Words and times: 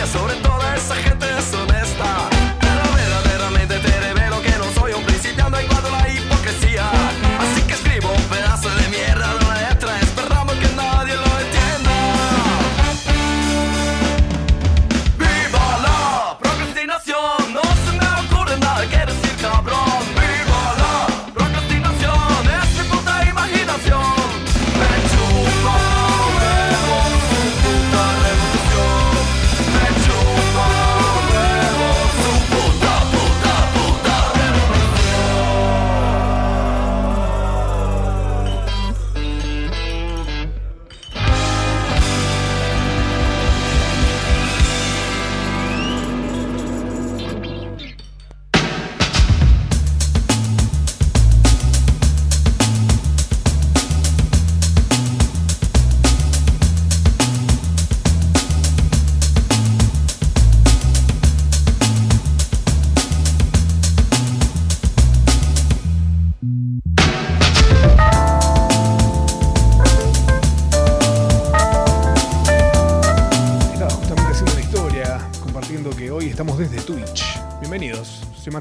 gracias 0.00 0.18
sobre 0.18 0.34
toda 0.36 0.40
esa 0.40 0.49
gente 0.49 0.49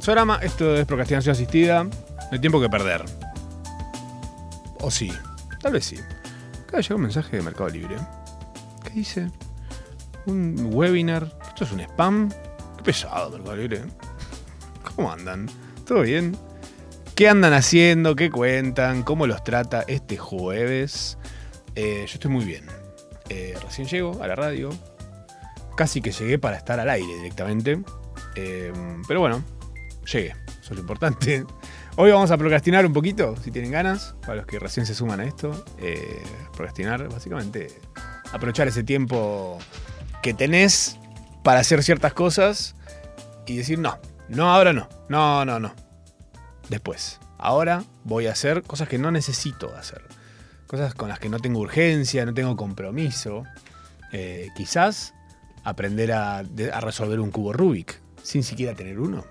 Matsurama, 0.09 0.39
esto 0.41 0.75
es 0.75 0.87
procrastinación 0.87 1.33
asistida. 1.33 1.83
No 1.83 1.91
hay 2.31 2.39
tiempo 2.39 2.59
que 2.59 2.67
perder. 2.67 3.05
O 4.79 4.89
sí, 4.89 5.13
tal 5.61 5.73
vez 5.73 5.85
sí. 5.85 5.97
Acaba 6.63 6.77
de 6.77 6.81
llegar 6.81 6.95
un 6.95 7.01
mensaje 7.03 7.37
de 7.37 7.43
Mercado 7.43 7.69
Libre. 7.69 7.95
¿Qué 8.83 8.89
dice? 8.89 9.29
Un 10.25 10.71
webinar. 10.73 11.31
¿Esto 11.49 11.63
es 11.63 11.71
un 11.73 11.81
spam? 11.81 12.31
Qué 12.77 12.83
pesado, 12.85 13.29
Mercado 13.29 13.55
Libre. 13.57 13.83
¿Cómo 14.95 15.11
andan? 15.11 15.47
¿Todo 15.85 16.01
bien? 16.01 16.35
¿Qué 17.13 17.29
andan 17.29 17.53
haciendo? 17.53 18.15
¿Qué 18.15 18.31
cuentan? 18.31 19.03
¿Cómo 19.03 19.27
los 19.27 19.43
trata 19.43 19.83
este 19.87 20.17
jueves? 20.17 21.19
Eh, 21.75 22.05
yo 22.07 22.13
estoy 22.15 22.31
muy 22.31 22.45
bien. 22.45 22.65
Eh, 23.29 23.55
recién 23.61 23.87
llego 23.87 24.23
a 24.23 24.27
la 24.27 24.33
radio. 24.33 24.71
Casi 25.77 26.01
que 26.01 26.11
llegué 26.11 26.39
para 26.39 26.57
estar 26.57 26.79
al 26.79 26.89
aire 26.89 27.13
directamente. 27.13 27.79
Eh, 28.35 28.73
pero 29.07 29.19
bueno, 29.19 29.43
llegué. 30.11 30.29
Eso 30.47 30.61
es 30.61 30.71
lo 30.71 30.79
importante. 30.79 31.45
Hoy 31.95 32.11
vamos 32.11 32.31
a 32.31 32.37
procrastinar 32.37 32.85
un 32.85 32.93
poquito, 32.93 33.35
si 33.43 33.51
tienen 33.51 33.71
ganas, 33.71 34.15
para 34.21 34.35
los 34.35 34.45
que 34.45 34.59
recién 34.59 34.85
se 34.85 34.95
suman 34.95 35.19
a 35.19 35.25
esto. 35.25 35.65
Eh, 35.79 36.23
procrastinar, 36.53 37.07
básicamente, 37.09 37.67
aprovechar 38.31 38.67
ese 38.67 38.83
tiempo 38.83 39.57
que 40.21 40.33
tenés 40.33 40.97
para 41.43 41.59
hacer 41.59 41.83
ciertas 41.83 42.13
cosas 42.13 42.75
y 43.45 43.57
decir, 43.57 43.79
no, 43.79 43.97
no, 44.27 44.53
ahora 44.53 44.73
no, 44.73 44.87
no, 45.09 45.43
no, 45.45 45.59
no. 45.59 45.73
Después, 46.69 47.19
ahora 47.37 47.83
voy 48.03 48.27
a 48.27 48.31
hacer 48.33 48.63
cosas 48.63 48.87
que 48.87 48.97
no 48.99 49.11
necesito 49.11 49.75
hacer. 49.75 50.03
Cosas 50.67 50.93
con 50.93 51.09
las 51.09 51.17
que 51.19 51.29
no 51.29 51.39
tengo 51.39 51.59
urgencia, 51.59 52.25
no 52.25 52.33
tengo 52.33 52.55
compromiso. 52.55 53.43
Eh, 54.11 54.49
quizás 54.55 55.13
aprender 55.63 56.11
a, 56.11 56.43
de- 56.43 56.71
a 56.71 56.79
resolver 56.79 57.19
un 57.19 57.31
cubo 57.31 57.53
Rubik 57.53 57.99
sin 58.21 58.43
siquiera 58.43 58.75
tener 58.75 58.99
uno. 58.99 59.25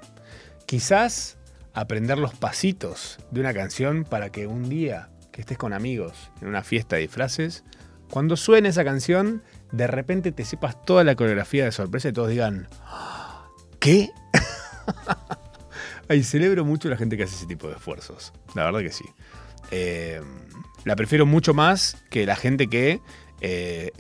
Quizás 0.69 1.39
aprender 1.73 2.19
los 2.19 2.35
pasitos 2.35 3.17
de 3.31 3.41
una 3.41 3.55
canción 3.55 4.05
para 4.05 4.29
que 4.29 4.47
un 4.47 4.69
día 4.69 5.09
que 5.33 5.41
estés 5.41 5.57
con 5.57 5.73
amigos 5.73 6.31
en 6.43 6.49
una 6.49 6.63
fiesta 6.63 6.97
de 6.97 7.03
disfraces, 7.03 7.65
cuando 8.11 8.37
suene 8.37 8.69
esa 8.69 8.85
canción, 8.85 9.43
de 9.73 9.87
repente 9.87 10.31
te 10.31 10.45
sepas 10.45 10.85
toda 10.85 11.05
la 11.05 11.15
coreografía 11.17 11.65
de 11.65 11.73
sorpresa 11.73 12.11
y 12.11 12.13
todos 12.13 12.29
digan, 12.29 12.69
"Ah, 12.83 13.47
¿qué? 13.81 14.11
Ay, 16.11 16.23
celebro 16.23 16.67
mucho 16.67 16.91
la 16.91 16.99
gente 16.99 17.17
que 17.17 17.23
hace 17.23 17.37
ese 17.37 17.47
tipo 17.47 17.67
de 17.69 17.77
esfuerzos. 17.77 18.35
La 18.55 18.67
verdad 18.67 18.81
que 18.81 18.93
sí. 18.93 19.07
Eh, 19.71 20.21
la 20.85 20.97
prefiero 20.97 21.25
mucho 21.25 21.55
más 21.55 21.97
que 22.11 22.27
la 22.27 22.37
gente 22.37 22.67
que 22.69 23.01
eh, 23.41 23.91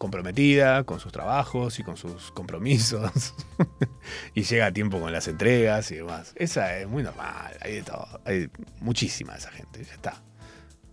comprometida 0.00 0.84
con 0.84 0.98
sus 0.98 1.12
trabajos 1.12 1.78
y 1.78 1.82
con 1.82 1.98
sus 1.98 2.32
compromisos 2.32 3.34
y 4.34 4.44
llega 4.44 4.64
a 4.64 4.72
tiempo 4.72 4.98
con 4.98 5.12
las 5.12 5.28
entregas 5.28 5.90
y 5.90 5.96
demás. 5.96 6.32
Esa 6.36 6.78
es 6.78 6.88
muy 6.88 7.02
normal, 7.02 7.52
hay 7.60 7.74
de 7.74 7.82
todo, 7.82 8.08
hay 8.24 8.48
muchísima 8.80 9.36
esa 9.36 9.50
gente, 9.50 9.84
ya 9.84 9.92
está. 9.92 10.22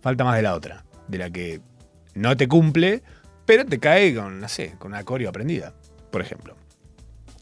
Falta 0.02 0.24
más 0.24 0.36
de 0.36 0.42
la 0.42 0.54
otra, 0.54 0.84
de 1.08 1.16
la 1.16 1.30
que 1.30 1.62
no 2.14 2.36
te 2.36 2.48
cumple, 2.48 3.02
pero 3.46 3.64
te 3.64 3.78
cae 3.78 4.14
con, 4.14 4.40
no 4.40 4.48
sé, 4.50 4.74
con 4.78 4.92
una 4.92 5.02
coreo 5.04 5.30
aprendida, 5.30 5.72
por 6.12 6.20
ejemplo. 6.20 6.54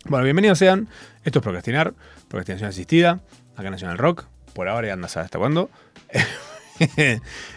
Bueno, 0.05 0.23
bienvenidos 0.23 0.59
sean. 0.59 0.89
Esto 1.25 1.41
es 1.41 1.43
Procrastinar, 1.43 1.95
Procrastinación 2.29 2.69
Asistida, 2.69 3.23
acá 3.57 3.65
en 3.65 3.73
Nacional 3.73 3.99
Rock. 3.99 4.27
Por 4.55 4.69
ahora 4.69 4.87
ya 4.87 4.93
anda 4.93 5.07
a 5.07 5.09
saber 5.09 5.25
hasta 5.25 5.39
cuándo. 5.41 5.69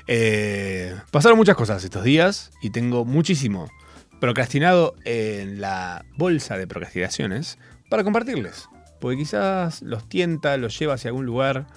Eh, 0.07 0.95
pasaron 1.11 1.37
muchas 1.37 1.57
cosas 1.57 1.83
estos 1.83 2.05
días 2.05 2.51
y 2.61 2.69
tengo 2.69 3.03
muchísimo 3.03 3.69
procrastinado 4.19 4.95
en 5.05 5.61
la 5.61 6.05
bolsa 6.15 6.57
de 6.57 6.67
procrastinaciones 6.67 7.57
para 7.89 8.03
compartirles. 8.03 8.69
Porque 8.99 9.17
quizás 9.17 9.81
los 9.81 10.07
tienta, 10.07 10.57
los 10.57 10.77
lleva 10.77 10.95
hacia 10.95 11.09
algún 11.09 11.25
lugar, 11.25 11.67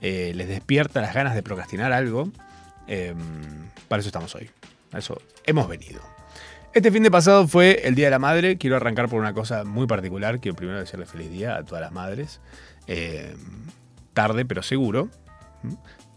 eh, 0.00 0.32
les 0.34 0.48
despierta 0.48 1.00
las 1.00 1.14
ganas 1.14 1.34
de 1.34 1.42
procrastinar 1.42 1.92
algo. 1.92 2.30
Eh, 2.86 3.14
para 3.88 4.00
eso 4.00 4.08
estamos 4.08 4.34
hoy. 4.34 4.50
A 4.92 4.98
eso 4.98 5.20
hemos 5.44 5.68
venido. 5.68 6.00
Este 6.72 6.92
fin 6.92 7.02
de 7.02 7.10
pasado 7.10 7.48
fue 7.48 7.80
el 7.84 7.96
Día 7.96 8.06
de 8.06 8.12
la 8.12 8.18
Madre. 8.20 8.56
Quiero 8.56 8.76
arrancar 8.76 9.08
por 9.08 9.20
una 9.20 9.34
cosa 9.34 9.64
muy 9.64 9.86
particular. 9.88 10.40
Quiero 10.40 10.56
primero 10.56 10.78
decirle 10.78 11.06
feliz 11.06 11.30
día 11.30 11.56
a 11.56 11.64
todas 11.64 11.82
las 11.82 11.92
madres. 11.92 12.40
Eh, 12.86 13.34
tarde, 14.14 14.44
pero 14.44 14.62
seguro. 14.62 15.08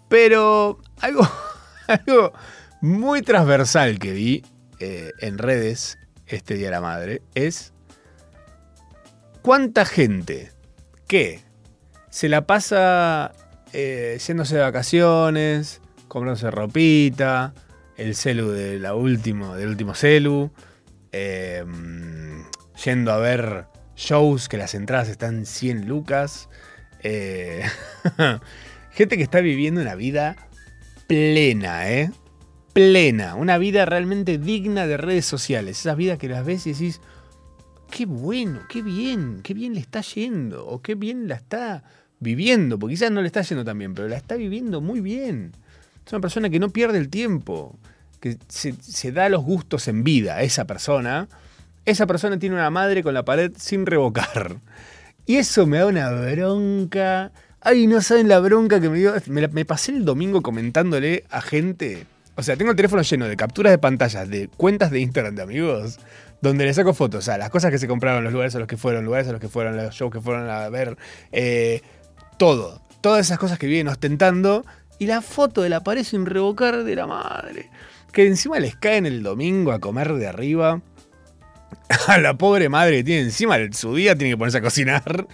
Pero 0.09 0.79
algo, 1.01 1.27
algo 1.87 2.33
muy 2.81 3.23
transversal 3.23 3.97
que 3.97 4.11
vi 4.11 4.43
eh, 4.85 5.13
en 5.19 5.37
redes 5.37 5.97
este 6.27 6.55
Día 6.55 6.65
de 6.65 6.71
la 6.71 6.81
Madre 6.81 7.21
es 7.35 7.71
cuánta 9.41 9.85
gente 9.85 10.51
que 11.07 11.39
se 12.09 12.27
la 12.27 12.45
pasa 12.45 13.31
eh, 13.71 14.19
yéndose 14.27 14.55
de 14.55 14.61
vacaciones, 14.61 15.79
comprándose 16.09 16.51
ropita, 16.51 17.53
el 17.95 18.13
celu 18.13 18.49
de 18.49 18.77
la 18.77 18.93
último, 18.93 19.55
del 19.55 19.69
último 19.69 19.95
celu, 19.95 20.51
eh, 21.13 21.63
yendo 22.83 23.13
a 23.13 23.17
ver 23.19 23.67
shows 23.95 24.49
que 24.49 24.57
las 24.57 24.75
entradas 24.75 25.07
están 25.07 25.45
100 25.45 25.87
lucas. 25.87 26.49
eh, 27.03 27.63
gente 28.91 29.15
que 29.15 29.23
está 29.23 29.39
viviendo 29.39 29.79
una 29.79 29.95
vida 29.95 30.35
plena, 31.07 31.89
¿eh? 31.89 32.11
Plena. 32.73 33.35
Una 33.35 33.57
vida 33.57 33.85
realmente 33.85 34.37
digna 34.37 34.87
de 34.87 34.97
redes 34.97 35.25
sociales. 35.25 35.79
Esas 35.79 35.95
vidas 35.95 36.17
que 36.17 36.27
las 36.27 36.45
ves 36.45 36.65
y 36.65 36.73
decís, 36.73 36.99
qué 37.91 38.07
bueno, 38.07 38.61
qué 38.67 38.81
bien, 38.81 39.41
qué 39.43 39.53
bien 39.53 39.75
le 39.75 39.79
está 39.79 40.01
yendo, 40.01 40.65
o 40.65 40.81
qué 40.81 40.95
bien 40.95 41.27
la 41.27 41.35
está 41.35 41.83
viviendo, 42.19 42.79
porque 42.79 42.95
quizás 42.95 43.11
no 43.11 43.21
le 43.21 43.27
está 43.27 43.43
yendo 43.43 43.63
tan 43.63 43.77
bien, 43.77 43.93
pero 43.93 44.07
la 44.07 44.17
está 44.17 44.35
viviendo 44.35 44.81
muy 44.81 44.99
bien. 44.99 45.51
Es 46.03 46.11
una 46.11 46.21
persona 46.21 46.49
que 46.49 46.59
no 46.59 46.69
pierde 46.69 46.97
el 46.97 47.09
tiempo, 47.09 47.77
que 48.19 48.37
se, 48.47 49.11
da 49.11 49.29
los 49.29 49.43
gustos 49.43 49.87
en 49.87 50.03
vida, 50.03 50.41
esa 50.41 50.65
persona. 50.65 51.27
Esa 51.85 52.07
persona 52.07 52.39
tiene 52.39 52.55
una 52.55 52.71
madre 52.71 53.03
con 53.03 53.13
la 53.13 53.23
pared 53.23 53.51
sin 53.57 53.85
revocar. 53.85 54.57
Y 55.25 55.35
eso 55.35 55.67
me 55.67 55.77
da 55.77 55.85
una 55.85 56.09
bronca. 56.11 57.31
Ay, 57.61 57.87
no 57.87 58.01
saben 58.01 58.27
la 58.27 58.39
bronca 58.39 58.81
que 58.81 58.89
me 58.89 58.97
dio. 58.97 59.13
Me 59.27 59.65
pasé 59.65 59.91
el 59.91 60.03
domingo 60.03 60.41
comentándole 60.41 61.25
a 61.29 61.41
gente. 61.41 62.07
O 62.35 62.43
sea, 62.43 62.55
tengo 62.57 62.71
el 62.71 62.77
teléfono 62.77 63.01
lleno 63.01 63.27
de 63.27 63.37
capturas 63.37 63.71
de 63.71 63.77
pantallas 63.77 64.29
de 64.29 64.47
cuentas 64.47 64.91
de 64.91 64.99
Instagram 64.99 65.35
de 65.35 65.43
amigos 65.43 65.99
donde 66.41 66.65
le 66.65 66.73
saco 66.73 66.93
fotos, 66.93 67.23
sea, 67.23 67.37
las 67.37 67.49
cosas 67.49 67.71
que 67.71 67.77
se 67.77 67.87
compraron, 67.87 68.21
los 68.21 68.33
lugares 68.33 68.53
a 68.55 68.59
los 68.59 68.67
que 68.67 68.75
fueron, 68.75 69.05
lugares 69.05 69.29
a 69.29 69.31
los 69.31 69.39
que 69.39 69.47
fueron, 69.47 69.77
los 69.77 69.95
shows 69.95 70.11
que 70.11 70.19
fueron 70.19 70.49
a 70.49 70.67
ver, 70.67 70.97
eh, 71.31 71.81
todo. 72.37 72.81
Todas 72.99 73.25
esas 73.25 73.39
cosas 73.39 73.57
que 73.57 73.67
vienen 73.67 73.87
ostentando 73.87 74.65
y 74.99 75.05
la 75.05 75.21
foto 75.21 75.61
de 75.61 75.69
la 75.69 75.83
pared 75.83 76.03
sin 76.03 76.25
revocar 76.25 76.83
de 76.83 76.95
la 76.95 77.07
madre. 77.07 77.69
Que 78.11 78.27
encima 78.27 78.59
les 78.59 78.75
caen 78.75 79.05
el 79.05 79.23
domingo 79.23 79.71
a 79.71 79.79
comer 79.79 80.13
de 80.13 80.27
arriba 80.27 80.81
a 82.07 82.17
la 82.17 82.37
pobre 82.37 82.69
madre 82.69 82.97
que 82.97 83.03
tiene 83.03 83.21
encima 83.21 83.57
su 83.71 83.95
día, 83.95 84.15
tiene 84.15 84.33
que 84.33 84.37
ponerse 84.37 84.57
a 84.59 84.61
cocinar. 84.61 85.27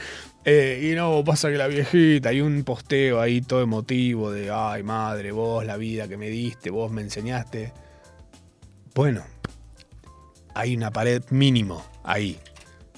Eh, 0.45 0.89
y 0.91 0.95
no, 0.95 1.23
pasa 1.23 1.49
que 1.49 1.57
la 1.57 1.67
viejita, 1.67 2.29
hay 2.29 2.41
un 2.41 2.63
posteo 2.63 3.19
ahí 3.19 3.41
todo 3.41 3.61
emotivo 3.61 4.31
de, 4.31 4.49
ay 4.51 4.83
madre, 4.83 5.31
vos 5.31 5.65
la 5.65 5.77
vida 5.77 6.07
que 6.07 6.17
me 6.17 6.29
diste, 6.29 6.69
vos 6.69 6.91
me 6.91 7.01
enseñaste. 7.01 7.73
Bueno, 8.95 9.23
hay 10.55 10.75
una 10.75 10.91
pared 10.91 11.23
mínimo 11.29 11.85
ahí, 12.03 12.39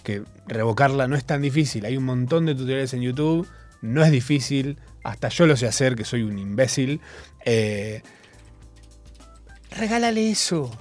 que 0.04 0.24
revocarla 0.48 1.08
no 1.08 1.16
es 1.16 1.26
tan 1.26 1.42
difícil. 1.42 1.86
Hay 1.86 1.98
un 1.98 2.06
montón 2.06 2.46
de 2.46 2.56
tutoriales 2.56 2.94
en 2.94 3.02
YouTube, 3.02 3.48
no 3.82 4.04
es 4.04 4.12
difícil, 4.12 4.78
hasta 5.04 5.30
yo 5.30 5.48
lo 5.48 5.58
sé 5.58 5.68
hacer, 5.68 5.96
que 5.96 6.06
soy 6.06 6.24
un 6.24 6.38
imbécil. 6.38 7.02
Eh, 7.44 8.02
regálale 9.72 10.30
eso, 10.30 10.72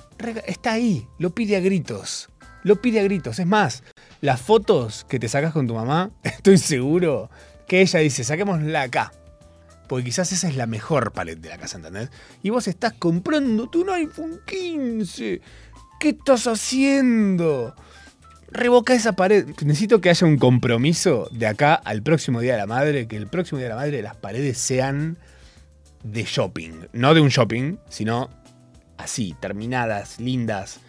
está 0.47 0.75
ahí, 0.75 1.07
lo 1.19 1.31
pide 1.31 1.57
a 1.57 1.61
gritos, 1.61 2.29
lo 2.63 2.77
pide 2.77 3.01
a 3.01 3.03
gritos. 3.03 3.39
Es 3.39 3.47
más, 3.47 3.83
las 4.21 4.41
fotos 4.41 5.07
que 5.09 5.19
te 5.19 5.29
sacas 5.29 5.53
con 5.53 5.67
tu 5.67 5.75
mamá, 5.75 6.11
estoy 6.23 6.59
seguro 6.59 7.31
que 7.67 7.81
ella 7.81 8.01
dice, 8.01 8.25
saquémosla 8.25 8.83
acá. 8.83 9.13
Porque 9.89 10.05
quizás 10.05 10.31
esa 10.33 10.49
es 10.49 10.57
la 10.57 10.67
mejor 10.67 11.13
pared 11.13 11.37
de 11.37 11.49
la 11.49 11.59
casa, 11.59 11.77
¿entendés? 11.77 12.11
Y 12.43 12.51
vos 12.51 12.69
estás 12.69 12.93
comprándote 12.93 13.79
un 13.79 13.91
iPhone 13.91 14.41
15. 14.47 15.41
¿Qué 15.99 16.09
estás 16.11 16.47
haciendo? 16.47 17.75
Revoca 18.53 18.95
esa 18.95 19.13
pared. 19.13 19.47
Necesito 19.65 20.01
que 20.01 20.11
haya 20.11 20.27
un 20.27 20.39
compromiso 20.39 21.29
de 21.33 21.49
acá 21.49 21.75
al 21.75 22.03
próximo 22.03 22.41
Día 22.41 22.53
de 22.53 22.59
la 22.59 22.67
Madre, 22.67 23.09
que 23.09 23.17
el 23.17 23.27
próximo 23.27 23.59
Día 23.59 23.67
de 23.67 23.75
la 23.75 23.81
Madre 23.81 24.03
las 24.03 24.17
paredes 24.17 24.59
sean 24.59 25.19
de 26.05 26.23
shopping. 26.23 26.87
No 26.93 27.13
de 27.13 27.21
un 27.21 27.29
shopping, 27.29 27.77
sino 27.89 28.31
así, 28.97 29.35
terminadas, 29.41 30.21
lindas, 30.21 30.81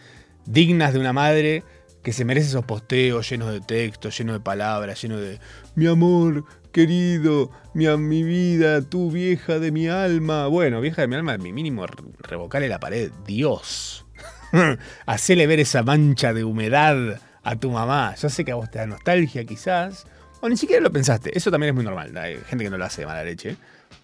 dignas 0.46 0.94
de 0.94 1.00
una 1.00 1.14
madre 1.14 1.64
que 2.04 2.14
se 2.14 2.26
merece 2.26 2.48
esos 2.48 2.66
posteos 2.66 3.30
llenos 3.30 3.52
de 3.52 3.62
texto, 3.62 4.10
llenos 4.10 4.36
de 4.36 4.40
palabras, 4.40 5.02
llenos 5.02 5.22
de 5.22 5.40
mi 5.76 5.86
amor, 5.88 6.46
querido, 6.72 7.52
mi, 7.74 8.24
vida, 8.24 8.82
tu 8.82 9.12
vieja 9.12 9.60
de 9.60 9.72
mi 9.72 9.88
alma. 9.88 10.48
Bueno, 10.48 10.82
vieja 10.82 11.02
de 11.04 11.08
mi 11.08 11.16
alma, 11.16 11.38
mi 11.38 11.54
mínimo 11.54 11.86
re- 11.86 12.04
revocarle 12.20 12.68
la 12.70 12.80
pared. 12.80 13.12
Dios. 13.26 14.06
Hacele 15.06 15.48
ver 15.48 15.60
esa 15.60 15.84
mancha 15.84 16.34
de 16.34 16.44
humedad 16.44 17.20
a 17.44 17.56
tu 17.56 17.72
mamá. 17.72 18.16
Yo 18.16 18.30
sé 18.30 18.44
que 18.46 18.52
a 18.52 18.56
vos 18.56 18.70
te 18.72 18.80
da 18.80 18.88
nostalgia 18.88 19.46
quizás. 19.46 20.06
O 20.42 20.50
ni 20.50 20.58
siquiera 20.58 20.82
lo 20.82 20.92
pensaste. 20.92 21.38
Eso 21.38 21.52
también 21.52 21.70
es 21.70 21.76
muy 21.76 21.84
normal. 21.84 22.18
Hay 22.18 22.38
gente 22.48 22.64
que 22.64 22.70
no 22.70 22.78
lo 22.78 22.86
hace 22.86 23.02
de 23.02 23.08
mala 23.08 23.24
leche. 23.24 23.58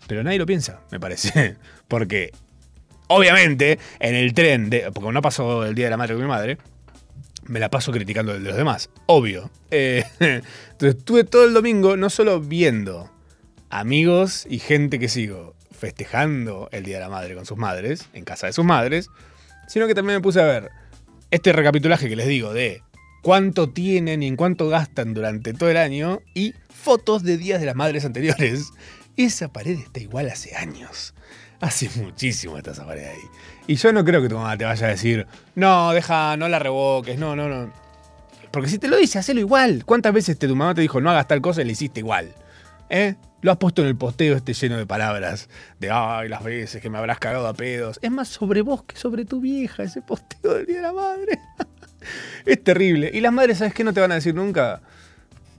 Pero 0.08 0.24
nadie 0.24 0.38
lo 0.38 0.46
piensa, 0.46 0.82
me 0.92 1.00
parece. 1.00 1.58
Porque, 1.88 2.32
obviamente, 3.08 3.80
en 4.00 4.16
el 4.16 4.34
tren, 4.34 4.70
de, 4.70 4.92
porque 4.94 5.12
no 5.12 5.22
pasó 5.22 5.66
el 5.66 5.76
Día 5.76 5.86
de 5.86 5.92
la 5.92 5.98
Madre 5.98 6.14
con 6.14 6.24
mi 6.24 6.30
madre, 6.30 6.58
me 7.48 7.60
la 7.60 7.70
paso 7.70 7.92
criticando 7.92 8.34
de 8.34 8.40
los 8.40 8.56
demás. 8.56 8.90
Obvio. 9.06 9.50
Eh, 9.72 10.04
entonces 10.20 10.98
estuve 11.00 11.24
todo 11.24 11.46
el 11.46 11.54
domingo 11.54 11.98
no 11.98 12.10
solo 12.10 12.40
viendo 12.40 13.10
amigos 13.70 14.46
y 14.50 14.60
gente 14.60 15.00
que 15.00 15.10
sigo 15.10 15.56
festejando 15.72 16.70
el 16.72 16.84
Día 16.84 16.98
de 16.98 17.04
la 17.04 17.10
Madre 17.10 17.36
con 17.36 17.46
sus 17.46 17.58
madres, 17.58 18.10
en 18.14 18.24
casa 18.24 18.48
de 18.48 18.54
sus 18.54 18.66
madres, 18.66 19.10
sino 19.68 19.88
que 19.88 19.96
también 19.96 20.18
me 20.18 20.22
puse 20.22 20.42
a 20.42 20.46
ver 20.46 20.72
este 21.32 21.54
recapitulaje 21.54 22.10
que 22.10 22.16
les 22.16 22.28
digo 22.28 22.54
de 22.54 22.82
cuánto 23.22 23.70
tienen 23.70 24.24
y 24.24 24.28
en 24.28 24.36
cuánto 24.36 24.70
gastan 24.70 25.14
durante 25.14 25.54
todo 25.54 25.70
el 25.70 25.78
año 25.78 26.22
y 26.34 26.54
fotos 26.70 27.24
de 27.24 27.38
días 27.38 27.60
de 27.60 27.66
las 27.66 27.76
madres 27.76 28.06
anteriores. 28.06 28.72
Esa 29.18 29.52
pared 29.52 29.78
está 29.80 30.00
igual 30.00 30.30
hace 30.30 30.56
años. 30.56 31.14
Hace 31.60 31.90
muchísimo 32.02 32.58
está 32.58 32.72
esa 32.72 32.86
pared 32.86 33.08
ahí. 33.08 33.22
Y 33.66 33.76
yo 33.76 33.92
no 33.92 34.06
creo 34.06 34.22
que 34.22 34.30
tu 34.30 34.36
mamá 34.36 34.58
te 34.58 34.66
vaya 34.66 34.88
a 34.88 34.90
decir, 34.90 35.26
no, 35.56 35.92
deja, 35.92 36.38
no 36.38 36.48
la 36.48 36.60
revoques, 36.60 37.18
no, 37.18 37.36
no, 37.36 37.50
no. 37.50 37.72
Porque 38.52 38.70
si 38.70 38.78
te 38.78 38.88
lo 38.88 38.98
dice, 38.98 39.20
hacelo 39.20 39.40
igual. 39.40 39.84
¿Cuántas 39.86 40.14
veces 40.14 40.38
te, 40.38 40.48
tu 40.48 40.56
mamá 40.56 40.76
te 40.76 40.82
dijo, 40.82 41.02
no 41.02 41.10
hagas 41.10 41.28
tal 41.28 41.42
cosa 41.42 41.62
y 41.62 41.66
le 41.66 41.72
hiciste 41.72 42.00
igual? 42.00 42.34
¿Eh? 42.90 43.16
Lo 43.42 43.52
has 43.52 43.58
puesto 43.58 43.82
en 43.82 43.88
el 43.88 43.96
posteo 43.96 44.36
este 44.36 44.54
lleno 44.54 44.78
de 44.78 44.86
palabras. 44.86 45.50
De, 45.80 45.90
ay, 45.92 46.30
las 46.30 46.44
veces 46.44 46.82
que 46.82 46.90
me 46.90 46.98
habrás 46.98 47.20
cagado 47.20 47.48
a 47.48 47.54
pedos. 47.54 48.00
Es 48.02 48.12
más 48.12 48.28
sobre 48.28 48.62
vos 48.62 48.84
que 48.84 48.96
sobre 48.96 49.26
tu 49.26 49.42
vieja, 49.42 49.84
ese 49.84 50.02
posteo 50.02 50.56
del 50.56 50.66
Día 50.66 50.78
de 50.78 50.82
la 50.84 50.94
Madre. 50.94 51.40
es 52.46 52.64
terrible. 52.64 53.12
Y 53.14 53.22
las 53.22 53.34
madres, 53.34 53.60
¿sabes 53.60 53.74
qué 53.74 53.84
no 53.84 53.94
te 53.94 54.00
van 54.00 54.12
a 54.12 54.16
decir 54.16 54.34
nunca? 54.34 54.82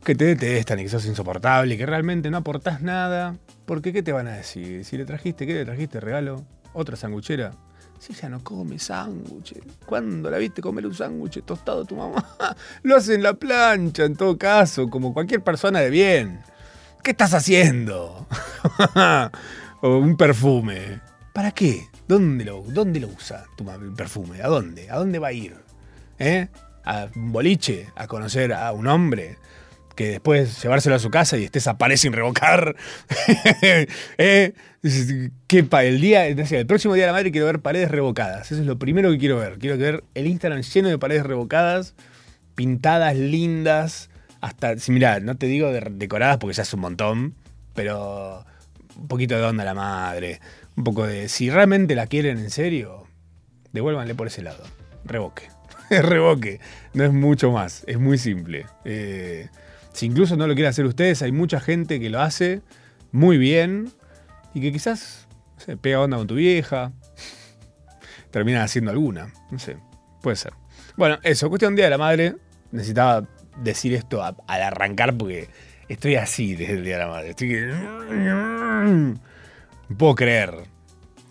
Que 0.09 0.15
te 0.15 0.25
detestan 0.25 0.79
y 0.79 0.85
que 0.85 0.89
sos 0.89 1.05
insoportable 1.05 1.75
y 1.75 1.77
que 1.77 1.85
realmente 1.85 2.31
no 2.31 2.39
aportás 2.39 2.81
nada. 2.81 3.37
Porque, 3.67 3.93
¿qué 3.93 4.03
te 4.03 4.11
van 4.11 4.27
a 4.27 4.37
decir? 4.39 4.83
Si 4.87 4.97
le 4.97 5.05
trajiste, 5.05 5.47
¿qué 5.47 5.53
le 5.53 5.67
trajiste? 5.67 6.01
¿Regalo? 6.01 6.47
¿Otra 6.73 6.97
sanguchera? 6.97 7.53
Si 7.99 8.15
ella 8.15 8.31
no 8.31 8.43
come 8.43 8.79
sándwiches. 8.79 9.59
¿Cuándo 9.85 10.31
la 10.31 10.39
viste 10.39 10.63
comer 10.63 10.87
un 10.87 10.95
sándwich 10.95 11.43
tostado 11.45 11.85
tu 11.85 11.95
mamá? 11.95 12.25
Lo 12.85 12.97
hace 12.97 13.17
en 13.17 13.23
la 13.23 13.35
plancha, 13.35 14.07
en 14.07 14.17
todo 14.17 14.39
caso, 14.39 14.89
como 14.89 15.13
cualquier 15.13 15.43
persona 15.43 15.81
de 15.81 15.91
bien. 15.91 16.41
¿Qué 17.03 17.11
estás 17.11 17.35
haciendo? 17.35 18.27
o 19.83 19.99
un 19.99 20.17
perfume. 20.17 21.03
¿Para 21.35 21.51
qué? 21.51 21.87
¿Dónde 22.09 22.47
lo, 22.47 22.63
dónde 22.63 22.99
lo 22.99 23.09
usa 23.09 23.45
tu 23.59 23.67
perfume? 23.95 24.41
¿A 24.41 24.47
dónde? 24.47 24.91
¿A 24.91 24.97
dónde 24.97 25.19
va 25.19 25.29
a 25.29 25.33
ir? 25.33 25.55
¿Eh? 26.19 26.49
¿A 26.87 27.09
un 27.15 27.31
boliche? 27.31 27.91
¿A 27.95 28.07
conocer 28.07 28.55
a 28.55 28.73
un 28.73 28.87
hombre? 28.87 29.37
Que 29.99 30.11
después 30.11 30.63
llevárselo 30.63 30.95
a 30.95 31.01
su 31.01 31.11
casa 31.11 31.37
y 31.39 31.43
estés 31.43 31.67
aparece 31.67 32.03
sin 32.03 32.13
revocar. 32.13 32.77
¿Eh? 34.19 34.53
¿Qué 35.49 35.65
pa- 35.65 35.83
el 35.83 36.01
día, 36.01 36.27
el 36.29 36.67
próximo 36.67 36.95
día 36.95 37.03
de 37.03 37.07
la 37.09 37.13
madre 37.13 37.33
quiero 37.33 37.47
ver 37.47 37.59
paredes 37.59 37.91
revocadas. 37.91 38.53
Eso 38.53 38.61
es 38.61 38.67
lo 38.67 38.79
primero 38.79 39.11
que 39.11 39.19
quiero 39.19 39.39
ver. 39.39 39.59
Quiero 39.59 39.77
ver 39.77 40.05
el 40.15 40.29
Instagram 40.29 40.63
lleno 40.63 40.89
de 40.89 40.99
paredes 40.99 41.25
revocadas, 41.27 41.95
pintadas, 42.55 43.17
lindas. 43.17 44.09
Hasta, 44.41 44.79
si 44.79 44.93
mira, 44.93 45.19
no 45.19 45.37
te 45.37 45.47
digo 45.47 45.73
de- 45.73 45.89
decoradas 45.91 46.37
porque 46.39 46.55
ya 46.55 46.63
es 46.63 46.73
un 46.73 46.81
montón, 46.81 47.35
pero 47.75 48.45
un 48.97 49.09
poquito 49.09 49.37
de 49.37 49.43
onda 49.43 49.65
a 49.65 49.67
la 49.67 49.75
madre. 49.75 50.41
Un 50.77 50.85
poco 50.85 51.09
de. 51.09 51.29
Si 51.29 51.51
realmente 51.51 51.97
la 51.97 52.07
quieren 52.07 52.39
en 52.39 52.51
serio, 52.51 53.05
devuélvanle 53.73 54.15
por 54.15 54.29
ese 54.29 54.43
lado. 54.43 54.63
Revoque. 55.05 55.49
Revoque. 55.91 56.61
No 56.95 57.03
es 57.03 57.13
mucho 57.13 57.51
más. 57.51 57.83
Es 57.89 57.99
muy 57.99 58.17
simple. 58.17 58.67
Eh, 58.85 59.49
si 59.99 60.07
incluso 60.07 60.37
no 60.37 60.47
lo 60.47 60.55
quieren 60.55 60.71
hacer 60.71 60.85
ustedes, 60.85 61.23
hay 61.23 61.33
mucha 61.33 61.59
gente 61.59 61.99
que 61.99 62.09
lo 62.09 62.21
hace 62.21 62.63
muy 63.11 63.37
bien 63.37 63.91
y 64.55 64.61
que 64.61 64.71
quizás 64.71 65.27
no 65.67 65.77
pega 65.77 66.01
onda 66.01 66.17
con 66.17 66.29
tu 66.29 66.37
vieja. 66.37 66.93
Termina 68.31 68.63
haciendo 68.63 68.93
alguna. 68.93 69.33
No 69.51 69.59
sé. 69.59 69.77
Puede 70.23 70.37
ser. 70.37 70.53
Bueno, 70.97 71.19
eso. 71.25 71.49
Cuestión 71.49 71.75
Día 71.75 71.87
de 71.87 71.91
la 71.91 71.99
Madre. 71.99 72.37
Necesitaba 72.71 73.27
decir 73.61 73.93
esto 73.93 74.23
al 74.23 74.63
arrancar 74.63 75.17
porque 75.17 75.49
estoy 75.89 76.15
así 76.15 76.55
desde 76.55 76.75
el 76.75 76.85
Día 76.85 76.99
de 76.99 77.05
la 77.05 77.09
Madre. 77.09 77.31
Estoy 77.31 77.49
que. 77.49 79.15
Puedo 79.97 80.15
creer. 80.15 80.55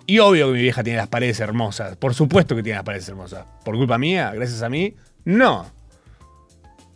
Y 0.06 0.20
obvio 0.20 0.48
que 0.48 0.54
mi 0.54 0.62
vieja 0.62 0.84
tiene 0.84 0.98
las 0.98 1.08
paredes 1.08 1.40
hermosas. 1.40 1.96
Por 1.96 2.14
supuesto 2.14 2.54
que 2.54 2.64
tiene 2.64 2.76
las 2.76 2.86
paredes 2.86 3.08
hermosas. 3.08 3.46
¿Por 3.64 3.78
culpa 3.78 3.98
mía? 3.98 4.34
¿Gracias 4.36 4.62
a 4.62 4.68
mí? 4.68 4.94
No. 5.24 5.77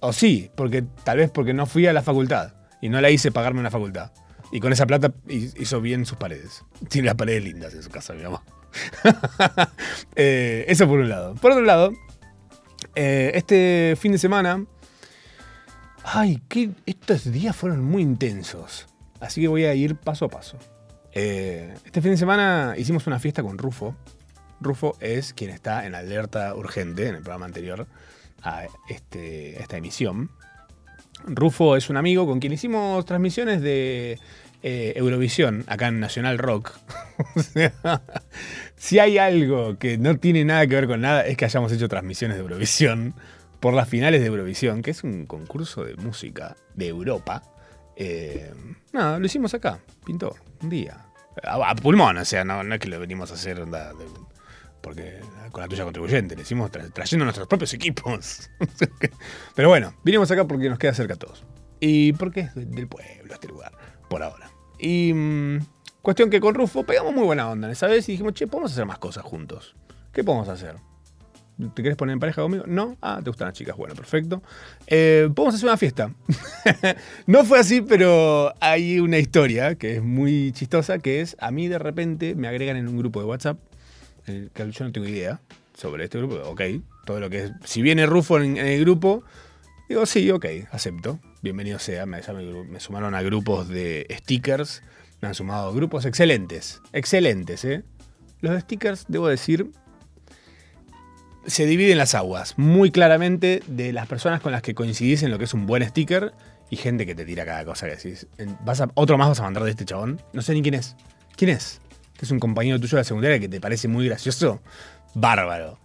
O 0.01 0.11
sí, 0.13 0.51
porque 0.55 0.83
tal 1.03 1.17
vez 1.17 1.31
porque 1.31 1.53
no 1.53 1.65
fui 1.65 1.85
a 1.87 1.93
la 1.93 2.01
facultad 2.01 2.53
y 2.81 2.89
no 2.89 2.99
la 3.01 3.09
hice 3.09 3.31
pagarme 3.31 3.59
una 3.59 3.71
facultad. 3.71 4.11
Y 4.51 4.59
con 4.59 4.73
esa 4.73 4.85
plata 4.85 5.13
hi- 5.29 5.53
hizo 5.57 5.79
bien 5.79 6.05
sus 6.05 6.17
paredes. 6.17 6.63
Tiene 6.89 7.05
las 7.05 7.15
paredes 7.15 7.43
lindas 7.43 7.73
en 7.73 7.83
su 7.83 7.89
casa, 7.89 8.13
mi 8.13 8.23
mamá. 8.23 8.43
Eh, 10.15 10.65
eso 10.67 10.87
por 10.87 10.99
un 10.99 11.09
lado. 11.09 11.35
Por 11.35 11.51
otro 11.51 11.63
lado, 11.63 11.91
eh, 12.95 13.31
este 13.35 13.95
fin 13.99 14.11
de 14.11 14.17
semana. 14.17 14.65
Ay, 16.03 16.41
que 16.49 16.71
estos 16.85 17.31
días 17.31 17.55
fueron 17.55 17.83
muy 17.83 18.01
intensos. 18.01 18.87
Así 19.19 19.39
que 19.41 19.47
voy 19.47 19.65
a 19.65 19.73
ir 19.75 19.95
paso 19.95 20.25
a 20.25 20.29
paso. 20.29 20.57
Eh, 21.13 21.73
este 21.85 22.01
fin 22.01 22.11
de 22.11 22.17
semana 22.17 22.73
hicimos 22.77 23.05
una 23.07 23.19
fiesta 23.19 23.43
con 23.43 23.57
Rufo. 23.57 23.95
Rufo 24.59 24.95
es 24.99 25.33
quien 25.33 25.49
está 25.51 25.85
en 25.85 25.93
alerta 25.95 26.55
urgente 26.55 27.07
en 27.07 27.15
el 27.15 27.21
programa 27.21 27.45
anterior 27.45 27.87
a, 28.43 28.63
este, 28.89 29.55
a 29.57 29.61
esta 29.61 29.77
emisión. 29.77 30.29
Rufo 31.25 31.75
es 31.75 31.89
un 31.89 31.97
amigo 31.97 32.25
con 32.25 32.39
quien 32.39 32.53
hicimos 32.53 33.05
transmisiones 33.05 33.61
de 33.61 34.19
eh, 34.63 34.93
Eurovisión 34.95 35.63
acá 35.67 35.87
en 35.87 35.99
Nacional 35.99 36.37
Rock. 36.37 36.73
O 37.35 37.43
sea, 37.43 38.01
si 38.75 38.97
hay 38.97 39.19
algo 39.19 39.77
que 39.77 39.99
no 39.99 40.17
tiene 40.17 40.43
nada 40.43 40.65
que 40.65 40.73
ver 40.73 40.87
con 40.87 41.01
nada 41.01 41.21
es 41.27 41.37
que 41.37 41.45
hayamos 41.45 41.71
hecho 41.71 41.87
transmisiones 41.87 42.35
de 42.37 42.41
Eurovisión 42.41 43.13
por 43.59 43.75
las 43.75 43.87
finales 43.87 44.21
de 44.21 44.27
Eurovisión, 44.27 44.81
que 44.81 44.89
es 44.89 45.03
un 45.03 45.27
concurso 45.27 45.83
de 45.83 45.95
música 45.97 46.55
de 46.73 46.87
Europa. 46.87 47.43
Eh, 47.95 48.51
nada, 48.91 49.19
lo 49.19 49.25
hicimos 49.25 49.53
acá, 49.53 49.79
pintó, 50.03 50.35
un 50.63 50.69
día. 50.69 50.97
A, 51.43 51.69
a 51.69 51.75
pulmón, 51.75 52.17
o 52.17 52.25
sea, 52.25 52.43
no, 52.43 52.61
es 52.61 52.79
que 52.79 52.89
lo 52.89 52.99
venimos 52.99 53.29
a 53.29 53.35
hacer 53.35 53.61
onda 53.61 53.93
porque 54.81 55.19
con 55.51 55.61
la 55.61 55.67
tuya 55.67 55.83
contribuyente, 55.83 56.35
lo 56.35 56.41
hicimos 56.41 56.71
tra- 56.71 56.91
trayendo 56.91 57.25
nuestros 57.25 57.47
propios 57.47 57.73
equipos. 57.73 58.49
Pero 59.55 59.69
bueno, 59.69 59.93
vinimos 60.03 60.29
acá 60.31 60.45
porque 60.47 60.69
nos 60.69 60.79
queda 60.79 60.93
cerca 60.93 61.13
a 61.13 61.17
todos. 61.17 61.43
Y 61.79 62.13
porque 62.13 62.41
es 62.41 62.55
de- 62.55 62.65
del 62.65 62.87
pueblo 62.87 63.33
este 63.33 63.47
lugar, 63.47 63.71
por 64.09 64.23
ahora. 64.23 64.51
Y 64.79 65.13
mm, 65.13 65.59
cuestión 66.01 66.29
que 66.29 66.39
con 66.39 66.55
Rufo 66.55 66.83
pegamos 66.83 67.13
muy 67.13 67.23
buena 67.23 67.49
onda 67.49 67.71
esa 67.71 67.87
vez 67.87 68.07
y 68.09 68.13
dijimos, 68.13 68.33
che, 68.33 68.47
podemos 68.47 68.71
hacer 68.71 68.85
más 68.85 68.97
cosas 68.99 69.23
juntos. 69.23 69.75
¿Qué 70.11 70.23
podemos 70.23 70.49
hacer? 70.49 70.75
¿Te 71.75 71.83
querés 71.83 71.95
poner 71.95 72.13
en 72.13 72.19
pareja 72.19 72.41
conmigo? 72.41 72.63
No. 72.65 72.97
Ah, 73.01 73.19
¿te 73.23 73.29
gustan 73.29 73.49
las 73.49 73.55
chicas? 73.57 73.77
Bueno, 73.77 73.93
perfecto. 73.93 74.41
Eh, 74.87 75.29
Podemos 75.35 75.53
hacer 75.53 75.67
una 75.69 75.77
fiesta. 75.77 76.11
no 77.27 77.45
fue 77.45 77.59
así, 77.59 77.81
pero 77.81 78.51
hay 78.59 78.99
una 78.99 79.19
historia 79.19 79.75
que 79.75 79.97
es 79.97 80.01
muy 80.03 80.51
chistosa, 80.53 80.97
que 80.97 81.21
es, 81.21 81.37
a 81.39 81.51
mí 81.51 81.67
de 81.67 81.77
repente 81.77 82.33
me 82.33 82.47
agregan 82.47 82.77
en 82.77 82.87
un 82.87 82.97
grupo 82.97 83.19
de 83.19 83.27
WhatsApp, 83.27 83.59
el 84.27 84.51
que 84.53 84.71
yo 84.71 84.85
no 84.85 84.91
tengo 84.91 85.07
idea 85.07 85.39
sobre 85.77 86.05
este 86.05 86.17
grupo. 86.17 86.35
Ok, 86.45 86.61
todo 87.05 87.19
lo 87.19 87.29
que 87.29 87.45
es... 87.45 87.51
Si 87.63 87.81
viene 87.81 88.05
Rufo 88.05 88.39
en, 88.39 88.57
el 88.57 88.79
grupo, 88.81 89.23
digo, 89.89 90.05
sí, 90.05 90.29
ok, 90.31 90.45
acepto. 90.71 91.19
Bienvenido 91.41 91.79
sea. 91.79 92.05
Me, 92.05 92.21
sumaron 92.79 93.15
a 93.15 93.21
grupos 93.21 93.67
de 93.67 94.05
stickers. 94.19 94.83
Me 95.21 95.27
han 95.27 95.35
sumado 95.35 95.73
grupos 95.73 96.05
excelentes. 96.05 96.81
Excelentes, 96.93 97.65
¿eh? 97.65 97.83
Los 98.41 98.59
stickers, 98.61 99.05
debo 99.07 99.27
decir, 99.27 99.71
se 101.45 101.65
dividen 101.65 101.97
las 101.97 102.15
aguas 102.15 102.57
muy 102.57 102.91
claramente 102.91 103.61
de 103.67 103.93
las 103.93 104.07
personas 104.07 104.41
con 104.41 104.51
las 104.51 104.61
que 104.61 104.73
coincidís 104.73 105.23
en 105.23 105.31
lo 105.31 105.37
que 105.37 105.45
es 105.45 105.53
un 105.53 105.65
buen 105.67 105.87
sticker 105.87 106.33
y 106.69 106.77
gente 106.77 107.05
que 107.05 107.13
te 107.13 107.25
tira 107.25 107.45
cada 107.45 107.65
cosa 107.65 107.85
que 107.87 107.95
decís. 107.97 108.27
Vas 108.63 108.81
a, 108.81 108.89
otro 108.95 109.17
más 109.17 109.29
vas 109.29 109.39
a 109.39 109.43
mandar 109.43 109.63
de 109.63 109.71
este 109.71 109.85
chabón. 109.85 110.21
No 110.33 110.41
sé 110.41 110.53
ni 110.53 110.61
quién 110.61 110.75
es. 110.75 110.95
¿Quién 111.35 111.51
es? 111.51 111.80
¿Que 112.21 112.25
es 112.25 112.31
un 112.31 112.39
compañero 112.39 112.79
tuyo 112.79 112.97
de 112.97 112.97
la 112.97 113.03
secundaria 113.03 113.39
que 113.39 113.49
te 113.49 113.59
parece 113.59 113.87
muy 113.87 114.05
gracioso? 114.05 114.61
Bárbaro. 115.15 115.79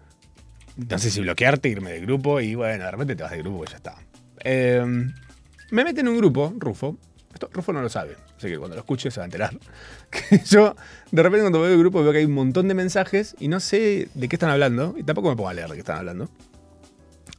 No 0.77 0.99
sé 0.99 1.11
si 1.11 1.23
bloquearte, 1.23 1.71
irme 1.71 1.93
del 1.93 2.03
grupo 2.03 2.43
y 2.43 2.55
bueno, 2.55 2.85
de 2.85 2.91
repente 2.91 3.17
te 3.17 3.23
vas 3.23 3.33
del 3.33 3.43
grupo 3.43 3.65
y 3.65 3.71
ya 3.71 3.77
está. 3.77 3.95
Eh, 4.45 4.85
me 5.71 5.83
meten 5.83 6.07
en 6.07 6.13
un 6.13 6.19
grupo, 6.19 6.53
Rufo. 6.59 6.99
Esto 7.33 7.49
Rufo 7.51 7.73
no 7.73 7.81
lo 7.81 7.89
sabe, 7.89 8.17
así 8.37 8.49
que 8.49 8.59
cuando 8.59 8.77
lo 8.77 8.81
escuche 8.81 9.11
se 9.11 9.19
va 9.19 9.25
a 9.25 9.29
enterar. 9.29 9.59
Yo, 10.45 10.77
de 11.11 11.23
repente, 11.23 11.41
cuando 11.41 11.63
veo 11.63 11.73
el 11.73 11.79
grupo, 11.79 12.03
veo 12.03 12.13
que 12.13 12.19
hay 12.19 12.27
un 12.27 12.35
montón 12.35 12.69
de 12.69 12.75
mensajes 12.75 13.35
y 13.41 13.49
no 13.49 13.59
sé 13.59 14.11
de 14.13 14.29
qué 14.29 14.37
están 14.37 14.51
hablando, 14.51 14.95
y 14.99 15.05
tampoco 15.05 15.31
me 15.31 15.37
pongo 15.37 15.49
a 15.49 15.55
leer 15.55 15.69
de 15.69 15.75
qué 15.77 15.81
están 15.81 15.97
hablando. 15.97 16.29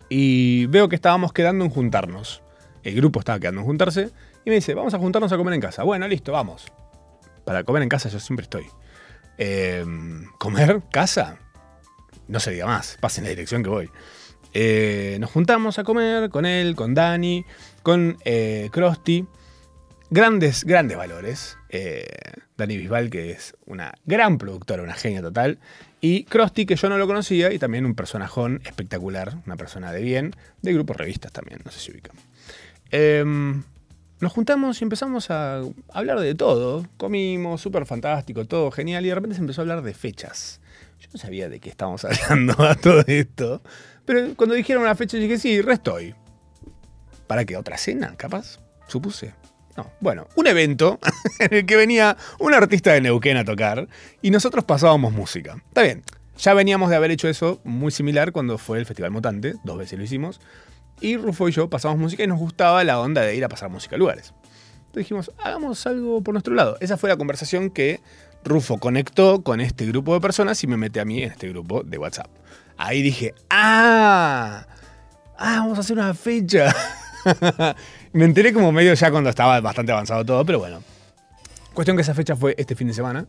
Y 0.10 0.66
veo 0.66 0.90
que 0.90 0.96
estábamos 0.96 1.34
quedando 1.34 1.64
en 1.66 1.70
juntarnos. 1.70 2.42
El 2.82 2.96
grupo 2.96 3.20
estaba 3.20 3.40
quedando 3.40 3.62
en 3.62 3.68
juntarse, 3.68 4.10
y 4.44 4.50
me 4.50 4.56
dice, 4.56 4.74
vamos 4.74 4.96
a 4.96 4.98
juntarnos 4.98 5.32
a 5.32 5.38
comer 5.38 5.54
en 5.54 5.62
casa. 5.62 5.84
Bueno, 5.84 6.08
listo, 6.08 6.32
vamos. 6.32 6.66
Para 7.48 7.64
comer 7.64 7.84
en 7.84 7.90
casa 7.90 8.10
yo 8.10 8.20
siempre 8.20 8.44
estoy. 8.44 8.66
Eh, 9.38 9.86
¿Comer? 10.38 10.82
¿Casa? 10.92 11.38
No 12.28 12.40
se 12.40 12.52
diga 12.52 12.66
más, 12.66 12.98
pasen 13.00 13.24
la 13.24 13.30
dirección 13.30 13.64
que 13.64 13.70
voy. 13.70 13.90
Eh, 14.54 15.18
nos 15.20 15.32
juntamos 15.32 15.78
a 15.80 15.84
comer 15.84 16.30
con 16.30 16.46
él, 16.46 16.76
con 16.76 16.94
Dani, 16.94 17.46
con 17.84 18.18
eh. 18.26 18.70
Grandes, 20.10 20.64
grandes 20.64 20.98
valores. 20.98 21.58
Eh, 21.70 22.08
Dani 22.58 22.78
Bisbal, 22.78 23.10
que 23.10 23.32
es 23.32 23.56
una 23.66 23.94
gran 24.06 24.38
productora, 24.38 24.84
una 24.84 24.96
genia 24.96 25.22
total. 25.22 25.60
Y 26.02 26.24
Krusty, 26.24 26.66
que 26.66 26.76
yo 26.76 26.90
no 26.90 26.98
lo 26.98 27.08
conocía, 27.08 27.52
y 27.52 27.60
también 27.60 27.86
un 27.86 27.94
personajón 27.94 28.62
espectacular, 28.66 29.38
una 29.46 29.58
persona 29.58 29.92
de 29.92 30.02
bien, 30.02 30.36
de 30.62 30.74
grupos 30.74 30.98
revistas 30.98 31.32
también, 31.32 31.60
no 31.66 31.72
sé 31.72 31.80
si 31.80 31.92
ubican. 31.92 32.16
Nos 34.20 34.34
juntamos 34.34 34.82
y 34.82 34.84
empezamos 34.84 35.30
a 35.30 35.62
hablar 35.94 36.20
de 36.20 36.34
todo. 36.34 36.88
Comimos, 36.98 37.62
súper 37.62 37.86
fantástico, 37.86 38.46
todo 38.46 38.72
genial. 38.72 39.06
Y 39.06 39.10
de 39.10 39.16
repente 39.16 39.36
se 39.36 39.42
empezó 39.42 39.62
a 39.62 39.64
hablar 39.64 39.84
de 39.84 39.94
fechas. 39.94 40.60
Yo 41.00 41.10
no 41.14 41.20
sabía 41.20 41.50
de 41.50 41.60
qué 41.60 41.70
estábamos 41.70 42.04
hablando 42.30 42.64
a 42.64 42.76
todo 42.76 43.04
esto. 43.06 43.62
Pero 44.06 44.34
cuando 44.36 44.56
dijeron 44.56 44.84
una 44.84 44.96
fecha, 44.96 45.18
dije, 45.18 45.38
sí, 45.38 45.62
restoy. 45.62 46.16
¿Para 47.28 47.46
qué? 47.46 47.58
¿Otra 47.58 47.78
cena? 47.78 48.16
Capaz, 48.18 48.60
supuse. 48.88 49.34
No, 49.76 49.92
bueno, 50.00 50.28
un 50.36 50.48
evento 50.48 51.00
en 51.40 51.54
el 51.54 51.66
que 51.68 51.76
venía 51.76 52.18
un 52.40 52.56
artista 52.56 52.94
de 52.94 53.02
Neuquén 53.02 53.38
a 53.38 53.46
tocar 53.46 53.88
y 54.24 54.32
nosotros 54.32 54.64
pasábamos 54.64 55.14
música. 55.14 55.62
Está 55.68 55.84
bien, 55.84 56.02
ya 56.40 56.56
veníamos 56.56 56.90
de 56.90 56.96
haber 56.96 57.12
hecho 57.12 57.28
eso 57.28 57.62
muy 57.64 57.92
similar 57.92 58.32
cuando 58.32 58.58
fue 58.58 58.80
el 58.80 58.88
Festival 58.88 59.12
Mutante, 59.12 59.54
dos 59.64 59.78
veces 59.78 60.00
lo 60.00 60.06
hicimos. 60.06 60.40
Y 61.00 61.18
Rufo 61.18 61.48
y 61.48 61.52
yo 61.52 61.70
pasamos 61.70 61.98
música 61.98 62.24
y 62.24 62.28
nos 62.28 62.40
gustaba 62.40 62.84
la 62.84 63.00
onda 63.00 63.22
de 63.22 63.36
ir 63.36 63.44
a 63.46 63.50
pasar 63.50 63.70
música 63.70 63.96
a 63.96 64.00
lugares. 64.00 64.34
Entonces 64.78 64.96
dijimos, 64.96 65.32
hagamos 65.38 65.86
algo 65.86 66.22
por 66.22 66.34
nuestro 66.34 66.54
lado. 66.56 66.78
Esa 66.80 66.98
fue 66.98 67.10
la 67.10 67.18
conversación 67.18 67.70
que 67.70 68.02
Rufo 68.44 68.80
conectó 68.80 69.44
con 69.44 69.62
este 69.62 69.86
grupo 69.86 70.14
de 70.14 70.22
personas 70.22 70.64
y 70.64 70.68
me 70.68 70.78
mete 70.78 71.00
a 71.00 71.06
mí 71.06 71.22
en 71.22 71.32
este 71.32 71.50
grupo 71.50 71.84
de 71.84 71.98
WhatsApp. 71.98 72.28
Ahí 72.78 73.02
dije, 73.02 73.36
¡ah! 73.50 74.66
¡Ah, 75.38 75.60
vamos 75.60 75.78
a 75.78 75.82
hacer 75.82 75.98
una 75.98 76.14
fecha! 76.14 76.74
me 78.14 78.26
enteré 78.26 78.54
como 78.54 78.72
medio 78.72 78.94
ya 78.94 79.12
cuando 79.12 79.30
estaba 79.30 79.60
bastante 79.62 79.92
avanzado 79.92 80.26
todo, 80.26 80.46
pero 80.46 80.60
bueno. 80.60 80.82
Cuestión 81.74 81.96
que 81.96 82.02
esa 82.02 82.16
fecha 82.16 82.36
fue 82.36 82.56
este 82.58 82.76
fin 82.76 82.88
de 82.88 82.94
semana. 82.94 83.28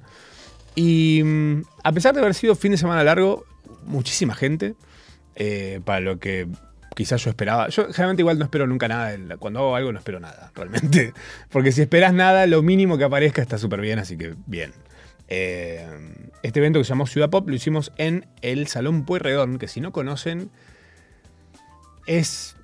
Y 0.74 1.22
mm, 1.22 1.62
a 1.82 1.92
pesar 1.92 2.14
de 2.14 2.20
haber 2.20 2.34
sido 2.34 2.54
fin 2.54 2.72
de 2.72 2.78
semana 2.78 3.04
largo, 3.04 3.44
muchísima 3.84 4.34
gente. 4.34 4.74
eh, 5.34 5.80
para 5.84 6.00
lo 6.00 6.18
que 6.18 6.48
quizás 6.98 7.22
yo 7.22 7.30
esperaba. 7.30 7.68
Yo 7.68 7.84
generalmente 7.84 8.22
igual 8.22 8.40
no 8.40 8.44
espero 8.44 8.66
nunca 8.66 8.88
nada. 8.88 9.16
Cuando 9.36 9.60
hago 9.60 9.76
algo 9.76 9.92
no 9.92 10.00
espero 10.00 10.18
nada, 10.18 10.50
realmente. 10.56 11.14
Porque 11.48 11.70
si 11.70 11.82
esperas 11.82 12.12
nada, 12.12 12.44
lo 12.48 12.60
mínimo 12.60 12.98
que 12.98 13.04
aparezca 13.04 13.40
está 13.40 13.56
súper 13.56 13.80
bien, 13.80 14.00
así 14.00 14.18
que 14.18 14.34
bien. 14.46 14.72
Eh, 15.28 15.86
este 16.42 16.58
evento 16.58 16.80
que 16.80 16.84
se 16.84 16.88
llamó 16.88 17.06
Ciudad 17.06 17.30
Pop 17.30 17.48
lo 17.48 17.54
hicimos 17.54 17.92
en 17.98 18.26
el 18.42 18.66
Salón 18.66 19.04
Pueyrredón, 19.04 19.58
que 19.60 19.68
si 19.68 19.80
no 19.80 19.92
conocen, 19.92 20.50
es 22.08 22.56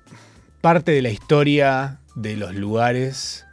parte 0.59 0.91
de 0.91 1.01
la 1.01 1.11
historia 1.11 2.01
de 2.15 2.35
los 2.35 2.53
lugares 2.55 3.45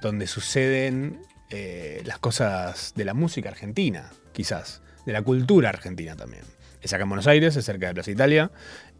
donde 0.00 0.26
suceden 0.26 1.20
eh, 1.50 2.00
las 2.06 2.18
cosas 2.18 2.94
de 2.96 3.04
la 3.04 3.12
música 3.12 3.50
argentina, 3.50 4.10
quizás, 4.32 4.80
de 5.04 5.12
la 5.12 5.20
cultura 5.20 5.68
argentina 5.68 6.16
también. 6.16 6.44
Es 6.80 6.94
acá 6.94 7.02
en 7.02 7.10
Buenos 7.10 7.26
Aires, 7.26 7.54
es 7.54 7.66
cerca 7.66 7.88
de 7.88 7.94
Plaza 7.94 8.10
Italia. 8.10 8.50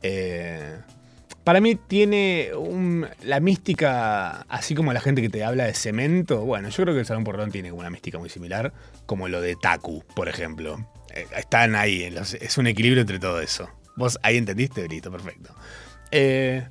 Eh, 0.03 0.77
para 1.45 1.61
mí 1.61 1.75
tiene 1.75 2.51
la 3.23 3.41
mística, 3.41 4.43
así 4.49 4.75
como 4.75 4.93
la 4.93 5.01
gente 5.01 5.23
que 5.23 5.29
te 5.29 5.45
habla 5.45 5.65
de 5.65 5.75
cemento. 5.75 6.43
Bueno, 6.43 6.69
yo 6.69 6.83
creo 6.85 6.95
que 6.95 7.01
el 7.01 7.07
Salón 7.07 7.25
Porrón 7.25 7.51
tiene 7.51 7.73
una 7.73 7.91
mística 7.91 8.19
muy 8.19 8.29
similar, 8.29 8.73
como 9.07 9.29
lo 9.29 9.41
de 9.41 9.57
Taku, 9.57 10.05
por 10.15 10.29
ejemplo. 10.29 10.87
Eh, 11.15 11.27
están 11.37 11.75
ahí, 11.75 12.05
es 12.41 12.59
un 12.59 12.67
equilibrio 12.67 13.01
entre 13.01 13.19
todo 13.19 13.41
eso. 13.41 13.69
¿Vos 13.97 14.19
ahí 14.23 14.37
entendiste? 14.37 14.87
Listo, 14.89 15.11
perfecto. 15.11 15.55
Eh, 16.11 16.67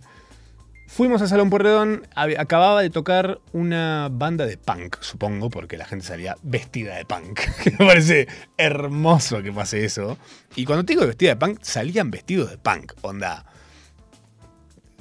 fuimos 0.87 1.21
a 1.21 1.27
Salón 1.27 1.49
Porredón, 1.49 2.07
acababa 2.15 2.81
de 2.81 2.89
tocar 2.89 3.39
una 3.51 4.09
banda 4.11 4.45
de 4.45 4.57
punk, 4.57 4.97
supongo, 5.01 5.49
porque 5.49 5.77
la 5.77 5.85
gente 5.85 6.05
salía 6.05 6.35
vestida 6.43 6.95
de 6.95 7.05
punk. 7.05 7.41
Me 7.65 7.85
parece 7.85 8.27
hermoso 8.57 9.43
que 9.43 9.51
pase 9.51 9.83
eso. 9.83 10.17
Y 10.55 10.65
cuando 10.65 10.85
te 10.85 10.93
digo 10.93 11.05
vestida 11.05 11.31
de 11.31 11.35
punk, 11.35 11.59
salían 11.61 12.09
vestidos 12.09 12.49
de 12.49 12.57
punk, 12.57 12.93
onda. 13.01 13.45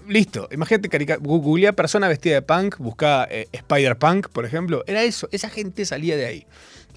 Listo, 0.08 0.48
imagínate, 0.52 1.16
googlea 1.20 1.72
persona 1.72 2.08
vestida 2.08 2.34
de 2.34 2.42
punk, 2.42 2.78
busca 2.78 3.26
eh, 3.30 3.48
Spider 3.52 3.96
Punk, 3.96 4.28
por 4.28 4.44
ejemplo. 4.44 4.82
Era 4.86 5.02
eso, 5.02 5.28
esa 5.32 5.48
gente 5.50 5.84
salía 5.84 6.16
de 6.16 6.26
ahí. 6.26 6.46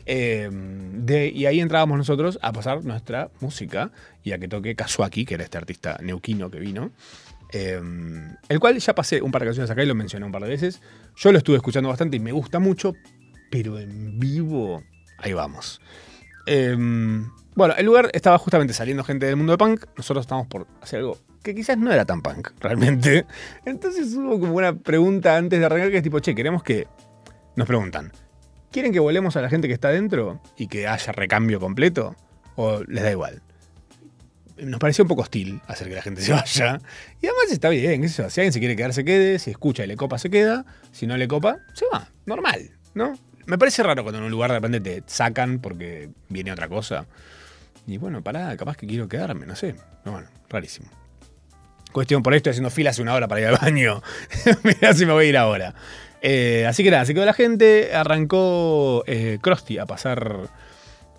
De- 0.05 1.31
y 1.33 1.45
ahí 1.45 1.59
entrábamos 1.61 1.97
nosotros 1.97 2.37
a 2.41 2.51
pasar 2.51 2.83
nuestra 2.83 3.29
música 3.39 3.91
y 4.23 4.31
a 4.33 4.39
que 4.39 4.47
toque 4.47 4.75
Kazuaki, 4.75 5.25
que 5.25 5.35
era 5.35 5.43
este 5.43 5.57
artista 5.57 5.97
neuquino 6.01 6.49
que 6.51 6.59
vino. 6.59 6.91
Eh, 7.51 7.79
el 8.49 8.59
cual 8.59 8.79
ya 8.79 8.95
pasé 8.95 9.21
un 9.21 9.31
par 9.31 9.41
de 9.41 9.47
canciones 9.47 9.69
acá 9.69 9.83
y 9.83 9.85
lo 9.85 9.95
mencioné 9.95 10.25
un 10.25 10.31
par 10.31 10.41
de 10.43 10.49
veces. 10.49 10.81
Yo 11.15 11.31
lo 11.31 11.37
estuve 11.37 11.57
escuchando 11.57 11.89
bastante 11.89 12.17
y 12.17 12.19
me 12.19 12.31
gusta 12.31 12.59
mucho, 12.59 12.93
pero 13.51 13.79
en 13.79 14.19
vivo, 14.19 14.83
ahí 15.19 15.33
vamos. 15.33 15.79
Eh, 16.47 16.75
bueno, 17.55 17.75
el 17.77 17.85
lugar 17.85 18.09
estaba 18.13 18.37
justamente 18.39 18.73
saliendo 18.73 19.03
gente 19.03 19.27
del 19.27 19.35
mundo 19.35 19.53
de 19.53 19.57
punk. 19.57 19.85
Nosotros 19.95 20.23
estábamos 20.23 20.47
por 20.47 20.67
hacer 20.81 20.99
algo 20.99 21.19
que 21.43 21.53
quizás 21.53 21.77
no 21.77 21.91
era 21.91 22.05
tan 22.05 22.21
punk, 22.21 22.51
realmente. 22.59 23.25
Entonces 23.65 24.13
hubo 24.15 24.39
como 24.39 24.53
una 24.53 24.73
pregunta 24.73 25.37
antes 25.37 25.59
de 25.59 25.65
arrancar 25.65 25.91
que 25.91 25.97
es 25.97 26.03
tipo, 26.03 26.19
che, 26.19 26.33
queremos 26.33 26.63
que... 26.63 26.87
Nos 27.55 27.67
preguntan, 27.67 28.11
¿quieren 28.71 28.91
que 28.91 28.99
volemos 28.99 29.35
a 29.35 29.41
la 29.41 29.49
gente 29.49 29.67
que 29.67 29.75
está 29.75 29.89
dentro 29.89 30.41
y 30.57 30.65
que 30.67 30.87
haya 30.87 31.11
recambio 31.11 31.59
completo? 31.59 32.15
¿O 32.55 32.83
les 32.85 33.03
da 33.03 33.11
igual? 33.11 33.43
Nos 34.57 34.79
pareció 34.79 35.03
un 35.03 35.07
poco 35.07 35.21
hostil 35.21 35.61
hacer 35.67 35.87
que 35.89 35.95
la 35.95 36.01
gente 36.01 36.21
se 36.23 36.31
vaya. 36.31 36.79
Y 37.21 37.27
además 37.27 37.51
está 37.51 37.69
bien, 37.69 38.01
qué 38.01 38.09
sé 38.09 38.23
yo, 38.23 38.29
Si 38.29 38.41
alguien 38.41 38.53
se 38.53 38.59
quiere 38.59 38.75
quedar, 38.75 38.93
se 38.93 39.05
quede. 39.05 39.37
Si 39.37 39.51
escucha 39.51 39.83
y 39.83 39.87
le 39.87 39.97
copa, 39.97 40.17
se 40.17 40.31
queda. 40.31 40.65
Si 40.91 41.05
no 41.05 41.15
le 41.17 41.27
copa, 41.27 41.59
se 41.73 41.85
va. 41.93 42.09
Normal, 42.25 42.71
¿no? 42.95 43.13
Me 43.45 43.57
parece 43.57 43.83
raro 43.83 44.03
cuando 44.03 44.19
en 44.19 44.25
un 44.25 44.31
lugar 44.31 44.49
de 44.49 44.57
repente 44.57 44.79
te 44.79 45.03
sacan 45.05 45.59
porque 45.59 46.09
viene 46.29 46.51
otra 46.51 46.69
cosa. 46.69 47.05
Y 47.85 47.97
bueno, 47.97 48.23
pará, 48.23 48.55
capaz 48.57 48.77
que 48.77 48.87
quiero 48.87 49.07
quedarme, 49.07 49.45
no 49.45 49.55
sé. 49.55 49.75
No, 50.05 50.13
bueno, 50.13 50.27
rarísimo. 50.49 50.87
Cuestión 51.93 52.23
por 52.23 52.33
esto, 52.33 52.49
haciendo 52.49 52.69
fila 52.69 52.89
hace 52.89 53.01
una 53.01 53.13
hora 53.13 53.27
para 53.27 53.41
ir 53.41 53.47
al 53.47 53.57
baño. 53.57 54.01
Mirá 54.63 54.93
si 54.93 55.05
me 55.05 55.13
voy 55.13 55.27
a 55.27 55.29
ir 55.29 55.37
ahora. 55.37 55.75
Eh, 56.21 56.65
así 56.67 56.83
que 56.83 56.91
nada, 56.91 57.05
se 57.05 57.13
quedó 57.13 57.23
la 57.23 57.33
gente. 57.33 57.95
Arrancó 57.95 59.03
eh, 59.07 59.39
a 59.79 59.85
pasar, 59.85 60.49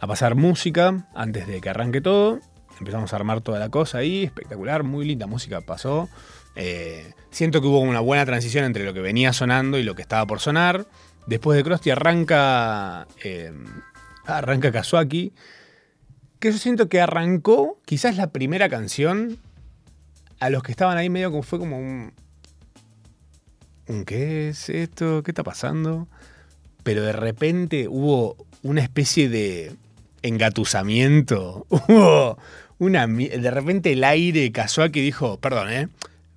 a 0.01 0.07
pasar 0.07 0.35
música 0.35 1.07
antes 1.15 1.47
de 1.47 1.61
que 1.61 1.71
arranque 1.71 2.01
todo. 2.01 2.41
Empezamos 2.81 3.13
a 3.13 3.17
armar 3.17 3.41
toda 3.41 3.59
la 3.59 3.69
cosa 3.69 3.99
ahí, 3.99 4.25
espectacular, 4.25 4.83
muy 4.83 5.07
linda 5.07 5.27
música 5.27 5.61
pasó. 5.61 6.09
Eh, 6.57 7.13
siento 7.31 7.61
que 7.61 7.69
hubo 7.69 7.81
una 7.81 8.01
buena 8.01 8.27
transición 8.27 8.65
entre 8.65 8.85
lo 8.85 8.93
que 8.93 9.01
venía 9.01 9.33
sonando 9.33 9.79
y 9.79 9.83
lo 9.83 9.95
que 9.95 10.03
estaba 10.03 10.27
por 10.27 10.41
sonar. 10.41 10.87
Después 11.27 11.57
de 11.57 11.65
Krusty 11.65 11.91
arranca, 11.91 13.07
eh, 13.23 13.53
arranca 14.27 14.73
Kazuaki. 14.73 15.33
que 16.41 16.53
yo 16.53 16.59
siento 16.59 16.89
que 16.89 17.01
arrancó, 17.01 17.81
quizás 17.87 18.17
la 18.17 18.31
primera 18.31 18.69
canción, 18.69 19.39
a 20.45 20.51
los 20.51 20.63
que 20.63 20.73
estaban 20.73 20.99
ahí 20.99 21.09
medio 21.09 21.31
como 21.31 21.43
fue 21.43 21.59
como 21.59 21.79
un... 21.79 22.13
¿Un 23.89 24.05
qué 24.05 24.51
es 24.51 24.69
esto? 24.69 25.23
¿Qué 25.23 25.31
está 25.31 25.43
pasando? 25.43 26.07
Pero 26.83 27.03
de 27.03 27.13
repente 27.13 27.89
hubo 27.89 28.37
una 28.63 28.83
especie 28.83 29.31
de 29.31 29.75
engatusamiento. 30.21 31.67
Hubo 31.71 32.39
una... 32.79 33.07
De 33.07 33.51
repente 33.51 33.93
el 33.93 34.05
aire 34.05 34.53
Kazuaki 34.53 35.01
dijo, 35.01 35.39
perdón, 35.39 35.71
¿eh? 35.73 35.89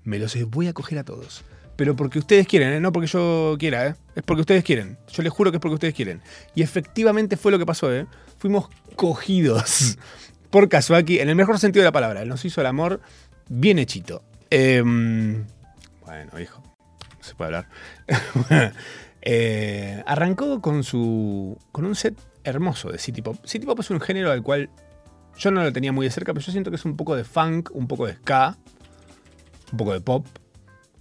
Me 0.06 0.20
los 0.20 0.38
voy 0.50 0.68
a 0.68 0.74
coger 0.74 1.00
a 1.00 1.04
todos. 1.04 1.44
Pero 1.76 1.98
porque 1.98 2.20
ustedes 2.20 2.48
quieren, 2.48 2.72
¿eh? 2.72 2.80
No 2.80 2.94
porque 2.94 3.08
yo 3.08 3.58
quiera, 3.60 3.88
¿eh? 3.88 3.96
Es 4.16 4.24
porque 4.24 4.42
ustedes 4.42 4.64
quieren. 4.64 4.98
Yo 5.12 5.22
les 5.22 5.34
juro 5.34 5.52
que 5.52 5.58
es 5.58 5.62
porque 5.62 5.76
ustedes 5.76 5.94
quieren. 5.94 6.22
Y 6.56 6.62
efectivamente 6.62 7.36
fue 7.36 7.52
lo 7.52 7.60
que 7.60 7.66
pasó, 7.66 7.94
¿eh? 7.94 8.08
Fuimos 8.38 8.70
cogidos 8.96 9.98
por 10.50 10.70
Kazuaki 10.70 11.20
en 11.20 11.28
el 11.28 11.36
mejor 11.36 11.60
sentido 11.60 11.82
de 11.82 11.88
la 11.90 11.92
palabra. 11.92 12.22
Él 12.22 12.30
nos 12.30 12.46
hizo 12.46 12.62
el 12.62 12.68
amor 12.68 13.02
bien 13.50 13.80
hechito. 13.80 14.24
Em, 14.50 15.46
bueno, 16.06 16.40
hijo, 16.40 16.62
no 16.62 17.24
se 17.24 17.36
puede 17.36 17.56
hablar. 17.56 17.68
Eh, 19.30 20.02
arrancó 20.06 20.62
con 20.62 20.86
su. 20.86 21.58
con 21.74 21.84
un 21.84 21.96
set 21.96 22.16
hermoso 22.46 22.94
de 22.94 22.98
City 22.98 23.22
Pop. 23.22 23.36
City 23.44 23.66
Pop 23.66 23.78
es 23.82 23.90
un 23.90 24.00
género 24.00 24.32
al 24.32 24.42
cual 24.42 24.70
yo 25.38 25.52
no 25.52 25.64
lo 25.64 25.74
tenía 25.74 25.92
muy 25.92 26.06
de 26.06 26.12
cerca, 26.12 26.34
pero 26.34 26.46
yo 26.46 26.52
siento 26.52 26.72
que 26.72 26.78
es 26.78 26.86
un 26.86 26.96
poco 26.96 27.16
de 27.16 27.26
funk, 27.26 27.70
un 27.74 27.88
poco 27.88 28.08
de 28.08 28.14
ska, 28.14 28.58
un 29.72 29.78
poco 29.78 29.94
de 29.94 30.02
pop. 30.02 30.26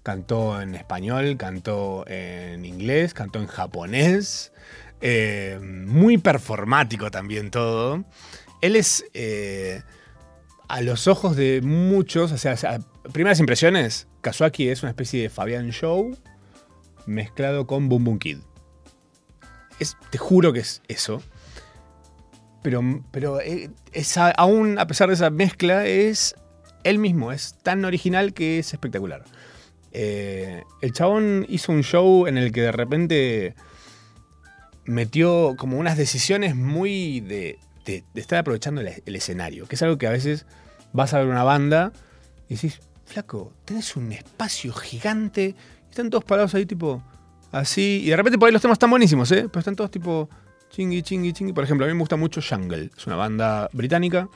Cantó 0.03 0.61
en 0.61 0.75
español, 0.75 1.37
cantó 1.37 2.05
en 2.09 2.65
inglés, 2.65 3.15
cantó 3.15 3.39
en 3.39 3.47
japonés. 3.47 4.53
Eh, 5.01 5.59
muy 5.63 6.19
performático 6.19 7.11
también 7.11 7.51
todo. 7.51 8.05
Él 8.61 8.77
es, 8.77 9.05
eh, 9.15 9.83
a 10.69 10.81
los 10.81 11.07
ojos 11.07 11.37
de 11.37 11.61
muchos, 11.63 12.33
o 12.33 12.39
sea, 12.39 12.57
primeras 13.13 13.41
impresiones, 13.41 14.09
Kazuaki 14.21 14.69
es 14.69 14.83
una 14.83 14.91
especie 14.91 15.23
de 15.23 15.31
Fabian 15.31 15.71
Show 15.71 16.17
mezclado 17.07 17.67
con 17.67 17.89
Boom 17.89 18.05
Boom 18.05 18.19
Kid. 18.19 18.39
Es, 19.79 19.97
te 20.11 20.19
juro 20.19 20.53
que 20.53 20.61
es 20.61 20.83
eso. 20.89 21.23
Pero, 22.63 22.83
pero 23.13 23.41
eh, 23.41 23.71
aún 24.37 24.79
a 24.79 24.87
pesar 24.89 25.09
de 25.09 25.15
esa 25.15 25.31
mezcla, 25.31 25.87
es 25.87 26.35
él 26.83 26.99
mismo, 26.99 27.31
es 27.31 27.57
tan 27.63 27.85
original 27.85 28.33
que 28.33 28.59
es 28.59 28.73
espectacular. 28.73 29.25
Eh, 29.93 30.65
el 30.83 30.93
chabón 30.93 31.47
hizo 31.49 31.73
un 31.73 31.83
show 31.83 32.27
en 32.27 32.37
el 32.39 32.53
que 32.53 32.63
de 32.63 32.73
repente 32.73 33.55
metió 34.85 35.55
como 35.57 35.79
unas 35.79 35.97
decisiones 35.97 36.57
muy 36.57 37.21
de, 37.21 37.59
de- 37.87 38.05
estar 38.15 38.39
aprovechando 38.39 38.83
el, 38.83 39.17
escenario, 39.17 39.67
que 39.67 39.77
es 39.77 39.83
algo 39.83 39.97
que 39.97 40.07
a 40.07 40.11
veces 40.11 40.45
vas 40.93 41.15
a 41.15 41.19
ver 41.19 41.29
una 41.29 41.45
banda 41.45 41.93
y 42.49 42.57
decís, 42.57 42.81
flaco, 43.07 43.53
tenés 43.65 43.97
un 43.97 44.13
espacio 44.13 44.75
gigante 44.75 45.55
están 45.97 46.11
todos 46.11 46.25
parados 46.25 46.55
ahí 46.55 46.67
tipo 46.67 47.03
así, 47.53 48.03
y 48.05 48.11
de 48.11 48.17
repente 48.17 48.39
por 48.39 48.47
ahí 48.47 48.53
los 48.53 48.61
temas 48.61 48.77
están 48.77 48.91
buenísimos, 48.91 49.33
¿eh? 49.33 49.49
Pero 49.49 49.61
están 49.61 49.75
todos 49.75 49.91
tipo 49.91 50.29
chingui, 50.71 51.03
chingui, 51.03 51.33
chingui. 51.33 51.55
Por 51.55 51.65
ejemplo, 51.65 51.87
a 51.87 51.89
mí 51.89 51.95
me 51.95 52.01
gusta 52.01 52.17
mucho 52.17 52.43
Jungle, 52.47 52.91
es 52.95 53.07
una 53.07 53.17
banda 53.17 53.71
británica 53.73 54.29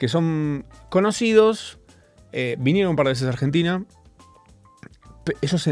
que 0.00 0.08
son 0.08 0.64
conocidos, 0.88 1.78
eh, 2.32 2.56
vinieron 2.58 2.90
un 2.90 2.96
par 2.96 3.06
de 3.06 3.12
veces 3.12 3.26
a 3.26 3.30
Argentina. 3.30 3.84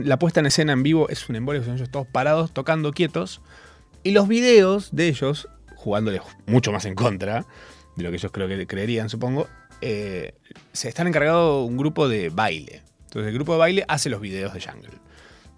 La 0.05 0.19
puesta 0.21 0.39
en 0.39 0.47
escena 0.47 0.73
en 0.73 0.85
vivo 0.85 1.09
es 1.09 1.29
un 1.29 1.35
embolio, 1.35 1.65
son 1.65 1.75
ellos 1.75 1.91
todos 1.91 2.07
parados, 2.07 2.53
tocando 2.53 2.93
quietos. 2.93 3.41
Y 4.05 4.13
los 4.13 4.29
videos 4.29 4.91
de 4.93 5.09
ellos, 5.09 5.49
jugándoles 5.89 6.21
mucho 6.47 6.71
más 6.71 6.85
en 6.85 6.95
contra 6.95 7.47
de 7.97 8.05
lo 8.05 8.11
que 8.11 8.17
ellos 8.17 8.31
creo 8.31 8.47
que 8.47 8.67
creerían, 8.67 9.09
supongo, 9.09 9.49
eh, 9.81 10.35
se 10.73 10.89
están 10.89 11.07
encargado 11.07 11.65
un 11.65 11.79
grupo 11.79 12.09
de 12.09 12.29
baile. 12.29 12.83
Entonces 13.05 13.29
el 13.29 13.35
grupo 13.35 13.55
de 13.55 13.59
baile 13.59 13.85
hace 13.89 14.11
los 14.11 14.21
videos 14.21 14.53
de 14.53 14.61
Jungle. 14.61 14.93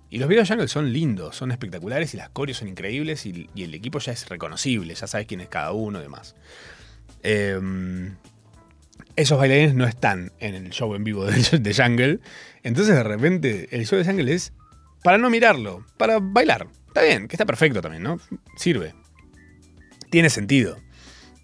Y 0.09 0.19
los 0.19 0.29
videos 0.29 0.49
de 0.49 0.55
Jungle 0.55 0.69
son 0.69 0.93
lindos, 0.93 1.35
son 1.35 1.51
espectaculares 1.51 2.15
y 2.15 2.17
las 2.17 2.31
coreos 2.31 2.59
son 2.59 2.69
increíbles 2.69 3.27
y, 3.27 3.49
el 3.57 3.75
equipo 3.75 3.99
ya 3.99 4.13
es 4.13 4.29
reconocible, 4.29 4.95
ya 4.95 5.09
sabes 5.09 5.27
quién 5.27 5.41
es 5.41 5.49
cada 5.49 5.73
uno 5.73 5.99
y 5.99 6.03
demás. 6.03 6.37
Em, 7.25 8.15
esos 9.17 9.37
bailarines 9.37 9.75
no 9.75 9.85
están 9.85 10.31
en 10.39 10.55
el 10.55 10.71
show 10.71 10.95
en 10.95 11.03
vivo 11.03 11.27
de, 11.27 11.59
de 11.59 11.75
Jungle. 11.75 12.21
Entonces 12.63 12.95
de 12.95 13.03
repente 13.03 13.69
el 13.73 13.85
show 13.85 13.99
de 13.99 14.05
Jungle 14.05 14.33
es 14.33 14.53
para 15.03 15.19
no 15.19 15.29
mirarlo, 15.29 15.85
para 15.97 16.21
bailar. 16.21 16.69
Está 16.87 17.03
bien, 17.03 17.29
que 17.29 17.37
está 17.37 17.47
perfecto 17.47 17.81
también, 17.81 18.03
¿no? 18.03 18.19
Sirve. 18.57 18.95
Tiene 20.11 20.31
sentido. 20.31 20.79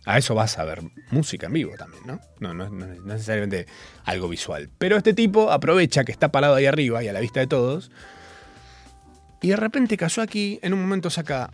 A 0.05 0.19
eso 0.19 0.37
vas 0.37 0.57
a 0.59 0.65
ver 0.65 0.83
música 1.11 1.47
en 1.47 1.53
vivo 1.53 1.73
también, 1.77 2.05
¿no? 2.07 2.21
No, 2.39 2.55
no, 2.55 2.71
no 2.71 2.93
es 2.93 3.01
necesariamente 3.03 3.67
algo 4.05 4.29
visual. 4.29 4.71
Pero 4.79 4.97
este 4.97 5.15
tipo 5.15 5.51
aprovecha 5.51 6.05
que 6.05 6.13
está 6.13 6.31
parado 6.31 6.55
ahí 6.55 6.67
arriba 6.67 7.03
y 7.03 7.09
a 7.09 7.13
la 7.13 7.19
vista 7.19 7.41
de 7.41 7.49
todos. 7.49 7.91
Y 9.43 9.49
de 9.49 9.57
repente 9.57 9.97
Kazuaki 9.97 10.61
en 10.63 10.75
un 10.75 10.81
momento 10.81 11.11
saca 11.11 11.51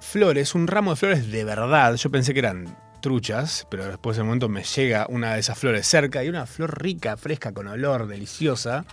flores, 0.00 0.54
un 0.54 0.66
ramo 0.66 0.92
de 0.92 0.96
flores 0.96 1.30
de 1.30 1.44
verdad. 1.44 1.94
Yo 1.96 2.10
pensé 2.10 2.32
que 2.32 2.38
eran 2.38 2.74
truchas, 3.02 3.66
pero 3.70 3.86
después 3.86 4.16
de 4.16 4.22
un 4.22 4.28
momento 4.28 4.48
me 4.48 4.62
llega 4.62 5.06
una 5.08 5.34
de 5.34 5.40
esas 5.40 5.58
flores 5.58 5.86
cerca 5.86 6.24
y 6.24 6.30
una 6.30 6.46
flor 6.46 6.82
rica, 6.82 7.18
fresca, 7.18 7.52
con 7.52 7.66
olor, 7.68 8.06
deliciosa. 8.06 8.86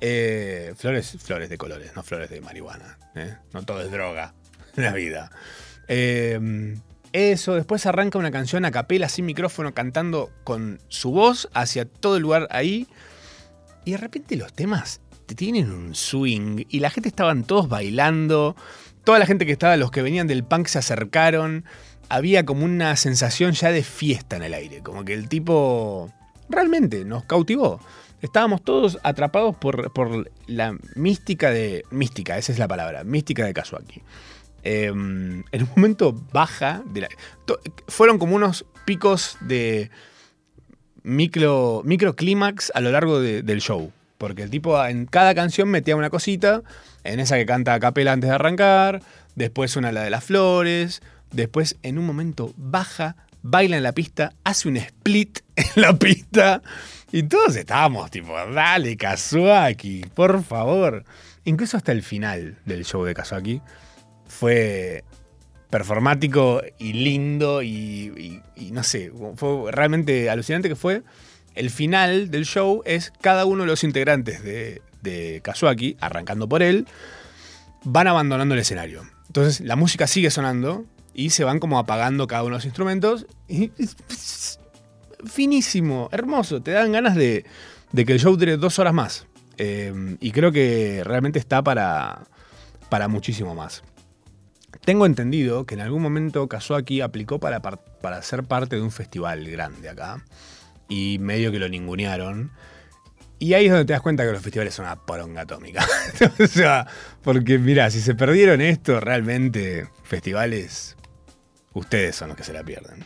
Eh, 0.00 0.74
flores, 0.76 1.16
flores 1.20 1.48
de 1.48 1.58
colores, 1.58 1.92
no 1.96 2.04
flores 2.04 2.30
de 2.30 2.40
marihuana. 2.40 2.98
¿eh? 3.16 3.36
No 3.52 3.62
todo 3.64 3.82
es 3.82 3.90
droga 3.90 4.34
en 4.76 4.84
la 4.84 4.92
vida. 4.92 5.30
Eh, 5.88 6.76
eso, 7.14 7.54
después 7.54 7.86
arranca 7.86 8.18
una 8.18 8.32
canción 8.32 8.64
a 8.64 8.72
capela 8.72 9.08
sin 9.08 9.24
micrófono 9.24 9.72
cantando 9.72 10.32
con 10.42 10.80
su 10.88 11.12
voz 11.12 11.48
hacia 11.54 11.84
todo 11.84 12.16
el 12.16 12.22
lugar 12.22 12.48
ahí. 12.50 12.88
Y 13.84 13.92
de 13.92 13.98
repente 13.98 14.34
los 14.34 14.52
temas 14.52 15.00
te 15.26 15.36
tienen 15.36 15.70
un 15.70 15.94
swing 15.94 16.64
y 16.68 16.80
la 16.80 16.90
gente 16.90 17.08
estaban 17.08 17.44
todos 17.44 17.68
bailando. 17.68 18.56
Toda 19.04 19.20
la 19.20 19.26
gente 19.26 19.46
que 19.46 19.52
estaba, 19.52 19.76
los 19.76 19.92
que 19.92 20.02
venían 20.02 20.26
del 20.26 20.42
punk 20.42 20.66
se 20.66 20.80
acercaron. 20.80 21.64
Había 22.08 22.44
como 22.44 22.64
una 22.64 22.96
sensación 22.96 23.52
ya 23.52 23.70
de 23.70 23.84
fiesta 23.84 24.34
en 24.34 24.42
el 24.42 24.52
aire. 24.52 24.82
Como 24.82 25.04
que 25.04 25.14
el 25.14 25.28
tipo 25.28 26.12
realmente 26.48 27.04
nos 27.04 27.24
cautivó. 27.26 27.78
Estábamos 28.22 28.62
todos 28.62 28.98
atrapados 29.04 29.54
por, 29.54 29.92
por 29.92 30.32
la 30.48 30.76
mística 30.96 31.50
de. 31.50 31.84
Mística, 31.92 32.38
esa 32.38 32.50
es 32.50 32.58
la 32.58 32.66
palabra. 32.66 33.04
Mística 33.04 33.44
de 33.44 33.54
Kazuaki. 33.54 34.02
Eh, 34.64 34.86
en 34.86 35.44
un 35.52 35.68
momento 35.76 36.12
baja. 36.32 36.82
De 36.86 37.02
la, 37.02 37.08
fueron 37.86 38.18
como 38.18 38.34
unos 38.34 38.64
picos 38.84 39.36
de 39.40 39.90
micro, 41.02 41.82
microclímax 41.84 42.72
a 42.74 42.80
lo 42.80 42.90
largo 42.90 43.20
de- 43.20 43.42
del 43.42 43.60
show. 43.60 43.92
Porque 44.18 44.42
el 44.42 44.50
tipo 44.50 44.82
en 44.84 45.06
cada 45.06 45.34
canción 45.34 45.68
metía 45.68 45.96
una 45.96 46.10
cosita. 46.10 46.62
En 47.02 47.20
esa 47.20 47.36
que 47.36 47.46
canta 47.46 47.74
a 47.74 47.80
capela 47.80 48.12
antes 48.12 48.28
de 48.30 48.34
arrancar. 48.34 49.02
Después 49.34 49.76
una 49.76 49.92
la 49.92 50.02
de 50.02 50.10
las 50.10 50.24
flores. 50.24 51.02
Después 51.32 51.76
en 51.82 51.98
un 51.98 52.06
momento 52.06 52.54
baja, 52.56 53.16
baila 53.42 53.76
en 53.76 53.82
la 53.82 53.92
pista, 53.92 54.32
hace 54.44 54.68
un 54.68 54.76
split 54.76 55.40
en 55.56 55.82
la 55.82 55.98
pista. 55.98 56.62
Y 57.12 57.24
todos 57.24 57.54
estábamos 57.56 58.10
tipo, 58.10 58.32
dale 58.52 58.96
Kazuaki, 58.96 60.06
por 60.14 60.42
favor. 60.42 61.04
Incluso 61.44 61.76
hasta 61.76 61.92
el 61.92 62.02
final 62.02 62.56
del 62.64 62.84
show 62.84 63.04
de 63.04 63.14
Kazuaki 63.14 63.60
fue 64.34 65.04
performático 65.70 66.62
y 66.78 66.92
lindo 66.92 67.62
y, 67.62 68.40
no 68.70 68.82
sé, 68.82 69.10
fue 69.36 69.72
realmente 69.72 70.30
alucinante 70.30 70.68
que 70.68 70.76
fue. 70.76 71.02
El 71.54 71.70
final 71.70 72.30
del 72.30 72.44
show 72.44 72.82
es 72.84 73.12
cada 73.20 73.44
uno 73.44 73.62
de 73.62 73.68
los 73.68 73.84
integrantes 73.84 74.42
de, 74.42 74.82
de 75.02 75.40
Kazuaki, 75.42 75.96
arrancando 76.00 76.48
por 76.48 76.62
él, 76.62 76.86
van 77.84 78.08
abandonando 78.08 78.54
el 78.54 78.60
escenario. 78.60 79.02
Entonces 79.26 79.60
la 79.60 79.76
música 79.76 80.06
sigue 80.06 80.30
sonando 80.30 80.84
y 81.14 81.30
se 81.30 81.44
van 81.44 81.60
como 81.60 81.78
apagando 81.78 82.26
cada 82.26 82.42
uno 82.42 82.50
de 82.50 82.58
los 82.58 82.64
instrumentos. 82.64 83.26
Finísimo, 85.26 86.08
hermoso. 86.12 86.60
Te 86.60 86.72
dan 86.72 86.92
ganas 86.92 87.14
de, 87.14 87.44
de 87.92 88.04
que 88.04 88.12
el 88.12 88.20
show 88.20 88.36
dure 88.36 88.56
dos 88.56 88.78
horas 88.78 88.94
más. 88.94 89.26
Eh, 89.58 90.16
y 90.20 90.32
creo 90.32 90.50
que 90.50 91.02
realmente 91.04 91.38
está 91.38 91.62
para, 91.62 92.24
para 92.88 93.08
muchísimo 93.08 93.54
más. 93.54 93.82
Tengo 94.84 95.06
entendido 95.06 95.64
que 95.64 95.74
en 95.74 95.80
algún 95.80 96.02
momento 96.02 96.46
Kazuaki 96.48 97.00
aplicó 97.00 97.38
para, 97.40 97.60
par- 97.62 97.80
para 98.02 98.20
ser 98.22 98.44
parte 98.44 98.76
de 98.76 98.82
un 98.82 98.90
festival 98.90 99.48
grande 99.50 99.88
acá. 99.88 100.22
Y 100.88 101.18
medio 101.20 101.50
que 101.50 101.58
lo 101.58 101.68
ningunearon. 101.68 102.50
Y 103.38 103.54
ahí 103.54 103.66
es 103.66 103.70
donde 103.72 103.86
te 103.86 103.92
das 103.94 104.02
cuenta 104.02 104.24
que 104.24 104.32
los 104.32 104.42
festivales 104.42 104.74
son 104.74 104.84
una 104.84 104.96
poronga 104.96 105.42
atómica. 105.42 105.86
o 106.38 106.46
sea, 106.46 106.86
porque 107.22 107.58
mira, 107.58 107.90
si 107.90 108.00
se 108.00 108.14
perdieron 108.14 108.60
esto, 108.60 109.00
realmente 109.00 109.88
festivales, 110.02 110.96
ustedes 111.72 112.14
son 112.16 112.28
los 112.28 112.36
que 112.36 112.44
se 112.44 112.52
la 112.52 112.62
pierden. 112.62 113.04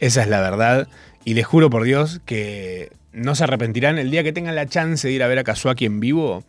Esa 0.00 0.22
es 0.22 0.28
la 0.28 0.40
verdad. 0.40 0.88
Y 1.24 1.34
les 1.34 1.46
juro 1.46 1.70
por 1.70 1.84
Dios 1.84 2.20
que 2.26 2.92
no 3.12 3.34
se 3.34 3.44
arrepentirán 3.44 3.98
el 3.98 4.10
día 4.10 4.22
que 4.24 4.32
tengan 4.32 4.54
la 4.56 4.66
chance 4.66 5.06
de 5.06 5.14
ir 5.14 5.22
a 5.22 5.28
ver 5.28 5.38
a 5.38 5.44
Kazuaki 5.44 5.84
en 5.86 6.00
vivo. 6.00 6.44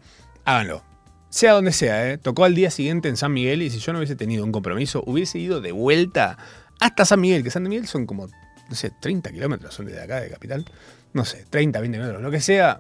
Háganlo. 0.46 0.84
Sea 1.32 1.54
donde 1.54 1.72
sea, 1.72 2.12
¿eh? 2.12 2.20
Tocó 2.20 2.44
al 2.44 2.54
día 2.54 2.70
siguiente 2.70 3.10
en 3.10 3.18
San 3.18 3.34
Miguel 3.34 3.64
y 3.64 3.72
si 3.72 3.80
yo 3.80 3.92
no 3.92 4.00
hubiese 4.00 4.16
tenido 4.16 4.46
un 4.46 4.52
compromiso, 4.52 5.02
hubiese 5.08 5.40
ido 5.40 5.62
de 5.62 5.72
vuelta 5.72 6.38
hasta 6.80 7.06
San 7.06 7.20
Miguel, 7.22 7.44
que 7.44 7.50
San 7.50 7.64
Miguel 7.64 7.88
son 7.88 8.06
como 8.06 8.28
no 8.72 8.76
sé, 8.76 8.90
30 8.90 9.32
kilómetros 9.32 9.76
son 9.76 9.86
desde 9.86 10.02
acá, 10.02 10.22
de 10.22 10.30
Capital. 10.30 10.66
No 11.12 11.26
sé, 11.26 11.46
30, 11.50 11.82
20 11.82 11.98
kilómetros, 11.98 12.24
lo 12.24 12.32
que 12.32 12.40
sea. 12.40 12.80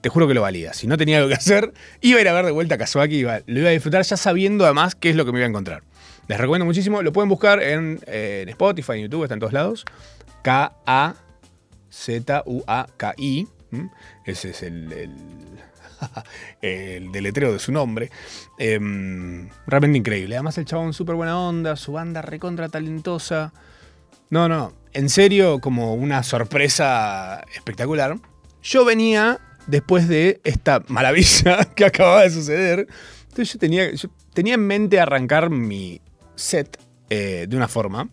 Te 0.00 0.08
juro 0.08 0.28
que 0.28 0.34
lo 0.34 0.42
valía. 0.42 0.72
Si 0.72 0.86
no 0.86 0.96
tenía 0.96 1.16
algo 1.18 1.28
que 1.28 1.34
hacer, 1.34 1.72
iba 2.00 2.18
a 2.18 2.20
ir 2.22 2.28
a 2.28 2.32
ver 2.32 2.44
de 2.46 2.52
vuelta 2.52 2.76
a 2.76 2.78
Kazuaki, 2.78 3.16
iba, 3.16 3.40
lo 3.46 3.58
iba 3.58 3.68
a 3.68 3.72
disfrutar 3.72 4.04
ya 4.04 4.16
sabiendo 4.16 4.64
además 4.64 4.94
qué 4.94 5.10
es 5.10 5.16
lo 5.16 5.24
que 5.24 5.32
me 5.32 5.38
iba 5.38 5.46
a 5.46 5.48
encontrar. 5.48 5.82
Les 6.28 6.38
recomiendo 6.38 6.64
muchísimo, 6.64 7.02
lo 7.02 7.12
pueden 7.12 7.28
buscar 7.28 7.60
en, 7.60 7.98
eh, 8.06 8.44
Spotify, 8.48 8.92
en 8.92 9.02
YouTube, 9.02 9.24
está 9.24 9.34
en 9.34 9.40
todos 9.40 9.52
lados. 9.52 9.84
K-A-Z-U-A-K-I. 10.42 11.18
Ese 14.24 14.50
es 14.50 14.62
el, 14.62 15.10
el 16.62 17.12
deletreo 17.12 17.52
de 17.52 17.58
su 17.58 17.72
nombre. 17.72 18.10
Em, 18.58 19.48
realmente 19.66 19.98
increíble. 19.98 20.36
Además, 20.36 20.58
el 20.58 20.64
chabón 20.64 20.92
súper 20.92 21.14
buena 21.14 21.38
onda, 21.38 21.76
su 21.76 21.92
banda 21.92 22.22
recontra 22.22 22.68
talentosa. 22.68 23.52
No, 24.30 24.48
no, 24.48 24.72
en 24.92 25.08
serio, 25.08 25.60
como 25.60 25.94
una 25.94 26.22
sorpresa 26.22 27.44
espectacular. 27.54 28.16
Yo 28.62 28.84
venía 28.84 29.40
después 29.66 30.08
de 30.08 30.40
esta 30.44 30.82
maravilla 30.88 31.64
que 31.74 31.84
acababa 31.84 32.22
de 32.22 32.30
suceder. 32.30 32.86
Entonces 33.22 33.52
yo 33.52 33.58
tenía, 33.58 33.92
yo 33.92 34.08
tenía 34.32 34.54
en 34.54 34.66
mente 34.66 35.00
arrancar 35.00 35.50
mi 35.50 36.00
set 36.34 36.78
eh, 37.10 37.46
de 37.48 37.56
una 37.56 37.68
forma. 37.68 38.08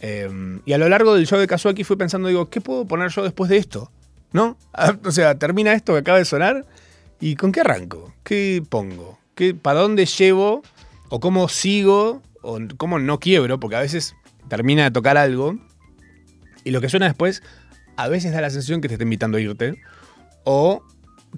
Eh, 0.00 0.60
y 0.64 0.72
a 0.72 0.78
lo 0.78 0.88
largo 0.88 1.14
del 1.14 1.26
show 1.26 1.38
de 1.38 1.46
Kazuaki 1.46 1.84
fui 1.84 1.96
pensando, 1.96 2.28
digo, 2.28 2.48
¿qué 2.48 2.60
puedo 2.60 2.86
poner 2.86 3.10
yo 3.10 3.22
después 3.22 3.50
de 3.50 3.58
esto? 3.58 3.90
¿No? 4.32 4.56
O 5.04 5.10
sea, 5.10 5.38
termina 5.38 5.72
esto 5.72 5.92
que 5.92 5.98
acaba 6.00 6.18
de 6.18 6.24
sonar 6.24 6.66
y 7.20 7.36
¿con 7.36 7.52
qué 7.52 7.60
arranco? 7.60 8.12
¿Qué 8.24 8.62
pongo? 8.68 9.18
¿Qué, 9.34 9.54
¿Para 9.54 9.80
dónde 9.80 10.06
llevo? 10.06 10.62
¿O 11.08 11.20
cómo 11.20 11.48
sigo? 11.48 12.22
¿O 12.42 12.58
cómo 12.76 12.98
no 12.98 13.20
quiebro? 13.20 13.60
Porque 13.60 13.76
a 13.76 13.80
veces 13.80 14.16
termina 14.48 14.84
de 14.84 14.90
tocar 14.90 15.16
algo 15.16 15.56
y 16.64 16.70
lo 16.70 16.80
que 16.80 16.88
suena 16.88 17.06
después 17.06 17.42
a 17.96 18.08
veces 18.08 18.32
da 18.32 18.40
la 18.40 18.50
sensación 18.50 18.80
que 18.80 18.88
te 18.88 18.94
está 18.94 19.04
invitando 19.04 19.38
a 19.38 19.40
irte 19.40 19.80
o 20.44 20.82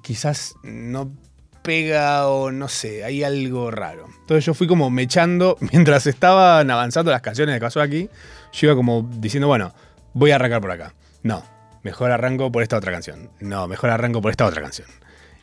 quizás 0.03 0.55
no 0.63 1.13
pega 1.63 2.29
o 2.29 2.51
no 2.51 2.69
sé, 2.69 3.05
hay 3.05 3.23
algo 3.25 3.71
raro. 3.71 4.07
Entonces 4.21 4.45
yo 4.45 4.55
fui 4.55 4.67
como 4.67 4.91
mechando, 4.91 5.57
mientras 5.73 6.07
estaban 6.07 6.71
avanzando 6.71 7.11
las 7.11 7.23
canciones 7.23 7.55
de 7.55 7.61
Kazuaki, 7.61 8.09
yo 8.53 8.67
iba 8.67 8.75
como 8.77 9.09
diciendo, 9.19 9.49
bueno, 9.49 9.75
voy 10.13 10.31
a 10.31 10.37
arrancar 10.37 10.61
por 10.61 10.71
acá. 10.71 10.95
No, 11.23 11.45
mejor 11.83 12.11
arranco 12.11 12.51
por 12.51 12.63
esta 12.63 12.77
otra 12.77 12.93
canción. 12.93 13.31
No, 13.41 13.69
mejor 13.69 13.91
arranco 13.91 14.21
por 14.21 14.31
esta 14.31 14.47
otra 14.47 14.63
canción. 14.63 14.89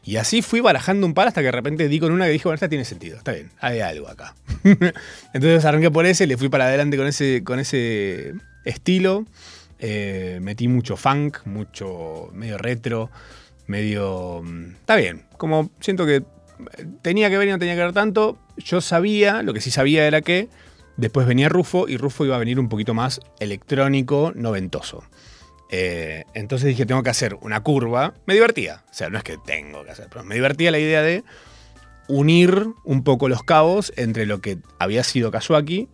Y 0.03 0.15
así 0.17 0.41
fui 0.41 0.59
barajando 0.61 1.05
un 1.05 1.13
par 1.13 1.27
hasta 1.27 1.41
que 1.41 1.45
de 1.45 1.51
repente 1.51 1.87
di 1.87 1.99
con 1.99 2.11
una 2.11 2.25
que 2.25 2.31
dijo, 2.31 2.49
bueno, 2.49 2.55
esta 2.55 2.69
tiene 2.69 2.85
sentido, 2.85 3.17
está 3.17 3.33
bien, 3.33 3.51
hay 3.59 3.79
algo 3.81 4.07
acá. 4.07 4.33
Entonces 5.33 5.65
arranqué 5.65 5.91
por 5.91 6.05
ese, 6.05 6.25
le 6.25 6.37
fui 6.37 6.49
para 6.49 6.65
adelante 6.65 6.97
con 6.97 7.07
ese, 7.07 7.43
con 7.43 7.59
ese 7.59 8.33
estilo. 8.65 9.25
Eh, 9.79 10.39
metí 10.41 10.67
mucho 10.67 10.97
funk, 10.97 11.45
mucho 11.45 12.29
medio 12.33 12.57
retro, 12.57 13.09
medio... 13.67 14.41
mm, 14.43 14.71
Está 14.81 14.95
bien, 14.95 15.23
como 15.37 15.69
siento 15.79 16.05
que 16.05 16.23
tenía 17.01 17.29
que 17.29 17.37
ver 17.37 17.47
y 17.47 17.51
no 17.51 17.59
tenía 17.59 17.75
que 17.75 17.81
ver 17.81 17.93
tanto. 17.93 18.37
Yo 18.57 18.81
sabía, 18.81 19.41
lo 19.43 19.53
que 19.53 19.61
sí 19.61 19.71
sabía 19.71 20.05
era 20.05 20.21
que 20.21 20.49
después 20.97 21.25
venía 21.27 21.47
Rufo 21.49 21.87
y 21.87 21.97
Rufo 21.97 22.25
iba 22.25 22.35
a 22.35 22.39
venir 22.39 22.59
un 22.59 22.67
poquito 22.67 22.93
más 22.93 23.21
electrónico, 23.39 24.33
noventoso. 24.35 25.03
Eh, 25.69 26.25
entonces 26.33 26.67
dije, 26.67 26.85
tengo 26.85 27.03
que 27.03 27.09
hacer 27.09 27.35
una 27.41 27.61
curva. 27.61 28.13
Me 28.25 28.33
divertía. 28.33 28.83
O 28.89 28.93
sea, 28.93 29.09
no 29.09 29.17
es 29.17 29.23
que 29.23 29.37
tengo 29.37 29.83
que 29.83 29.91
hacer, 29.91 30.07
pero 30.09 30.23
me 30.23 30.35
divertía 30.35 30.71
la 30.71 30.79
idea 30.79 31.01
de 31.01 31.23
unir 32.07 32.69
un 32.83 33.03
poco 33.03 33.29
los 33.29 33.43
cabos 33.43 33.93
entre 33.95 34.25
lo 34.25 34.41
que 34.41 34.57
había 34.79 35.03
sido 35.03 35.29
Kazuaki 35.29 35.87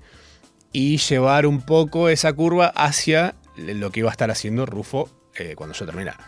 y 0.71 0.97
llevar 0.97 1.45
un 1.45 1.61
poco 1.61 2.09
esa 2.09 2.31
curva 2.33 2.67
hacia 2.67 3.35
lo 3.57 3.91
que 3.91 4.01
iba 4.01 4.09
a 4.09 4.11
estar 4.11 4.31
haciendo 4.31 4.65
Rufo 4.65 5.09
eh, 5.35 5.55
cuando 5.55 5.75
yo 5.75 5.85
terminara. 5.85 6.19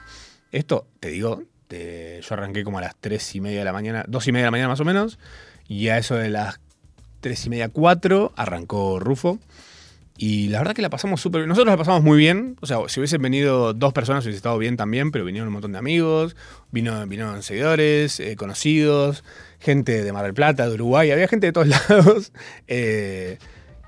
Esto, 0.52 0.88
te 1.00 1.10
digo, 1.10 1.44
yo 1.70 2.34
arranqué 2.34 2.64
como 2.64 2.78
a 2.78 2.82
las 2.82 2.96
3 3.00 3.36
y 3.36 3.42
media 3.42 3.60
de 3.60 3.66
la 3.66 3.74
mañana, 3.74 4.06
2 4.08 4.28
y 4.28 4.32
media 4.32 4.44
de 4.44 4.48
la 4.48 4.52
mañana 4.52 4.70
más 4.70 4.80
o 4.80 4.86
menos, 4.86 5.20
y 5.68 5.90
a 5.90 5.98
eso 5.98 6.16
de 6.16 6.30
las 6.30 6.60
3 7.22 7.46
y 7.46 7.50
media, 7.50 7.70
4 7.70 8.34
arrancó 8.36 9.00
Rufo. 9.00 9.40
Y 10.18 10.50
la 10.50 10.60
verdad 10.60 10.74
que 10.74 10.82
la 10.82 10.90
pasamos 10.90 11.22
súper 11.22 11.42
bien. 11.42 11.50
Nosotros 11.50 11.72
la 11.72 11.78
pasamos 11.78 12.02
muy 12.02 12.18
bien. 12.18 12.58
O 12.62 12.66
sea, 12.66 12.80
si 12.88 13.00
hubiesen 13.00 13.22
venido 13.22 13.74
dos 13.74 13.94
personas 13.94 14.24
hubiese 14.26 14.38
estado 14.38 14.58
bien 14.58 14.76
también, 14.76 15.12
pero 15.12 15.24
vinieron 15.26 15.48
un 15.48 15.54
montón 15.54 15.72
de 15.74 15.78
amigos, 15.78 16.36
vino, 16.72 17.06
vinieron 17.08 17.44
seguidores, 17.44 18.20
eh, 18.20 18.36
conocidos, 18.36 19.24
gente 19.60 20.04
de 20.04 20.12
Mar 20.14 20.26
del 20.26 20.34
Plata, 20.34 20.68
de 20.68 20.74
Uruguay, 20.74 21.12
había 21.12 21.28
gente 21.28 21.48
de 21.48 21.54
todos 21.54 21.68
lados. 21.90 22.32
eh, 22.68 23.38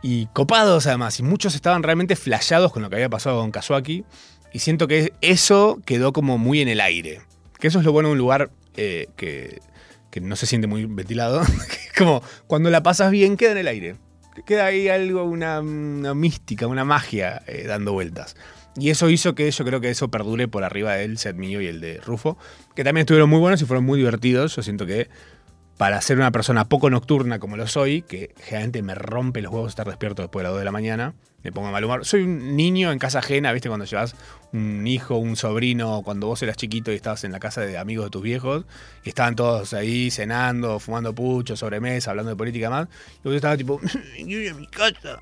y 0.02 0.28
copados 0.28 0.88
además. 0.88 1.20
Y 1.20 1.24
muchos 1.24 1.56
estaban 1.56 1.84
realmente 1.84 2.16
flasheados 2.16 2.72
con 2.72 2.84
lo 2.84 2.90
que 2.90 2.96
había 2.96 3.10
pasado 3.10 3.42
con 3.42 3.52
Kazuaki. 3.52 4.06
Y 4.54 4.60
siento 4.60 4.88
que 4.88 5.14
eso 5.22 5.80
quedó 5.86 6.14
como 6.14 6.38
muy 6.38 6.62
en 6.62 6.68
el 6.70 6.82
aire. 6.82 7.22
Que 7.60 7.68
eso 7.68 7.80
es 7.80 7.86
lo 7.86 7.92
bueno 7.92 8.10
de 8.10 8.14
un 8.14 8.18
lugar 8.18 8.50
eh, 8.78 9.08
que, 9.16 9.60
que 10.10 10.22
no 10.22 10.36
se 10.36 10.46
siente 10.46 10.68
muy 10.68 10.86
ventilado. 10.86 11.42
como 11.98 12.24
cuando 12.48 12.70
la 12.70 12.84
pasas 12.84 13.12
bien, 13.12 13.36
queda 13.36 13.52
en 13.52 13.58
el 13.58 13.68
aire. 13.68 13.96
Queda 14.46 14.66
ahí 14.66 14.88
algo, 14.90 15.24
una, 15.24 15.62
mística, 15.62 16.68
una 16.68 16.86
magia 16.86 17.42
eh, 17.48 17.66
dando 17.68 17.94
vueltas. 17.94 18.36
Y 18.78 18.90
eso 18.92 19.10
hizo 19.10 19.36
que 19.36 19.50
yo 19.50 19.66
creo 19.66 19.82
que 19.82 19.90
eso 19.90 20.10
perdure 20.10 20.48
por 20.48 20.64
arriba 20.64 20.94
del 20.94 21.18
set 21.18 21.36
mío 21.36 21.62
y 21.62 21.68
el 21.68 21.82
de 21.82 21.98
Rufo, 21.98 22.38
que 22.76 22.84
también 22.84 23.02
estuvieron 23.02 23.30
muy 23.30 23.40
buenos 23.40 23.62
y 23.62 23.66
fueron 23.66 23.84
muy 23.84 24.00
divertidos. 24.00 24.56
Yo 24.56 24.62
siento 24.62 24.86
que 24.86 25.10
para 25.78 26.02
ser 26.02 26.18
una 26.18 26.32
persona 26.32 26.66
poco 26.66 26.90
nocturna 26.90 27.40
como 27.40 27.58
lo 27.58 27.68
soy, 27.68 28.02
que 28.02 28.34
generalmente 28.38 28.82
me 28.82 28.96
rompe 28.96 29.42
los 29.42 29.52
huevos 29.52 29.70
estar 29.70 29.88
despierto 29.88 30.22
después 30.22 30.42
de 30.42 30.44
las 30.44 30.52
2 30.52 30.60
de 30.60 30.66
la 30.66 30.72
mañana, 30.72 31.14
me 31.44 31.52
pongo 31.52 31.72
mal 31.72 31.84
humor. 31.84 32.06
Soy 32.06 32.24
un 32.24 32.56
niño 32.56 32.92
en 32.92 33.00
casa 33.00 33.20
ajena, 33.20 33.52
¿viste? 33.54 33.70
Cuando 33.70 33.86
llevas 33.86 34.16
un 34.52 34.86
hijo, 34.88 35.16
un 35.18 35.36
sobrino, 35.36 36.02
cuando 36.04 36.28
vos 36.28 36.42
eras 36.42 36.58
chiquito 36.58 36.92
y 36.92 36.96
estabas 36.96 37.24
en 37.24 37.32
la 37.32 37.40
casa 37.40 37.62
de 37.62 37.78
amigos 37.78 38.06
de 38.06 38.12
tus 38.12 38.22
viejos, 38.22 38.66
y 39.04 39.10
estaban 39.10 39.36
todos 39.36 39.74
ahí 39.74 40.12
cenando, 40.12 40.80
fumando 40.80 41.14
pucho, 41.14 41.56
sobremesa, 41.56 42.12
hablando 42.12 42.32
de 42.32 42.36
política 42.36 42.70
más, 42.70 42.88
y 43.24 43.28
vos 43.28 43.36
estabas 43.36 43.58
tipo, 43.58 43.80
ir 44.18 44.52
a 44.52 44.54
mi 44.54 44.68
casa, 44.68 45.20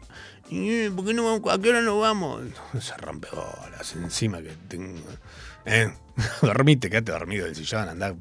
¿por 0.95 1.05
qué 1.05 1.13
no 1.13 1.25
vamos? 1.25 1.53
¿A 1.53 1.61
qué 1.61 1.69
hora 1.69 1.81
nos 1.81 1.99
vamos? 1.99 2.41
Se 2.79 2.95
rompe 2.97 3.27
bolas 3.31 3.95
encima 3.95 4.41
que 4.41 4.51
tengo. 4.67 5.01
Eh, 5.65 5.91
dormite, 6.41 6.89
quédate 6.89 7.11
dormido 7.11 7.45
del 7.45 7.55
sillón, 7.55 7.89
andá 7.89 8.15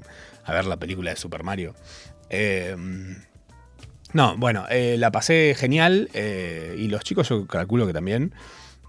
a 0.44 0.52
ver 0.52 0.64
la 0.64 0.76
película 0.76 1.10
de 1.10 1.16
Super 1.16 1.42
Mario. 1.42 1.74
Eh, 2.28 2.76
no, 4.12 4.36
bueno, 4.36 4.66
eh, 4.70 4.96
la 4.98 5.10
pasé 5.10 5.54
genial 5.56 6.08
eh, 6.14 6.74
y 6.78 6.88
los 6.88 7.02
chicos 7.04 7.28
yo 7.28 7.46
calculo 7.46 7.86
que 7.86 7.92
también. 7.92 8.32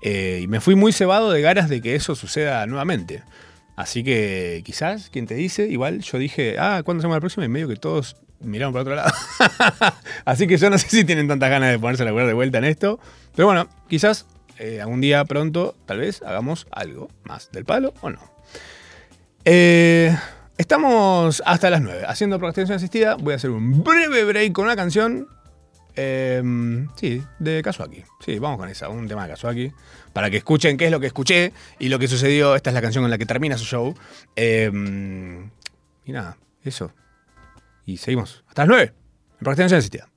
Eh, 0.02 0.42
y 0.44 0.48
me 0.48 0.62
fui 0.62 0.76
muy 0.76 0.94
cebado 0.94 1.32
de 1.32 1.42
ganas 1.42 1.70
de 1.70 1.82
que 1.82 1.96
eso 1.96 2.16
suceda 2.16 2.66
nuevamente. 2.68 3.24
Así 3.76 4.04
que 4.04 4.62
quizás, 4.66 5.10
quien 5.10 5.28
te 5.28 5.36
dice, 5.36 5.68
igual 5.68 6.02
yo 6.02 6.18
dije, 6.18 6.58
ah, 6.60 6.82
¿cuándo 6.84 7.02
hacemos 7.02 7.16
la 7.16 7.20
próxima? 7.20 7.46
Y 7.46 7.50
medio 7.50 7.68
que 7.68 7.76
todos 7.76 8.16
miraron 8.40 8.74
para 8.74 8.82
otro 8.84 8.96
lado. 8.96 9.14
Así 10.26 10.48
que 10.48 10.58
yo 10.58 10.70
no 10.70 10.78
sé 10.78 10.90
si 10.90 11.06
tienen 11.06 11.28
tantas 11.28 11.50
ganas 11.50 11.72
de 11.72 11.80
ponerse 11.80 12.04
a 12.04 12.06
laburar 12.06 12.28
de 12.28 12.34
vuelta 12.34 12.58
en 12.60 12.66
esto. 12.66 13.00
Pero 13.36 13.48
bueno, 13.48 13.68
quizás 13.88 14.26
algún 14.82 15.02
día 15.02 15.24
pronto, 15.26 15.76
tal 15.86 16.00
vez, 16.00 16.24
hagamos 16.24 16.66
algo 16.72 17.10
más 17.24 17.52
del 17.52 17.66
palo 17.66 17.94
o 18.02 18.10
no. 18.10 18.20
Eh, 19.46 20.14
estamos 20.58 21.42
hasta 21.46 21.70
las 21.70 21.82
9 21.82 22.04
haciendo 22.08 22.38
procrastinación 22.38 22.78
asistida. 22.78 23.16
Voy 23.16 23.34
a 23.34 23.36
hacer 23.38 23.50
un 23.50 23.84
breve 23.84 24.24
break 24.24 24.54
con 24.54 24.66
una 24.66 24.76
canción. 24.76 25.28
eh, 25.96 26.44
sí, 26.96 27.24
de 27.40 27.62
Kazuaki. 27.64 28.04
Sí, 28.24 28.38
vamos 28.40 28.60
con 28.60 28.70
esa, 28.70 28.90
un 28.90 29.08
tema 29.08 29.24
de 29.24 29.30
Kazuaki. 29.30 29.72
Para 30.14 30.30
que 30.30 30.38
escuchen 30.38 30.78
qué 30.78 30.86
es 30.86 30.92
lo 30.92 31.00
que 31.00 31.08
escuché 31.08 31.54
y 31.80 31.90
lo 31.90 32.00
que 32.00 32.08
sucedió. 32.08 32.56
Esta 32.56 32.70
es 32.70 32.74
la 32.74 32.82
canción 32.82 33.04
con 33.04 33.12
la 33.12 33.18
que 33.18 33.26
termina 33.26 33.58
su 33.58 33.66
show. 33.66 33.96
Eh, 34.36 34.70
y 36.06 36.12
nada, 36.12 36.38
eso. 36.64 36.92
Y 37.86 37.98
seguimos 37.98 38.44
hasta 38.48 38.64
las 38.64 38.70
9 38.70 38.84
en 38.84 39.40
procrastinación 39.40 39.80
asistida. 39.80 40.10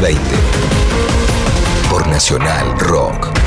20. 0.00 0.18
Por 1.90 2.06
Nacional 2.06 2.78
Rock. 2.78 3.39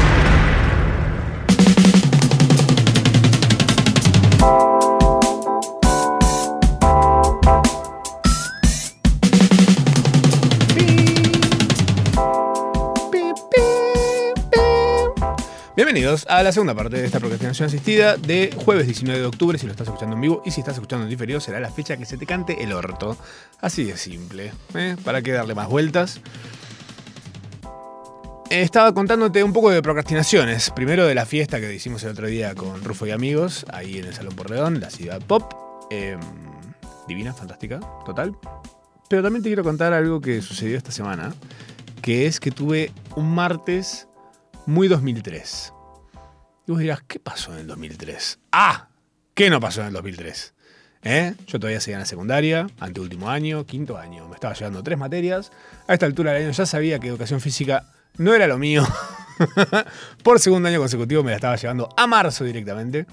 Bienvenidos 16.03 16.27
a 16.29 16.43
la 16.43 16.51
segunda 16.51 16.75
parte 16.75 16.97
de 16.97 17.05
esta 17.05 17.21
procrastinación 17.21 17.67
asistida 17.67 18.17
de 18.17 18.53
jueves 18.65 18.87
19 18.87 19.21
de 19.21 19.25
octubre, 19.25 19.57
si 19.57 19.67
lo 19.67 19.71
estás 19.71 19.87
escuchando 19.87 20.17
en 20.17 20.21
vivo, 20.21 20.41
y 20.43 20.51
si 20.51 20.59
estás 20.59 20.73
escuchando 20.73 21.05
en 21.05 21.09
diferido 21.09 21.39
será 21.39 21.61
la 21.61 21.71
fecha 21.71 21.95
que 21.95 22.05
se 22.05 22.17
te 22.17 22.25
cante 22.25 22.61
el 22.61 22.73
orto. 22.73 23.15
Así 23.61 23.85
de 23.85 23.95
simple, 23.95 24.51
¿eh? 24.75 24.97
¿Para 25.05 25.21
qué 25.21 25.31
darle 25.31 25.55
más 25.55 25.69
vueltas? 25.69 26.19
Estaba 28.49 28.93
contándote 28.93 29.45
un 29.45 29.53
poco 29.53 29.69
de 29.69 29.81
procrastinaciones. 29.81 30.71
Primero 30.71 31.07
de 31.07 31.15
la 31.15 31.25
fiesta 31.25 31.61
que 31.61 31.73
hicimos 31.73 32.03
el 32.03 32.09
otro 32.09 32.27
día 32.27 32.53
con 32.53 32.83
Rufo 32.83 33.07
y 33.07 33.11
amigos, 33.11 33.65
ahí 33.71 33.99
en 33.99 34.03
el 34.03 34.13
Salón 34.13 34.35
Porredón, 34.35 34.81
la 34.81 34.89
ciudad 34.89 35.21
pop. 35.21 35.53
Eh, 35.89 36.17
divina, 37.07 37.33
fantástica, 37.33 37.79
total. 38.05 38.35
Pero 39.07 39.23
también 39.23 39.41
te 39.41 39.47
quiero 39.47 39.63
contar 39.63 39.93
algo 39.93 40.19
que 40.19 40.41
sucedió 40.41 40.75
esta 40.75 40.91
semana, 40.91 41.33
que 42.01 42.25
es 42.27 42.41
que 42.41 42.51
tuve 42.51 42.91
un 43.15 43.33
martes 43.33 44.09
muy 44.65 44.89
2003. 44.89 45.72
Y 46.65 46.71
vos 46.71 46.80
dirás, 46.80 47.02
¿qué 47.08 47.19
pasó 47.19 47.54
en 47.54 47.60
el 47.60 47.67
2003? 47.67 48.39
¡Ah! 48.52 48.88
¿Qué 49.34 49.49
no 49.49 49.60
pasó 49.60 49.82
en 49.82 49.88
el 49.88 49.93
2003? 49.93 50.54
¿Eh? 51.04 51.34
Yo 51.47 51.60
todavía 51.60 51.82
seguía 51.82 51.97
en 51.97 52.02
la 52.02 52.06
secundaria, 52.06 52.67
anteúltimo 52.80 53.30
año, 53.30 53.65
quinto 53.65 53.97
año. 53.97 54.28
Me 54.30 54.36
estaba 54.36 54.54
llevando 54.54 54.82
tres 54.82 54.97
materias. 54.97 55.52
A 55.88 55.93
esta 55.93 56.06
altura 56.06 56.32
del 56.32 56.43
año 56.43 56.52
ya 56.52 56.65
sabía 56.65 56.99
que 56.99 57.10
educación 57.10 57.41
física 57.41 57.91
no 58.17 58.34
era 58.34 58.47
lo 58.47 58.58
mío. 58.58 58.84
por 60.23 60.39
segundo 60.39 60.69
año 60.69 60.80
consecutivo 60.80 61.23
me 61.23 61.32
la 61.32 61.36
estaba 61.36 61.58
llevando 61.58 61.89
a 61.97 62.08
marzo 62.08 62.45
directamente. 62.45 63.06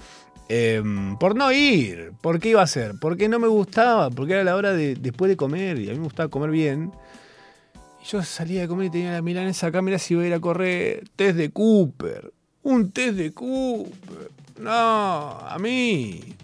Eh, 0.47 0.81
por 1.19 1.35
no 1.35 1.51
ir. 1.51 2.13
¿Por 2.21 2.39
qué 2.39 2.49
iba 2.49 2.61
a 2.61 2.67
ser? 2.67 2.93
Porque 3.01 3.27
no 3.27 3.39
me 3.39 3.47
gustaba. 3.47 4.09
Porque 4.09 4.33
era 4.33 4.45
la 4.45 4.55
hora 4.55 4.71
de 4.71 4.95
después 4.95 5.27
de 5.27 5.35
comer. 5.35 5.77
Y 5.79 5.89
a 5.89 5.91
mí 5.91 5.97
me 5.97 6.05
gustaba 6.05 6.29
comer 6.29 6.51
bien. 6.51 6.93
Y 8.01 8.05
yo 8.05 8.23
salía 8.23 8.61
de 8.61 8.67
comer 8.69 8.87
y 8.87 8.91
tenía 8.91 9.11
la 9.11 9.21
milanesa 9.21 9.67
acá. 9.67 9.81
Mirá 9.81 9.99
si 9.99 10.15
voy 10.15 10.25
a 10.25 10.27
ir 10.27 10.33
a 10.33 10.39
correr. 10.39 11.03
Test 11.17 11.35
de 11.35 11.51
Cooper. 11.51 12.31
Un 12.63 12.91
test 12.91 13.17
de 13.17 13.33
Cooper. 13.33 14.31
No, 14.59 14.71
a 14.71 15.57
mí. 15.59 16.35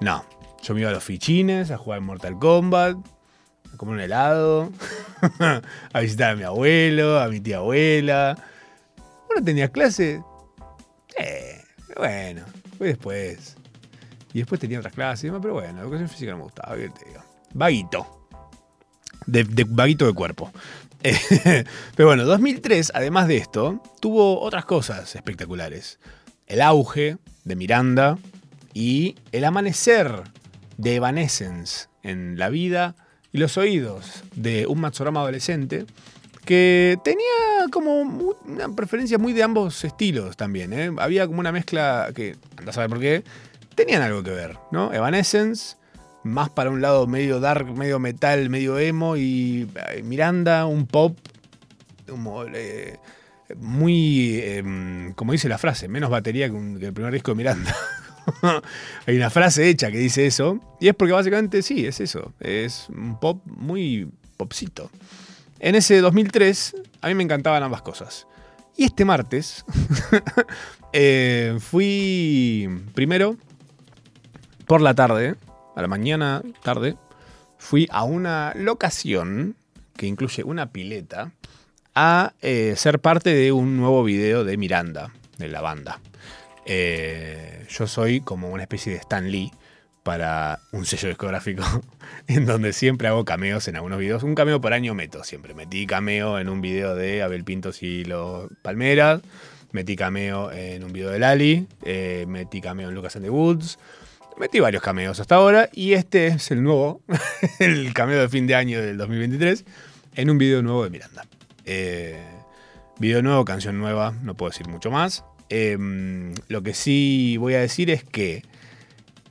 No. 0.00 0.24
Yo 0.62 0.74
me 0.74 0.80
iba 0.80 0.90
a 0.90 0.92
los 0.92 1.04
fichines 1.04 1.70
a 1.70 1.76
jugar 1.76 1.98
en 1.98 2.04
Mortal 2.06 2.38
Kombat. 2.38 2.96
A 3.72 3.76
comer 3.76 3.94
un 3.96 4.00
helado. 4.00 4.70
a 5.92 6.00
visitar 6.00 6.32
a 6.32 6.36
mi 6.36 6.44
abuelo, 6.44 7.20
a 7.20 7.28
mi 7.28 7.40
tía 7.40 7.58
abuela. 7.58 8.36
Bueno, 9.26 9.44
tenía 9.44 9.70
clase. 9.70 10.22
Eh, 11.18 11.60
bueno, 11.96 12.44
fue 12.78 12.88
después. 12.88 13.56
Y 14.32 14.38
después 14.38 14.60
tenía 14.60 14.78
otras 14.78 14.94
clases 14.94 15.32
pero 15.40 15.54
bueno, 15.54 15.80
educación 15.80 16.08
física 16.08 16.32
no 16.32 16.38
me 16.38 16.42
gustaba, 16.44 16.76
¿qué 16.76 16.88
te 16.88 17.08
digo? 17.08 17.22
Vaguito. 17.52 18.28
De, 19.26 19.44
de 19.44 19.64
vaguito 19.64 20.06
de 20.06 20.12
cuerpo. 20.12 20.50
Pero 21.96 22.08
bueno, 22.08 22.24
2003, 22.24 22.92
además 22.94 23.28
de 23.28 23.36
esto, 23.36 23.82
tuvo 24.00 24.40
otras 24.40 24.64
cosas 24.64 25.14
espectaculares. 25.14 25.98
El 26.46 26.62
auge 26.62 27.18
de 27.44 27.56
Miranda 27.56 28.18
y 28.72 29.16
el 29.32 29.44
amanecer 29.44 30.22
de 30.78 30.94
Evanescence 30.96 31.88
en 32.02 32.38
la 32.38 32.48
vida 32.48 32.96
y 33.32 33.38
los 33.38 33.58
oídos 33.58 34.24
de 34.34 34.66
un 34.66 34.80
Matsurama 34.80 35.20
adolescente 35.20 35.84
que 36.46 36.98
tenía 37.04 37.68
como 37.70 38.00
una 38.00 38.74
preferencia 38.74 39.18
muy 39.18 39.34
de 39.34 39.42
ambos 39.42 39.84
estilos 39.84 40.38
también. 40.38 40.72
¿eh? 40.72 40.90
Había 40.98 41.26
como 41.26 41.40
una 41.40 41.52
mezcla 41.52 42.10
que, 42.14 42.36
andás 42.56 42.74
a 42.74 42.80
saber 42.80 42.90
por 42.90 43.00
qué, 43.00 43.24
tenían 43.74 44.00
algo 44.00 44.22
que 44.22 44.30
ver, 44.30 44.56
¿no? 44.70 44.92
Evanescence, 44.92 45.76
más 46.24 46.50
para 46.50 46.70
un 46.70 46.80
lado 46.80 47.06
medio 47.06 47.38
dark, 47.40 47.66
medio 47.76 47.98
metal, 47.98 48.50
medio 48.50 48.78
emo, 48.78 49.16
y 49.16 49.68
eh, 49.90 50.02
Miranda, 50.02 50.66
un 50.66 50.86
pop, 50.86 51.16
eh, 52.54 52.96
muy, 53.56 54.40
eh, 54.42 55.12
como 55.14 55.32
dice 55.32 55.48
la 55.48 55.58
frase, 55.58 55.88
menos 55.88 56.10
batería 56.10 56.50
que 56.50 56.56
el 56.56 56.92
primer 56.92 57.12
disco 57.12 57.32
de 57.32 57.36
Miranda. 57.36 57.74
Hay 59.06 59.16
una 59.16 59.30
frase 59.30 59.68
hecha 59.68 59.90
que 59.90 59.98
dice 59.98 60.26
eso, 60.26 60.58
y 60.80 60.88
es 60.88 60.94
porque 60.94 61.12
básicamente 61.12 61.62
sí, 61.62 61.86
es 61.86 62.00
eso, 62.00 62.32
es 62.40 62.88
un 62.88 63.20
pop 63.20 63.42
muy 63.44 64.10
popcito. 64.36 64.90
En 65.60 65.74
ese 65.74 66.00
2003 66.00 66.76
a 67.00 67.08
mí 67.08 67.14
me 67.14 67.22
encantaban 67.22 67.62
ambas 67.62 67.82
cosas. 67.82 68.26
Y 68.76 68.84
este 68.84 69.04
martes 69.04 69.64
eh, 70.92 71.56
fui 71.60 72.68
primero 72.94 73.36
por 74.66 74.80
la 74.80 74.94
tarde, 74.94 75.36
a 75.74 75.82
la 75.82 75.88
mañana 75.88 76.42
tarde, 76.62 76.96
fui 77.58 77.88
a 77.90 78.04
una 78.04 78.52
locación 78.56 79.56
que 79.96 80.06
incluye 80.06 80.42
una 80.44 80.70
pileta 80.70 81.32
a 81.94 82.34
eh, 82.42 82.74
ser 82.76 82.98
parte 83.00 83.34
de 83.34 83.52
un 83.52 83.76
nuevo 83.76 84.02
video 84.04 84.44
de 84.44 84.56
Miranda, 84.56 85.12
de 85.38 85.48
la 85.48 85.60
banda. 85.60 86.00
Eh, 86.66 87.66
yo 87.68 87.86
soy 87.86 88.20
como 88.20 88.50
una 88.50 88.62
especie 88.62 88.92
de 88.92 88.98
Stan 88.98 89.30
Lee 89.30 89.52
para 90.02 90.60
un 90.72 90.84
sello 90.84 91.08
discográfico 91.08 91.62
en 92.26 92.46
donde 92.46 92.72
siempre 92.72 93.08
hago 93.08 93.24
cameos 93.24 93.68
en 93.68 93.76
algunos 93.76 93.98
videos. 93.98 94.22
Un 94.22 94.34
cameo 94.34 94.60
por 94.60 94.72
año 94.72 94.94
meto 94.94 95.24
siempre. 95.24 95.54
Metí 95.54 95.86
cameo 95.86 96.38
en 96.38 96.48
un 96.48 96.60
video 96.60 96.94
de 96.94 97.22
Abel 97.22 97.44
Pintos 97.44 97.82
y 97.82 98.04
los 98.04 98.48
Palmeras. 98.62 99.22
Metí 99.72 99.96
cameo 99.96 100.52
en 100.52 100.84
un 100.84 100.92
video 100.92 101.10
de 101.10 101.18
Lali. 101.18 101.66
eh, 101.82 102.26
metí 102.28 102.60
cameo 102.60 102.88
en 102.88 102.94
Lucas 102.94 103.16
and 103.16 103.24
the 103.24 103.30
Woods. 103.30 103.78
Metí 104.36 104.58
varios 104.58 104.82
cameos 104.82 105.20
hasta 105.20 105.36
ahora. 105.36 105.68
Y 105.72 105.92
este 105.92 106.26
es 106.26 106.50
el 106.50 106.62
nuevo, 106.62 107.02
el 107.60 107.92
cameo 107.94 108.20
de 108.20 108.28
fin 108.28 108.46
de 108.46 108.54
año 108.56 108.82
del 108.82 108.96
2023, 108.98 109.64
en 110.16 110.30
un 110.30 110.38
video 110.38 110.62
nuevo 110.62 110.82
de 110.84 110.90
Miranda. 110.90 111.24
Eh, 111.64 112.20
video 112.98 113.22
nuevo, 113.22 113.44
canción 113.44 113.78
nueva, 113.78 114.12
no 114.22 114.36
puedo 114.36 114.50
decir 114.50 114.68
mucho 114.68 114.90
más. 114.90 115.24
Eh, 115.50 115.78
lo 116.48 116.62
que 116.62 116.74
sí 116.74 117.36
voy 117.38 117.54
a 117.54 117.60
decir 117.60 117.90
es 117.90 118.02
que 118.02 118.42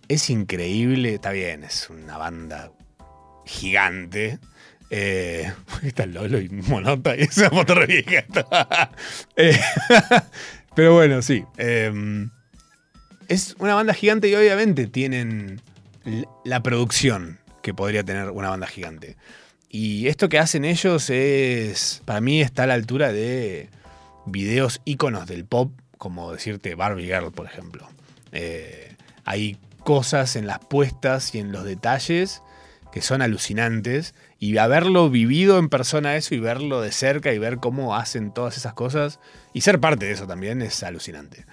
es 0.07 0.29
increíble, 0.29 1.15
está 1.15 1.31
bien, 1.31 1.63
es 1.63 1.89
una 1.89 2.17
banda 2.17 2.71
gigante. 3.45 4.39
Eh, 4.89 5.51
está 5.83 6.05
Lolo 6.05 6.39
y 6.39 6.49
Monota 6.49 7.15
y 7.17 7.23
esa 7.23 7.49
foto 7.49 7.75
re 7.75 7.87
vieja. 7.87 8.25
Eh, 9.35 9.59
pero 10.75 10.93
bueno, 10.93 11.21
sí. 11.21 11.43
eh, 11.57 11.91
es 13.27 13.55
una 13.59 13.75
banda 13.75 13.93
gigante 13.93 14.29
y 14.29 14.35
obviamente 14.35 14.87
tienen 14.87 15.61
la 16.43 16.61
producción 16.63 17.39
que 17.61 17.73
podría 17.73 18.03
tener 18.03 18.29
una 18.29 18.49
banda 18.49 18.67
gigante. 18.67 19.15
Y 19.69 20.07
esto 20.07 20.29
que 20.29 20.37
hacen 20.37 20.65
ellos 20.65 21.09
es, 21.09 22.01
para 22.05 22.21
mí 22.21 22.41
está 22.41 22.63
a 22.63 22.67
la 22.67 22.75
altura 22.75 23.11
de 23.11 23.69
videos 24.25 24.81
íconos 24.85 25.27
del 25.27 25.45
pop, 25.45 25.71
como 25.97 26.31
decirte 26.31 26.75
Barbie 26.75 27.05
Girl, 27.05 27.31
por 27.31 27.47
ejemplo. 27.47 27.89
Eh, 28.31 28.95
hay 29.25 29.57
cosas 29.83 30.35
en 30.35 30.47
las 30.47 30.59
puestas 30.59 31.33
y 31.33 31.39
en 31.39 31.51
los 31.51 31.63
detalles 31.63 32.41
que 32.91 33.01
son 33.01 33.23
alucinantes. 33.23 34.13
Y 34.39 34.57
haberlo 34.57 35.09
vivido 35.09 35.57
en 35.57 35.69
persona 35.69 36.15
eso 36.15 36.35
y 36.35 36.39
verlo 36.39 36.81
de 36.81 36.91
cerca 36.91 37.33
y 37.33 37.39
ver 37.39 37.57
cómo 37.57 37.95
hacen 37.95 38.33
todas 38.33 38.57
esas 38.57 38.73
cosas 38.73 39.19
y 39.53 39.61
ser 39.61 39.79
parte 39.79 40.05
de 40.05 40.11
eso 40.11 40.27
también 40.27 40.61
es 40.61 40.83
alucinante. 40.83 41.45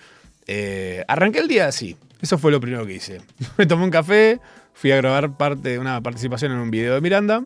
Eh, 0.53 1.05
arranqué 1.07 1.39
el 1.39 1.47
día 1.47 1.69
así. 1.69 1.97
Eso 2.21 2.37
fue 2.37 2.51
lo 2.51 2.61
primero 2.61 2.85
que 2.85 2.95
hice. 2.95 3.21
Me 3.57 3.67
tomé 3.67 3.85
un 3.85 3.91
café, 3.91 4.41
fui 4.75 4.91
a 4.91 4.97
grabar 4.97 5.37
parte, 5.37 5.79
una 5.79 6.01
participación 6.01 6.51
en 6.51 6.59
un 6.59 6.73
video 6.73 6.95
de 6.95 7.01
Miranda. 7.01 7.45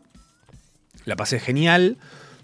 La 1.05 1.15
pasé 1.15 1.39
genial. 1.39 1.99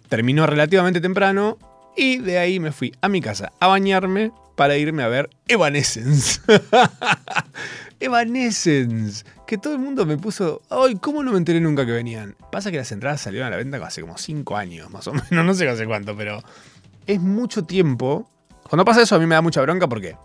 Terminó 0.07 0.45
relativamente 0.45 1.01
temprano. 1.01 1.57
Y 1.97 2.19
de 2.19 2.37
ahí 2.37 2.59
me 2.59 2.71
fui 2.71 2.93
a 3.01 3.09
mi 3.09 3.21
casa 3.21 3.51
a 3.59 3.67
bañarme 3.67 4.31
para 4.55 4.77
irme 4.77 5.01
a 5.01 5.07
ver 5.07 5.31
Evanescence. 5.47 6.39
Evanescence. 7.99 9.25
Que 9.47 9.57
todo 9.57 9.73
el 9.73 9.79
mundo 9.79 10.05
me 10.05 10.15
puso. 10.15 10.61
Ay, 10.69 10.95
¿cómo 11.01 11.23
no 11.23 11.31
me 11.31 11.39
enteré 11.39 11.59
nunca 11.59 11.87
que 11.87 11.91
venían? 11.91 12.35
Pasa 12.51 12.69
que 12.69 12.77
las 12.77 12.91
entradas 12.91 13.19
salieron 13.19 13.47
a 13.47 13.49
la 13.49 13.57
venta 13.57 13.83
hace 13.83 14.01
como 14.01 14.17
5 14.17 14.55
años, 14.55 14.91
más 14.91 15.07
o 15.07 15.13
menos. 15.31 15.43
No 15.43 15.53
sé 15.55 15.67
hace 15.67 15.87
cuánto, 15.87 16.15
pero. 16.15 16.43
Es 17.07 17.19
mucho 17.19 17.63
tiempo. 17.63 18.29
Cuando 18.69 18.85
pasa 18.85 19.01
eso, 19.01 19.15
a 19.15 19.19
mí 19.19 19.25
me 19.25 19.33
da 19.33 19.41
mucha 19.41 19.59
bronca. 19.61 19.89
¿Por 19.89 19.99
qué? 20.01 20.15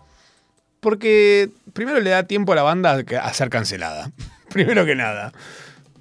Porque 0.79 1.49
primero 1.73 1.99
le 1.99 2.09
da 2.11 2.23
tiempo 2.23 2.53
a 2.53 2.55
la 2.55 2.63
banda 2.63 3.03
a 3.21 3.33
ser 3.33 3.49
cancelada. 3.49 4.11
primero 4.49 4.85
que 4.85 4.95
nada. 4.95 5.33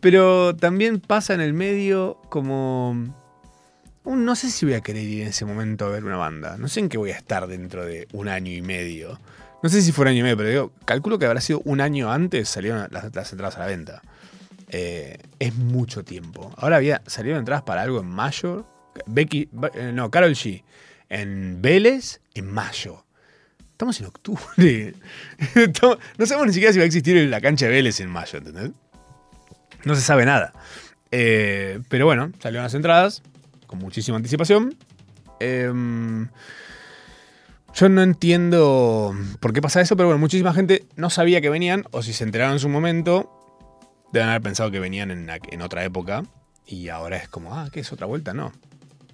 Pero 0.00 0.54
también 0.54 1.00
pasa 1.00 1.34
en 1.34 1.40
el 1.40 1.52
medio 1.52 2.20
como. 2.28 2.90
un 4.04 4.24
no 4.24 4.36
sé 4.36 4.50
si 4.50 4.66
voy 4.66 4.74
a 4.74 4.80
querer 4.80 5.02
ir 5.02 5.22
en 5.22 5.28
ese 5.28 5.44
momento 5.44 5.86
a 5.86 5.90
ver 5.90 6.04
una 6.04 6.16
banda. 6.16 6.56
No 6.58 6.68
sé 6.68 6.80
en 6.80 6.88
qué 6.88 6.98
voy 6.98 7.10
a 7.10 7.16
estar 7.16 7.46
dentro 7.46 7.84
de 7.84 8.06
un 8.12 8.28
año 8.28 8.52
y 8.52 8.62
medio. 8.62 9.18
No 9.62 9.70
sé 9.70 9.82
si 9.82 9.90
fue 9.90 10.02
un 10.02 10.08
año 10.08 10.20
y 10.20 10.22
medio, 10.22 10.36
pero 10.36 10.48
digo, 10.48 10.72
calculo 10.84 11.18
que 11.18 11.26
habrá 11.26 11.40
sido 11.40 11.60
un 11.64 11.80
año 11.80 12.12
antes 12.12 12.48
salieron 12.48 12.86
las, 12.90 13.32
entradas 13.32 13.56
a 13.56 13.60
la 13.60 13.66
venta. 13.66 14.02
Eh, 14.68 15.18
es 15.38 15.54
mucho 15.54 16.04
tiempo. 16.04 16.52
Ahora 16.56 16.76
había 16.76 17.02
salieron 17.06 17.40
entradas 17.40 17.62
para 17.62 17.82
algo 17.82 18.00
en 18.00 18.06
mayo. 18.06 18.66
Becky, 19.06 19.48
eh, 19.74 19.92
no, 19.92 20.10
Carol 20.10 20.32
G. 20.32 20.62
En 21.08 21.62
Vélez 21.62 22.20
en 22.34 22.52
mayo. 22.52 23.05
Estamos 23.76 24.00
en 24.00 24.06
octubre. 24.06 24.94
No 26.18 26.24
sabemos 26.24 26.46
ni 26.46 26.54
siquiera 26.54 26.72
si 26.72 26.78
va 26.78 26.84
a 26.84 26.86
existir 26.86 27.28
la 27.28 27.42
cancha 27.42 27.66
de 27.66 27.72
Vélez 27.72 28.00
en 28.00 28.08
mayo, 28.08 28.38
¿entendés? 28.38 28.70
No 29.84 29.94
se 29.94 30.00
sabe 30.00 30.24
nada. 30.24 30.54
Eh, 31.10 31.80
pero 31.90 32.06
bueno, 32.06 32.32
salieron 32.40 32.62
las 32.62 32.72
entradas 32.72 33.22
con 33.66 33.78
muchísima 33.78 34.16
anticipación. 34.16 34.78
Em, 35.40 36.28
yo 37.74 37.90
no 37.90 38.02
entiendo 38.02 39.14
por 39.40 39.52
qué 39.52 39.60
pasa 39.60 39.82
eso, 39.82 39.94
pero 39.94 40.08
bueno, 40.08 40.20
muchísima 40.20 40.54
gente 40.54 40.86
no 40.96 41.10
sabía 41.10 41.42
que 41.42 41.50
venían, 41.50 41.84
o 41.90 42.02
si 42.02 42.14
se 42.14 42.24
enteraron 42.24 42.54
en 42.54 42.60
su 42.60 42.70
momento, 42.70 43.30
deben 44.10 44.30
haber 44.30 44.40
pensado 44.40 44.70
que 44.70 44.80
venían 44.80 45.10
en, 45.10 45.28
en 45.28 45.60
otra 45.60 45.84
época, 45.84 46.22
y 46.64 46.88
ahora 46.88 47.18
es 47.18 47.28
como, 47.28 47.54
ah, 47.54 47.68
¿qué 47.70 47.80
es 47.80 47.92
otra 47.92 48.06
vuelta? 48.06 48.32
No. 48.32 48.54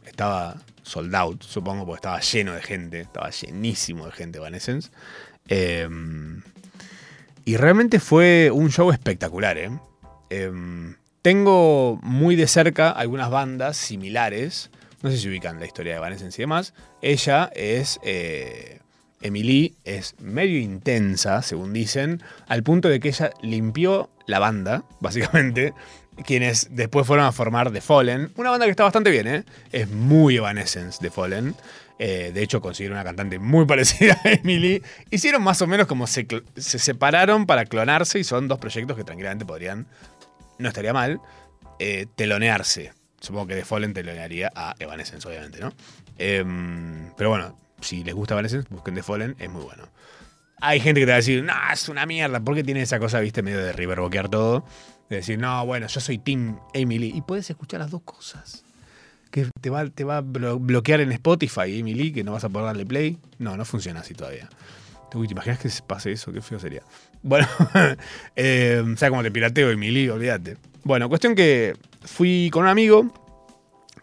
Estaba 0.07 0.55
sold 0.83 1.15
out, 1.15 1.43
supongo, 1.43 1.85
porque 1.87 1.99
estaba 1.99 2.21
lleno 2.21 2.55
de 2.55 2.63
gente, 2.63 3.01
estaba 3.01 3.31
llenísimo 3.31 4.07
de 4.07 4.13
gente 4.13 4.39
Evanescence. 4.39 4.91
Em, 5.49 6.43
y 7.45 7.57
realmente 7.57 8.01
fue 8.01 8.51
un 8.53 8.71
show 8.71 8.91
espectacular, 8.91 9.59
¿eh? 9.59 9.71
Em, 10.31 10.97
tengo 11.23 11.99
muy 12.03 12.37
de 12.37 12.47
cerca 12.47 12.91
algunas 12.91 13.31
bandas 13.31 13.77
similares. 13.77 14.71
No 15.03 15.11
sé 15.11 15.19
si 15.19 15.29
ubican 15.29 15.59
la 15.61 15.67
historia 15.67 15.93
de 15.93 15.99
Evanescence 15.99 16.41
y 16.41 16.45
demás. 16.45 16.75
Ella 17.01 17.51
es. 17.55 17.99
eh, 18.03 18.79
Emily 19.23 19.77
es 19.85 20.17
medio 20.21 20.59
intensa, 20.59 21.43
según 21.43 21.73
dicen, 21.73 22.23
al 22.49 22.63
punto 22.63 22.89
de 22.89 23.01
que 23.01 23.09
ella 23.09 23.31
limpió 23.41 24.11
la 24.27 24.39
banda, 24.39 24.85
básicamente. 25.01 25.73
Quienes 26.27 26.69
después 26.71 27.07
fueron 27.07 27.25
a 27.25 27.33
formar 27.33 27.73
The 27.73 27.81
Fallen. 27.81 28.33
Una 28.37 28.51
banda 28.51 28.67
que 28.67 28.71
está 28.71 28.85
bastante 28.85 29.11
bien, 29.11 29.27
¿eh? 29.27 29.45
Es 29.73 29.89
muy 29.89 30.37
Evanescence 30.37 30.99
The 31.01 31.11
Fallen. 31.11 31.55
Eh, 31.99 32.33
de 32.35 32.43
hecho, 32.43 32.61
consiguieron 32.61 32.97
una 32.97 33.05
cantante 33.05 33.39
muy 33.39 33.65
parecida 33.67 34.21
a 34.25 34.33
Emily. 34.33 34.83
Hicieron 35.11 35.43
más 35.43 35.63
o 35.63 35.67
menos 35.67 35.87
como 35.87 36.07
se, 36.07 36.27
separaron 36.57 37.47
para 37.47 37.65
clonarse 37.65 38.19
y 38.19 38.25
son 38.25 38.49
dos 38.49 38.59
proyectos 38.59 38.97
que 38.97 39.05
tranquilamente 39.05 39.47
podrían, 39.47 39.87
no 40.59 40.69
estaría 40.69 40.93
mal, 40.93 41.21
eh, 41.79 42.07
telonearse. 42.17 42.93
Supongo 43.21 43.47
que 43.47 43.55
The 43.55 43.65
Fallen 43.65 43.95
telonearía 43.95 44.51
a 44.55 44.75
Evanescence, 44.81 45.27
obviamente, 45.29 45.61
¿no? 45.61 45.73
Em, 46.19 47.13
pero 47.17 47.31
bueno, 47.31 47.57
si 47.81 48.03
les 48.03 48.15
gusta 48.15 48.35
Evanescence, 48.35 48.67
busquen 48.69 48.95
The 48.97 49.03
Fallen, 49.03 49.37
es 49.39 49.49
muy 49.49 49.63
bueno. 49.63 49.89
Hay 50.61 50.81
gente 50.81 51.01
que 51.01 51.07
te 51.07 51.13
va 51.13 51.17
a 51.17 51.19
decir, 51.19 51.43
no, 51.43 51.53
es 51.73 51.89
una 51.89 52.07
mierda, 52.07 52.41
porque 52.41 52.65
tiene 52.65 52.83
esa 52.83 52.99
cosa, 52.99 53.21
viste, 53.21 53.43
medio 53.43 53.59
de 53.59 53.73
riverboquear 53.73 54.29
todo. 54.29 54.65
De 55.13 55.19
decir, 55.19 55.39
no, 55.39 55.67
bueno, 55.67 55.89
yo 55.89 56.01
soy 56.01 56.17
Team 56.17 56.59
Emily. 56.73 57.13
Y 57.15 57.21
puedes 57.21 57.51
escuchar 57.51 57.81
las 57.81 57.91
dos 57.91 58.01
cosas. 58.01 58.65
Que 59.31 59.47
te 59.61 59.69
va, 59.69 59.87
te 59.91 60.05
va 60.05 60.17
a 60.17 60.23
blo- 60.23 60.59
bloquear 60.59 61.03
en 61.03 61.13
Spotify, 61.13 61.79
Emily, 61.81 62.13
que 62.15 62.25
no 62.25 62.33
vas 62.33 62.45
a 62.45 62.49
poder 62.49 62.69
darle 62.69 62.87
play. 62.87 63.19
No, 63.39 63.55
no 63.59 63.67
funciona 63.67 64.01
así 64.01 64.15
todavía. 64.15 64.49
Uy, 65.15 65.27
¿te 65.29 65.33
imaginas 65.33 65.59
que 65.59 65.69
se 65.69 65.83
pase 65.83 66.13
eso? 66.13 66.33
Qué 66.33 66.41
feo 66.41 66.59
sería. 66.59 66.81
Bueno, 67.23 67.47
eh, 68.37 68.83
o 68.83 68.97
sea, 68.97 69.11
como 69.11 69.23
te 69.23 69.31
pirateo, 69.31 69.71
Emily, 69.71 70.09
olvídate. 70.09 70.57
Bueno, 70.83 71.11
cuestión 71.11 71.35
que 71.35 71.77
fui 72.01 72.49
con 72.51 72.63
un 72.63 72.71
amigo, 72.71 73.13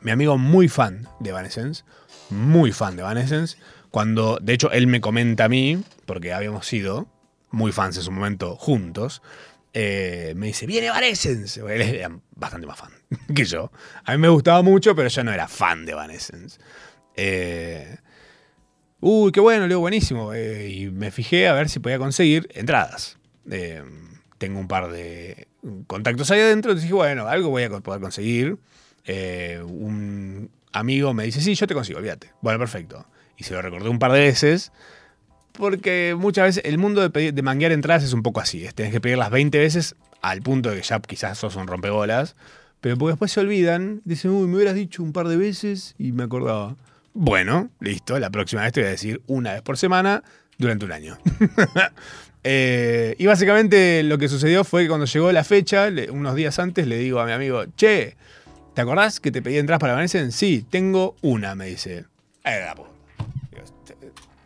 mi 0.01 0.11
amigo 0.11 0.37
muy 0.37 0.67
fan 0.67 1.07
de 1.19 1.31
Evanescence, 1.31 1.83
muy 2.29 2.71
fan 2.71 2.95
de 2.95 3.01
Evanescence, 3.01 3.57
cuando, 3.89 4.37
de 4.39 4.53
hecho, 4.53 4.71
él 4.71 4.85
me 4.85 5.01
comenta 5.01 5.45
a 5.45 5.49
mí, 5.49 5.81
porque 6.05 6.33
habíamos 6.33 6.67
sido 6.67 7.07
muy 7.49 7.71
fans 7.71 7.97
en 7.97 8.03
su 8.03 8.11
momento 8.11 8.55
juntos, 8.55 9.23
eh, 9.73 10.33
me 10.35 10.47
dice, 10.47 10.65
viene 10.65 10.87
Evanescence. 10.87 11.59
Él 11.59 11.81
era 11.81 12.11
bastante 12.35 12.67
más 12.67 12.77
fan 12.77 12.91
que 13.35 13.45
yo. 13.45 13.71
A 14.05 14.11
mí 14.13 14.17
me 14.17 14.29
gustaba 14.29 14.61
mucho, 14.61 14.95
pero 14.95 15.09
yo 15.09 15.23
no 15.23 15.31
era 15.31 15.47
fan 15.47 15.85
de 15.85 15.91
Evanescence. 15.93 16.59
Eh, 17.15 17.97
Uy, 19.01 19.31
qué 19.31 19.39
bueno, 19.39 19.67
Leo, 19.67 19.79
buenísimo. 19.79 20.33
Eh, 20.33 20.69
y 20.69 20.89
me 20.89 21.11
fijé 21.11 21.47
a 21.47 21.53
ver 21.53 21.69
si 21.69 21.79
podía 21.79 21.97
conseguir 21.97 22.49
entradas. 22.53 23.17
Eh, 23.49 23.81
tengo 24.37 24.59
un 24.59 24.67
par 24.67 24.91
de 24.91 25.47
contactos 25.87 26.31
ahí 26.31 26.41
adentro, 26.41 26.75
dije, 26.75 26.93
bueno, 26.93 27.27
algo 27.27 27.49
voy 27.49 27.63
a 27.63 27.69
poder 27.69 28.01
conseguir. 28.01 28.57
Un 29.07 30.51
amigo 30.71 31.13
me 31.13 31.23
dice, 31.23 31.41
sí, 31.41 31.55
yo 31.55 31.65
te 31.67 31.73
consigo, 31.73 31.99
olvídate. 31.99 32.31
Bueno, 32.41 32.59
perfecto. 32.59 33.05
Y 33.37 33.43
se 33.43 33.53
lo 33.53 33.61
recordé 33.61 33.89
un 33.89 33.99
par 33.99 34.11
de 34.11 34.19
veces, 34.19 34.71
porque 35.59 36.15
muchas 36.17 36.45
veces 36.45 36.63
el 36.65 36.77
mundo 36.79 37.01
de, 37.01 37.09
pedir- 37.11 37.33
de 37.33 37.41
manguear 37.43 37.71
entradas 37.71 38.03
es 38.03 38.13
un 38.13 38.23
poco 38.23 38.39
así. 38.39 38.65
Es, 38.65 38.73
tenés 38.73 38.91
que 38.91 38.99
pedirlas 39.01 39.29
20 39.29 39.57
veces 39.59 39.95
al 40.21 40.41
punto 40.41 40.69
de 40.71 40.77
que 40.77 40.81
ya 40.83 40.99
quizás 40.99 41.37
sos 41.37 41.55
un 41.55 41.67
rompebolas. 41.67 42.35
Pero 42.81 42.97
porque 42.97 43.11
después 43.11 43.31
se 43.31 43.41
olvidan, 43.41 44.01
dicen, 44.05 44.31
uy, 44.31 44.47
me 44.47 44.55
hubieras 44.55 44.73
dicho 44.75 45.03
un 45.03 45.11
par 45.13 45.27
de 45.27 45.35
veces 45.37 45.95
y 45.99 46.13
me 46.13 46.23
acordaba. 46.23 46.75
Bueno, 47.13 47.69
listo, 47.81 48.17
la 48.19 48.29
próxima 48.29 48.61
vez 48.63 48.71
te 48.71 48.79
voy 48.81 48.87
a 48.87 48.91
decir 48.91 49.21
una 49.27 49.51
vez 49.53 49.61
por 49.61 49.77
semana 49.77 50.23
durante 50.57 50.85
un 50.85 50.91
año. 50.93 51.17
Eh, 52.43 53.15
y 53.17 53.25
básicamente 53.25 54.01
lo 54.03 54.17
que 54.17 54.29
sucedió 54.29 54.63
fue 54.63 54.83
que 54.83 54.87
cuando 54.87 55.05
llegó 55.05 55.29
la 55.33 55.43
fecha, 55.43 55.89
unos 56.09 56.35
días 56.35 56.57
antes, 56.57 56.87
le 56.87 56.97
digo 56.97 57.19
a 57.19 57.25
mi 57.25 57.33
amigo, 57.33 57.65
che, 57.75 58.15
¿te 58.73 58.81
acordás 58.81 59.19
que 59.19 59.29
te 59.29 59.41
pedí 59.41 59.57
entradas 59.57 59.81
para 59.81 59.91
Evanescence? 59.91 60.37
Sí, 60.37 60.65
tengo 60.69 61.17
una, 61.21 61.53
me 61.53 61.65
dice. 61.65 62.05
Era 62.45 62.67
la 62.67 62.75
puta. 62.75 62.89
Digo, 63.51 63.63
"Este, 63.65 63.95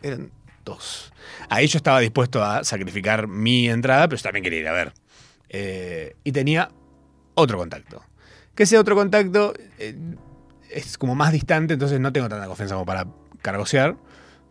Eran 0.02 0.30
dos. 0.64 1.12
Ahí 1.48 1.66
yo 1.66 1.76
estaba 1.76 2.00
dispuesto 2.00 2.42
a 2.42 2.64
sacrificar 2.64 3.26
mi 3.28 3.68
entrada, 3.68 4.08
pero 4.08 4.20
también 4.22 4.42
quería 4.42 4.60
ir 4.60 4.68
a 4.68 4.72
ver. 4.72 4.92
Eh, 5.48 6.16
y 6.24 6.32
tenía 6.32 6.70
otro 7.34 7.58
contacto. 7.58 8.02
Que 8.54 8.64
ese 8.64 8.78
otro 8.78 8.94
contacto 8.94 9.54
eh, 9.78 9.96
es 10.70 10.98
como 10.98 11.14
más 11.14 11.32
distante, 11.32 11.74
entonces 11.74 12.00
no 12.00 12.12
tengo 12.12 12.28
tanta 12.28 12.46
confianza 12.46 12.74
como 12.74 12.86
para 12.86 13.06
cargosear. 13.42 13.96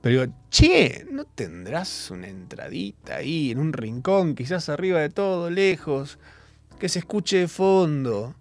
Pero 0.01 0.21
digo, 0.21 0.33
che, 0.49 1.05
¿no 1.09 1.23
tendrás 1.23 2.11
una 2.11 2.27
entradita 2.27 3.15
ahí 3.15 3.51
en 3.51 3.59
un 3.59 3.71
rincón, 3.71 4.35
quizás 4.35 4.67
arriba 4.67 4.99
de 4.99 5.09
todo, 5.09 5.49
lejos, 5.49 6.19
que 6.77 6.89
se 6.89 6.99
escuche 6.99 7.37
de 7.37 7.47
fondo? 7.47 8.35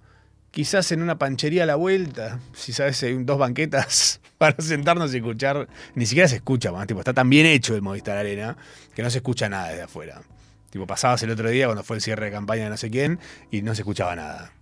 Quizás 0.52 0.92
en 0.92 1.02
una 1.02 1.18
panchería 1.18 1.62
a 1.62 1.66
la 1.66 1.76
vuelta, 1.76 2.38
si 2.52 2.74
sabes, 2.74 3.02
hay 3.02 3.14
dos 3.24 3.38
banquetas 3.38 4.20
para 4.38 4.54
sentarnos 4.60 5.12
y 5.14 5.16
escuchar. 5.16 5.66
Ni 5.94 6.04
siquiera 6.04 6.28
se 6.28 6.36
escucha, 6.36 6.70
tipo, 6.86 7.00
está 7.00 7.14
tan 7.14 7.30
bien 7.30 7.46
hecho 7.46 7.74
el 7.74 7.80
Movistar 7.80 8.18
Arena 8.18 8.58
que 8.94 9.02
no 9.02 9.08
se 9.08 9.18
escucha 9.18 9.48
nada 9.48 9.70
desde 9.70 9.82
afuera. 9.82 10.20
Tipo, 10.68 10.86
pasabas 10.86 11.22
el 11.22 11.30
otro 11.30 11.48
día 11.48 11.66
cuando 11.66 11.82
fue 11.82 11.96
el 11.96 12.02
cierre 12.02 12.26
de 12.26 12.32
campaña 12.32 12.64
de 12.64 12.70
no 12.70 12.76
sé 12.76 12.90
quién 12.90 13.18
y 13.50 13.62
no 13.62 13.74
se 13.74 13.80
escuchaba 13.80 14.14
nada. 14.14 14.52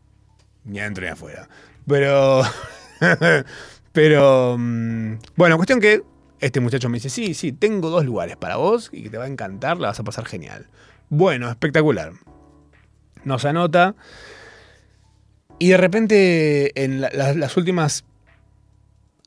Ni 0.64 0.78
adentro 0.78 1.04
ni 1.04 1.10
afuera. 1.10 1.48
Pero. 1.88 2.42
pero. 3.92 4.56
mm, 4.58 5.14
Bueno, 5.34 5.56
cuestión 5.56 5.80
que 5.80 6.02
este 6.38 6.60
muchacho 6.60 6.88
me 6.88 6.98
dice: 6.98 7.10
Sí, 7.10 7.34
sí, 7.34 7.50
tengo 7.50 7.90
dos 7.90 8.04
lugares 8.04 8.36
para 8.36 8.56
vos 8.56 8.90
y 8.92 9.02
que 9.02 9.10
te 9.10 9.18
va 9.18 9.24
a 9.24 9.28
encantar, 9.28 9.78
la 9.78 9.88
vas 9.88 9.98
a 9.98 10.04
pasar 10.04 10.24
genial. 10.26 10.68
Bueno, 11.08 11.50
espectacular. 11.50 12.12
Nos 13.24 13.44
anota. 13.44 13.96
Y 15.60 15.68
de 15.68 15.76
repente, 15.76 16.82
en 16.82 17.00
la- 17.00 17.10
la- 17.12 17.34
las 17.34 17.56
últimas. 17.56 18.04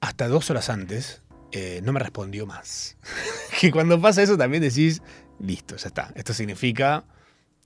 Hasta 0.01 0.27
dos 0.27 0.49
horas 0.49 0.69
antes, 0.69 1.21
eh, 1.53 1.79
no 1.83 1.93
me 1.93 1.99
respondió 2.01 2.45
más. 2.45 2.97
que 3.61 3.71
cuando 3.71 4.01
pasa 4.01 4.21
eso 4.21 4.37
también 4.37 4.61
decís: 4.61 5.01
Listo, 5.39 5.77
ya 5.77 5.87
está. 5.87 6.11
Esto 6.15 6.33
significa. 6.33 7.05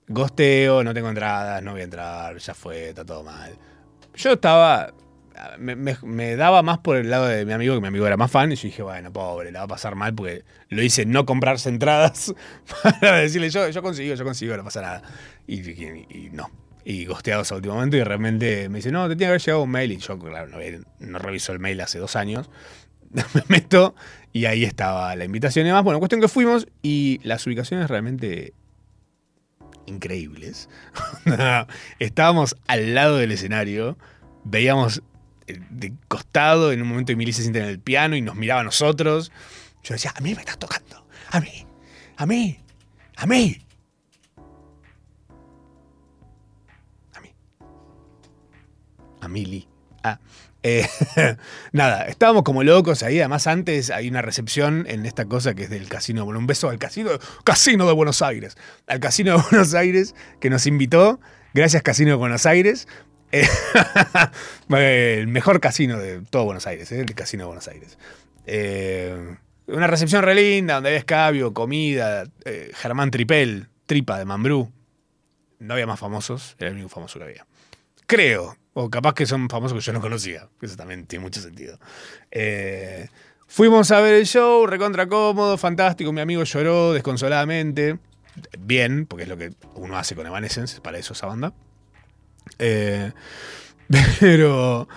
Gosteo, 0.06 0.84
no 0.84 0.94
tengo 0.94 1.08
entradas, 1.08 1.62
no 1.62 1.72
voy 1.72 1.82
a 1.82 1.84
entrar, 1.84 2.38
ya 2.38 2.54
fue, 2.54 2.90
está 2.90 3.04
todo 3.04 3.24
mal. 3.24 3.52
Yo 4.14 4.32
estaba. 4.34 4.92
Me, 5.58 5.76
me- 5.76 5.96
me 6.02 6.34
daba 6.36 6.62
más 6.62 6.78
por 6.78 6.96
el 6.96 7.10
lado 7.10 7.26
de 7.26 7.44
mi 7.44 7.52
amigo, 7.52 7.74
que 7.74 7.80
mi 7.80 7.86
amigo 7.88 8.06
era 8.06 8.16
más 8.16 8.30
fan, 8.30 8.50
y 8.52 8.56
yo 8.56 8.62
dije, 8.62 8.82
bueno, 8.82 9.12
pobre, 9.12 9.52
la 9.52 9.60
va 9.60 9.64
a 9.66 9.68
pasar 9.68 9.94
mal 9.94 10.12
porque 10.14 10.44
lo 10.68 10.82
hice 10.82 11.06
no 11.06 11.24
comprarse 11.26 11.68
entradas 11.68 12.34
para 13.00 13.18
decirle, 13.18 13.48
yo, 13.50 13.68
yo 13.68 13.80
consigo, 13.82 14.14
yo 14.14 14.24
consigo, 14.24 14.56
no 14.56 14.64
pasa 14.64 14.82
nada. 14.82 15.02
Y- 15.46 15.60
y 15.70 16.30
no. 16.32 16.50
Y 16.90 17.04
gosteados 17.04 17.52
a 17.52 17.56
último 17.56 17.74
momento, 17.74 17.98
y 17.98 18.02
realmente 18.02 18.70
me 18.70 18.78
dice, 18.78 18.90
no, 18.90 19.02
te 19.02 19.08
tiene 19.08 19.18
que 19.18 19.26
haber 19.26 19.40
llegado 19.42 19.62
un 19.62 19.70
mail, 19.70 19.92
y 19.92 19.98
yo, 19.98 20.18
claro, 20.18 20.48
no, 20.48 20.58
no 21.00 21.18
reviso 21.18 21.52
el 21.52 21.58
mail 21.58 21.78
hace 21.82 21.98
dos 21.98 22.16
años. 22.16 22.48
me 23.12 23.42
meto, 23.48 23.94
y 24.32 24.46
ahí 24.46 24.64
estaba 24.64 25.14
la 25.14 25.26
invitación 25.26 25.66
y 25.66 25.68
demás. 25.68 25.84
Bueno, 25.84 25.98
cuestión 25.98 26.22
que 26.22 26.28
fuimos, 26.28 26.66
y 26.80 27.20
las 27.24 27.46
ubicaciones 27.46 27.90
realmente 27.90 28.54
increíbles. 29.84 30.70
Estábamos 31.98 32.56
al 32.66 32.94
lado 32.94 33.18
del 33.18 33.32
escenario, 33.32 33.98
veíamos 34.44 35.02
eh, 35.46 35.60
de 35.68 35.92
costado, 36.08 36.72
en 36.72 36.80
un 36.80 36.88
momento 36.88 37.12
Emily 37.12 37.34
se 37.34 37.42
siente 37.42 37.58
en 37.58 37.66
el 37.66 37.80
piano 37.80 38.16
y 38.16 38.22
nos 38.22 38.34
miraba 38.34 38.62
a 38.62 38.64
nosotros. 38.64 39.30
Yo 39.82 39.92
decía, 39.92 40.14
a 40.16 40.22
mí 40.22 40.34
me 40.34 40.40
estás 40.40 40.58
tocando, 40.58 41.06
a 41.32 41.38
mí, 41.38 41.66
a 42.16 42.24
mí, 42.24 42.60
a 43.16 43.26
mí. 43.26 43.67
A 49.20 49.28
Mili. 49.28 49.68
Ah. 50.02 50.18
Eh, 50.62 50.86
nada, 51.72 52.04
estábamos 52.06 52.42
como 52.42 52.62
locos 52.62 53.02
ahí. 53.02 53.18
Además, 53.20 53.46
antes 53.46 53.90
hay 53.90 54.08
una 54.08 54.22
recepción 54.22 54.86
en 54.88 55.06
esta 55.06 55.26
cosa 55.26 55.54
que 55.54 55.64
es 55.64 55.70
del 55.70 55.88
casino. 55.88 56.24
Bueno, 56.24 56.40
un 56.40 56.46
beso 56.46 56.68
al 56.68 56.78
casino, 56.78 57.10
casino 57.44 57.86
de 57.86 57.92
Buenos 57.92 58.22
Aires. 58.22 58.56
Al 58.86 59.00
casino 59.00 59.36
de 59.36 59.42
Buenos 59.50 59.74
Aires 59.74 60.14
que 60.40 60.50
nos 60.50 60.66
invitó. 60.66 61.20
Gracias 61.54 61.82
Casino 61.82 62.10
de 62.10 62.16
Buenos 62.16 62.46
Aires. 62.46 62.88
Eh, 63.32 63.46
el 64.68 65.28
mejor 65.28 65.60
casino 65.60 65.98
de 65.98 66.20
todo 66.22 66.44
Buenos 66.44 66.66
Aires, 66.66 66.90
¿eh? 66.92 67.00
el 67.00 67.14
Casino 67.14 67.44
de 67.44 67.46
Buenos 67.46 67.68
Aires. 67.68 67.98
Una 69.66 69.86
recepción 69.86 70.22
re 70.22 70.34
linda, 70.34 70.74
donde 70.74 70.90
había 70.90 70.98
escabio, 70.98 71.52
comida, 71.52 72.24
Germán 72.74 73.10
Tripel, 73.10 73.68
tripa 73.86 74.18
de 74.18 74.24
Mambrú. 74.24 74.72
No 75.58 75.74
había 75.74 75.86
más 75.86 76.00
famosos, 76.00 76.56
era 76.58 76.68
el 76.68 76.74
único 76.74 76.88
famoso 76.88 77.18
que 77.18 77.24
había. 77.24 77.46
Creo, 78.06 78.56
o 78.80 78.88
capaz 78.90 79.12
que 79.14 79.26
son 79.26 79.48
famosos 79.48 79.76
que 79.76 79.84
yo 79.84 79.92
no 79.92 80.00
conocía, 80.00 80.48
eso 80.62 80.76
también 80.76 81.04
tiene 81.06 81.24
mucho 81.24 81.40
sentido. 81.40 81.80
Eh, 82.30 83.08
fuimos 83.48 83.90
a 83.90 84.00
ver 84.00 84.14
el 84.14 84.24
show, 84.24 84.68
recontra 84.68 85.08
cómodo, 85.08 85.58
fantástico, 85.58 86.12
mi 86.12 86.20
amigo 86.20 86.44
lloró 86.44 86.92
desconsoladamente. 86.92 87.98
Bien, 88.56 89.04
porque 89.06 89.24
es 89.24 89.28
lo 89.28 89.36
que 89.36 89.52
uno 89.74 89.98
hace 89.98 90.14
con 90.14 90.28
Evanescence, 90.28 90.80
para 90.80 90.96
eso 90.96 91.12
esa 91.12 91.26
banda. 91.26 91.52
Eh, 92.60 93.10
pero 94.20 94.88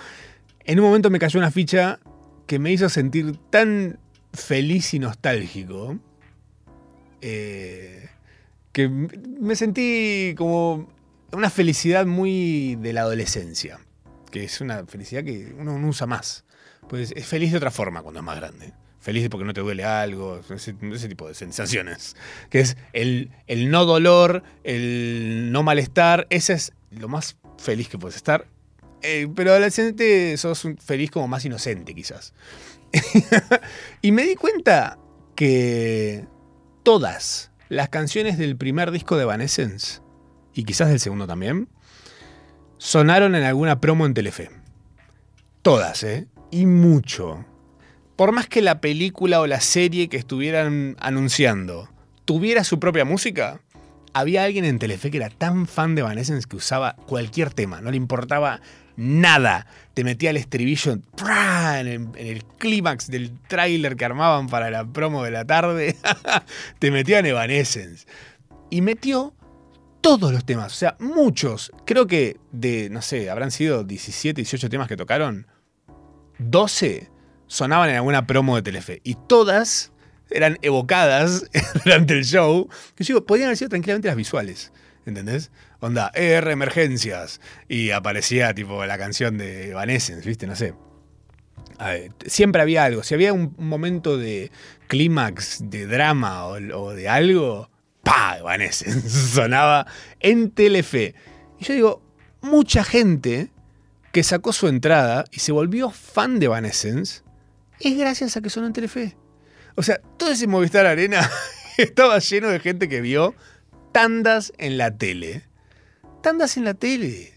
en 0.60 0.78
un 0.78 0.86
momento 0.86 1.10
me 1.10 1.18
cayó 1.18 1.40
una 1.40 1.50
ficha 1.50 1.98
que 2.46 2.60
me 2.60 2.70
hizo 2.70 2.88
sentir 2.88 3.36
tan 3.50 3.98
feliz 4.32 4.94
y 4.94 5.00
nostálgico 5.00 5.98
eh, 7.20 8.08
que 8.70 8.88
me 8.88 9.56
sentí 9.56 10.36
como 10.38 10.88
una 11.32 11.50
felicidad 11.50 12.06
muy 12.06 12.76
de 12.76 12.92
la 12.92 13.02
adolescencia, 13.02 13.80
que 14.30 14.44
es 14.44 14.60
una 14.60 14.84
felicidad 14.86 15.24
que 15.24 15.54
uno 15.58 15.78
no 15.78 15.88
usa 15.88 16.06
más. 16.06 16.44
Pues 16.88 17.12
es 17.16 17.26
feliz 17.26 17.52
de 17.52 17.58
otra 17.58 17.70
forma 17.70 18.02
cuando 18.02 18.20
es 18.20 18.26
más 18.26 18.36
grande. 18.36 18.72
Feliz 19.00 19.28
porque 19.28 19.44
no 19.44 19.52
te 19.52 19.60
duele 19.60 19.84
algo, 19.84 20.40
ese, 20.50 20.76
ese 20.80 21.08
tipo 21.08 21.26
de 21.26 21.34
sensaciones. 21.34 22.16
Que 22.50 22.60
es 22.60 22.76
el, 22.92 23.30
el 23.46 23.70
no 23.70 23.84
dolor, 23.84 24.42
el 24.62 25.50
no 25.50 25.62
malestar, 25.62 26.26
ese 26.30 26.52
es 26.52 26.72
lo 26.90 27.08
más 27.08 27.36
feliz 27.58 27.88
que 27.88 27.98
puedes 27.98 28.16
estar. 28.16 28.46
Eh, 29.02 29.26
pero 29.34 29.50
adolescente 29.50 30.36
sos 30.36 30.68
feliz 30.84 31.10
como 31.10 31.26
más 31.28 31.44
inocente, 31.44 31.94
quizás. 31.94 32.34
y 34.02 34.12
me 34.12 34.22
di 34.22 34.36
cuenta 34.36 34.98
que 35.34 36.26
todas 36.82 37.50
las 37.68 37.88
canciones 37.88 38.38
del 38.38 38.56
primer 38.56 38.90
disco 38.90 39.16
de 39.16 39.22
Evanescence, 39.22 40.01
y 40.54 40.64
quizás 40.64 40.88
del 40.88 41.00
segundo 41.00 41.26
también, 41.26 41.68
sonaron 42.78 43.34
en 43.34 43.44
alguna 43.44 43.80
promo 43.80 44.06
en 44.06 44.14
Telefe. 44.14 44.50
Todas, 45.62 46.02
¿eh? 46.02 46.26
Y 46.50 46.66
mucho. 46.66 47.44
Por 48.16 48.32
más 48.32 48.48
que 48.48 48.62
la 48.62 48.80
película 48.80 49.40
o 49.40 49.46
la 49.46 49.60
serie 49.60 50.08
que 50.08 50.16
estuvieran 50.16 50.96
anunciando 51.00 51.88
tuviera 52.24 52.64
su 52.64 52.78
propia 52.78 53.04
música, 53.04 53.60
había 54.12 54.44
alguien 54.44 54.64
en 54.64 54.78
Telefe 54.78 55.10
que 55.10 55.16
era 55.16 55.30
tan 55.30 55.66
fan 55.66 55.94
de 55.94 56.02
Evanescence 56.02 56.48
que 56.48 56.56
usaba 56.56 56.96
cualquier 57.06 57.52
tema, 57.54 57.80
no 57.80 57.90
le 57.90 57.96
importaba 57.96 58.60
nada. 58.96 59.66
Te 59.94 60.04
metía 60.04 60.30
el 60.30 60.36
estribillo 60.36 60.92
en 60.92 62.12
el 62.16 62.44
clímax 62.58 63.08
del 63.08 63.32
tráiler 63.48 63.96
que 63.96 64.04
armaban 64.04 64.48
para 64.48 64.70
la 64.70 64.84
promo 64.84 65.22
de 65.22 65.30
la 65.30 65.44
tarde. 65.44 65.96
Te 66.78 66.90
metía 66.90 67.18
en 67.18 67.26
Evanescence. 67.26 68.06
Y 68.70 68.80
metió 68.80 69.34
todos 70.02 70.32
los 70.32 70.44
temas, 70.44 70.72
o 70.72 70.76
sea, 70.76 70.96
muchos. 70.98 71.72
Creo 71.86 72.06
que 72.06 72.36
de, 72.50 72.90
no 72.90 73.00
sé, 73.00 73.30
habrán 73.30 73.50
sido 73.50 73.84
17, 73.84 74.42
18 74.42 74.68
temas 74.68 74.88
que 74.88 74.96
tocaron. 74.96 75.46
12 76.38 77.08
sonaban 77.46 77.88
en 77.88 77.96
alguna 77.96 78.26
promo 78.26 78.56
de 78.56 78.62
Telefe. 78.62 79.00
Y 79.04 79.14
todas 79.14 79.92
eran 80.28 80.58
evocadas 80.60 81.48
durante 81.84 82.14
el 82.14 82.24
show. 82.24 82.68
Que 82.96 83.04
podrían 83.20 83.46
haber 83.46 83.56
sido 83.56 83.70
tranquilamente 83.70 84.08
las 84.08 84.16
visuales. 84.16 84.72
¿Entendés? 85.06 85.50
Onda, 85.80 86.10
ER 86.14 86.48
Emergencias. 86.48 87.40
Y 87.68 87.90
aparecía 87.90 88.52
tipo 88.54 88.84
la 88.84 88.98
canción 88.98 89.38
de 89.38 89.70
Evanescence, 89.70 90.28
¿viste? 90.28 90.46
No 90.46 90.56
sé. 90.56 90.74
Siempre 92.26 92.60
había 92.60 92.84
algo. 92.84 93.02
Si 93.02 93.14
había 93.14 93.32
un, 93.32 93.54
momento 93.56 94.18
de 94.18 94.50
clímax, 94.88 95.70
de 95.70 95.86
drama 95.86 96.46
o 96.46 96.90
de 96.90 97.08
algo, 97.08 97.71
¡pa! 98.02 98.38
Evanescence. 98.38 99.08
Sonaba 99.34 99.86
en 100.20 100.50
Telefe. 100.50 101.14
Y 101.58 101.64
yo 101.64 101.74
digo, 101.74 102.02
mucha 102.40 102.84
gente 102.84 103.50
que 104.12 104.22
sacó 104.22 104.52
su 104.52 104.68
entrada 104.68 105.24
y 105.30 105.40
se 105.40 105.52
volvió 105.52 105.90
fan 105.90 106.38
de 106.38 106.46
Evanescence 106.46 107.22
es 107.82 107.98
gracias 107.98 108.36
a 108.36 108.40
que 108.40 108.50
sonó 108.50 108.68
en 108.68 108.72
Telefe. 108.72 109.16
O 109.74 109.82
sea, 109.82 110.00
todo 110.16 110.30
ese 110.30 110.46
Movistar 110.46 110.86
Arena 110.86 111.28
estaba 111.78 112.18
lleno 112.18 112.48
de 112.48 112.60
gente 112.60 112.88
que 112.88 113.00
vio 113.00 113.34
tandas 113.90 114.52
en 114.58 114.78
la 114.78 114.96
tele. 114.96 115.42
Tandas 116.22 116.56
en 116.56 116.64
la 116.64 116.74
tele. 116.74 117.32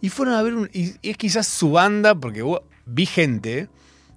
Y 0.00 0.10
fueron 0.10 0.34
a 0.34 0.42
ver 0.42 0.54
un. 0.54 0.70
Y, 0.72 0.94
y 1.00 1.10
es 1.10 1.16
quizás 1.16 1.46
su 1.46 1.70
banda, 1.70 2.14
porque 2.14 2.44
vi 2.84 3.06
gente. 3.06 3.68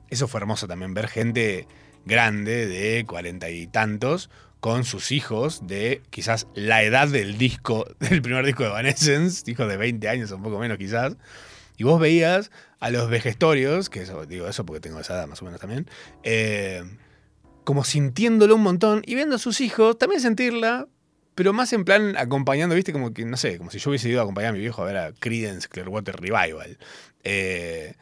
Eso 0.09 0.27
fue 0.27 0.41
hermoso 0.41 0.67
también, 0.67 0.93
ver 0.93 1.07
gente 1.07 1.67
grande 2.05 2.67
de 2.67 3.05
cuarenta 3.05 3.49
y 3.49 3.67
tantos 3.67 4.29
con 4.61 4.85
sus 4.85 5.11
hijos 5.11 5.67
de 5.67 6.01
quizás 6.11 6.47
la 6.53 6.83
edad 6.83 7.07
del 7.09 7.37
disco, 7.37 7.85
del 7.99 8.21
primer 8.21 8.45
disco 8.45 8.63
de 8.63 8.69
Evanescence, 8.69 9.49
hijos 9.51 9.67
de 9.67 9.75
20 9.75 10.07
años 10.07 10.31
un 10.31 10.43
poco 10.43 10.59
menos 10.59 10.77
quizás. 10.77 11.17
Y 11.77 11.83
vos 11.83 11.99
veías 11.99 12.51
a 12.79 12.91
los 12.91 13.09
vejestorios, 13.09 13.89
que 13.89 14.05
digo 14.29 14.47
eso 14.47 14.65
porque 14.65 14.79
tengo 14.79 14.99
esa 14.99 15.15
edad 15.15 15.27
más 15.27 15.41
o 15.41 15.45
menos 15.45 15.59
también, 15.59 15.87
eh, 16.23 16.83
como 17.63 17.83
sintiéndolo 17.83 18.55
un 18.55 18.61
montón 18.61 19.01
y 19.05 19.15
viendo 19.15 19.35
a 19.35 19.39
sus 19.39 19.61
hijos 19.61 19.97
también 19.97 20.21
sentirla, 20.21 20.87
pero 21.33 21.53
más 21.53 21.73
en 21.73 21.83
plan 21.83 22.15
acompañando, 22.17 22.75
viste, 22.75 22.93
como 22.93 23.13
que, 23.13 23.25
no 23.25 23.37
sé, 23.37 23.57
como 23.57 23.71
si 23.71 23.79
yo 23.79 23.89
hubiese 23.89 24.09
ido 24.09 24.19
a 24.19 24.23
acompañar 24.23 24.51
a 24.51 24.53
mi 24.53 24.59
viejo 24.59 24.83
a 24.83 24.85
ver 24.85 24.97
a 24.97 25.11
Creedence 25.13 25.67
Clearwater 25.67 26.17
Revival. 26.17 26.77
Eh, 27.23 27.95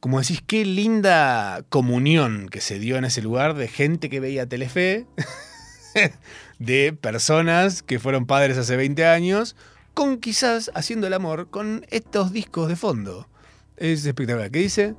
como 0.00 0.20
decís, 0.20 0.42
qué 0.46 0.64
linda 0.66 1.64
comunión 1.70 2.48
que 2.50 2.60
se 2.60 2.78
dio 2.78 2.96
en 2.96 3.04
ese 3.04 3.22
lugar 3.22 3.54
de 3.54 3.68
gente 3.68 4.10
que 4.10 4.20
veía 4.20 4.46
Telefe, 4.46 5.06
de 6.58 6.92
personas 6.92 7.82
que 7.82 7.98
fueron 7.98 8.26
padres 8.26 8.58
hace 8.58 8.76
20 8.76 9.06
años, 9.06 9.56
con 9.94 10.18
quizás 10.18 10.70
haciendo 10.74 11.06
el 11.06 11.14
amor 11.14 11.48
con 11.50 11.86
estos 11.90 12.32
discos 12.32 12.68
de 12.68 12.76
fondo. 12.76 13.28
Es 13.76 14.04
espectacular. 14.04 14.50
¿Qué 14.50 14.60
dice? 14.60 14.94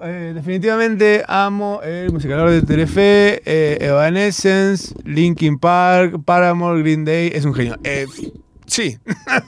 Eh, 0.00 0.32
definitivamente 0.34 1.24
amo 1.26 1.80
el 1.82 2.12
musicador 2.12 2.50
de 2.50 2.62
Telefe, 2.62 3.42
eh, 3.44 3.78
Evanescence, 3.80 4.94
Linkin 5.04 5.58
Park, 5.58 6.22
Paramore, 6.24 6.82
Green 6.82 7.04
Day. 7.04 7.32
Es 7.34 7.44
un 7.44 7.54
genio. 7.54 7.76
Eh, 7.82 8.06
sí. 8.66 8.98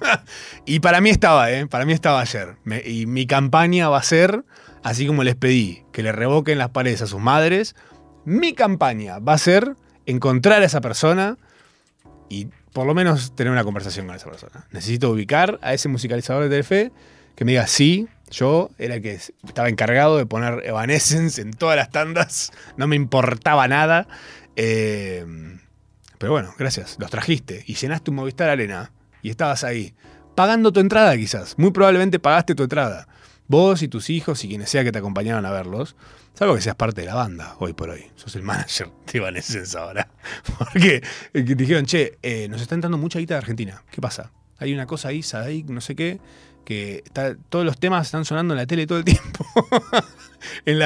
y 0.67 0.81
para 0.81 1.01
mí 1.01 1.11
estaba, 1.11 1.53
¿eh? 1.53 1.67
Para 1.67 1.85
mí 1.85 1.93
estaba 1.93 2.21
ayer. 2.21 2.57
Y 2.85 3.07
mi 3.07 3.27
campaña 3.27 3.89
va 3.89 3.99
a 3.99 4.03
ser, 4.03 4.45
así 4.83 5.07
como 5.07 5.23
les 5.23 5.37
pedí 5.37 5.85
que 5.93 6.03
le 6.03 6.13
revoquen 6.13 6.59
las 6.59 6.71
paredes 6.71 7.03
a 7.03 7.07
sus 7.07 7.21
madres, 7.21 7.77
mi 8.25 8.53
campaña 8.53 9.19
va 9.19 9.35
a 9.35 9.39
ser 9.39 9.77
encontrar 10.11 10.63
a 10.63 10.65
esa 10.65 10.81
persona 10.81 11.39
y 12.29 12.49
por 12.73 12.87
lo 12.87 12.95
menos 12.95 13.35
tener 13.35 13.53
una 13.53 13.65
conversación 13.65 14.07
con 14.07 14.15
esa 14.15 14.31
persona. 14.31 14.67
Necesito 14.71 15.11
ubicar 15.11 15.59
a 15.63 15.75
ese 15.75 15.89
musicalizador 15.89 16.45
de 16.45 16.51
Telefe 16.51 16.93
que 17.35 17.45
me 17.45 17.53
diga, 17.53 17.67
sí, 17.67 18.09
yo 18.31 18.71
era 18.79 18.97
el 18.97 19.03
que 19.03 19.15
estaba 19.15 19.69
encargado 19.69 20.17
de 20.17 20.27
poner 20.27 20.63
Evanescence 20.65 21.41
en 21.41 21.53
todas 21.53 21.77
las 21.77 21.91
tandas, 21.91 22.53
no 22.77 22.87
me 22.87 22.97
importaba 22.97 23.67
nada. 23.67 24.07
Eh, 24.57 25.25
pero 26.19 26.33
bueno, 26.33 26.53
gracias, 26.59 26.97
los 26.99 27.11
trajiste 27.11 27.65
y 27.67 27.75
llenaste 27.75 28.11
un 28.11 28.17
Movistar 28.17 28.51
Arena 28.51 28.93
y 29.23 29.31
estabas 29.31 29.65
ahí, 29.65 29.95
pagando 30.35 30.73
tu 30.73 30.81
entrada 30.81 31.17
quizás, 31.17 31.59
muy 31.59 31.71
probablemente 31.71 32.19
pagaste 32.19 32.55
tu 32.55 32.65
entrada. 32.65 33.09
Vos 33.51 33.83
y 33.83 33.89
tus 33.89 34.11
hijos 34.11 34.45
y 34.45 34.49
quienes 34.49 34.71
sea 34.71 34.85
que 34.85 34.93
te 34.93 34.99
acompañaron 35.01 35.45
a 35.45 35.51
verlos, 35.51 35.97
salvo 36.35 36.55
que 36.55 36.61
seas 36.61 36.77
parte 36.77 37.01
de 37.01 37.09
la 37.09 37.17
banda 37.17 37.57
hoy 37.59 37.73
por 37.73 37.91
hoy. 37.91 38.05
Sos 38.15 38.37
el 38.37 38.43
manager 38.45 38.89
de 39.13 39.19
Evanescence 39.19 39.77
ahora. 39.77 40.09
Porque 40.59 41.03
eh, 41.35 41.43
dijeron, 41.43 41.85
che, 41.85 42.17
eh, 42.23 42.47
nos 42.49 42.63
está 42.63 42.77
entrando 42.77 42.97
mucha 42.97 43.19
guita 43.19 43.35
de 43.35 43.39
Argentina. 43.39 43.83
¿Qué 43.91 44.01
pasa? 44.01 44.31
Hay 44.59 44.73
una 44.73 44.87
cosa 44.87 45.09
ahí, 45.09 45.25
Sadaic, 45.25 45.67
no 45.69 45.81
sé 45.81 45.97
qué, 45.97 46.21
que 46.65 47.03
todos 47.49 47.65
los 47.65 47.77
temas 47.81 48.07
están 48.07 48.25
sonando 48.25 48.55
en 48.55 48.59
la 48.59 48.67
tele 48.67 48.87
todo 48.87 48.99
el 48.99 49.05
tiempo. 49.05 49.45
en 50.67 50.77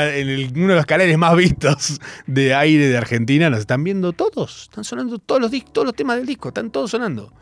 uno 0.56 0.68
de 0.72 0.76
los 0.76 0.86
canales 0.86 1.18
más 1.18 1.36
vistos 1.36 2.00
de 2.26 2.54
aire 2.54 2.88
de 2.88 2.96
Argentina 2.96 3.50
nos 3.50 3.60
están 3.60 3.84
viendo 3.84 4.12
todos. 4.14 4.62
Están 4.62 4.84
sonando 4.84 5.18
todos 5.18 5.40
los, 5.40 5.50
dis- 5.50 5.70
todos 5.70 5.84
los 5.86 5.94
temas 5.94 6.16
del 6.16 6.24
disco, 6.26 6.48
están 6.48 6.70
todos 6.70 6.90
sonando. 6.92 7.32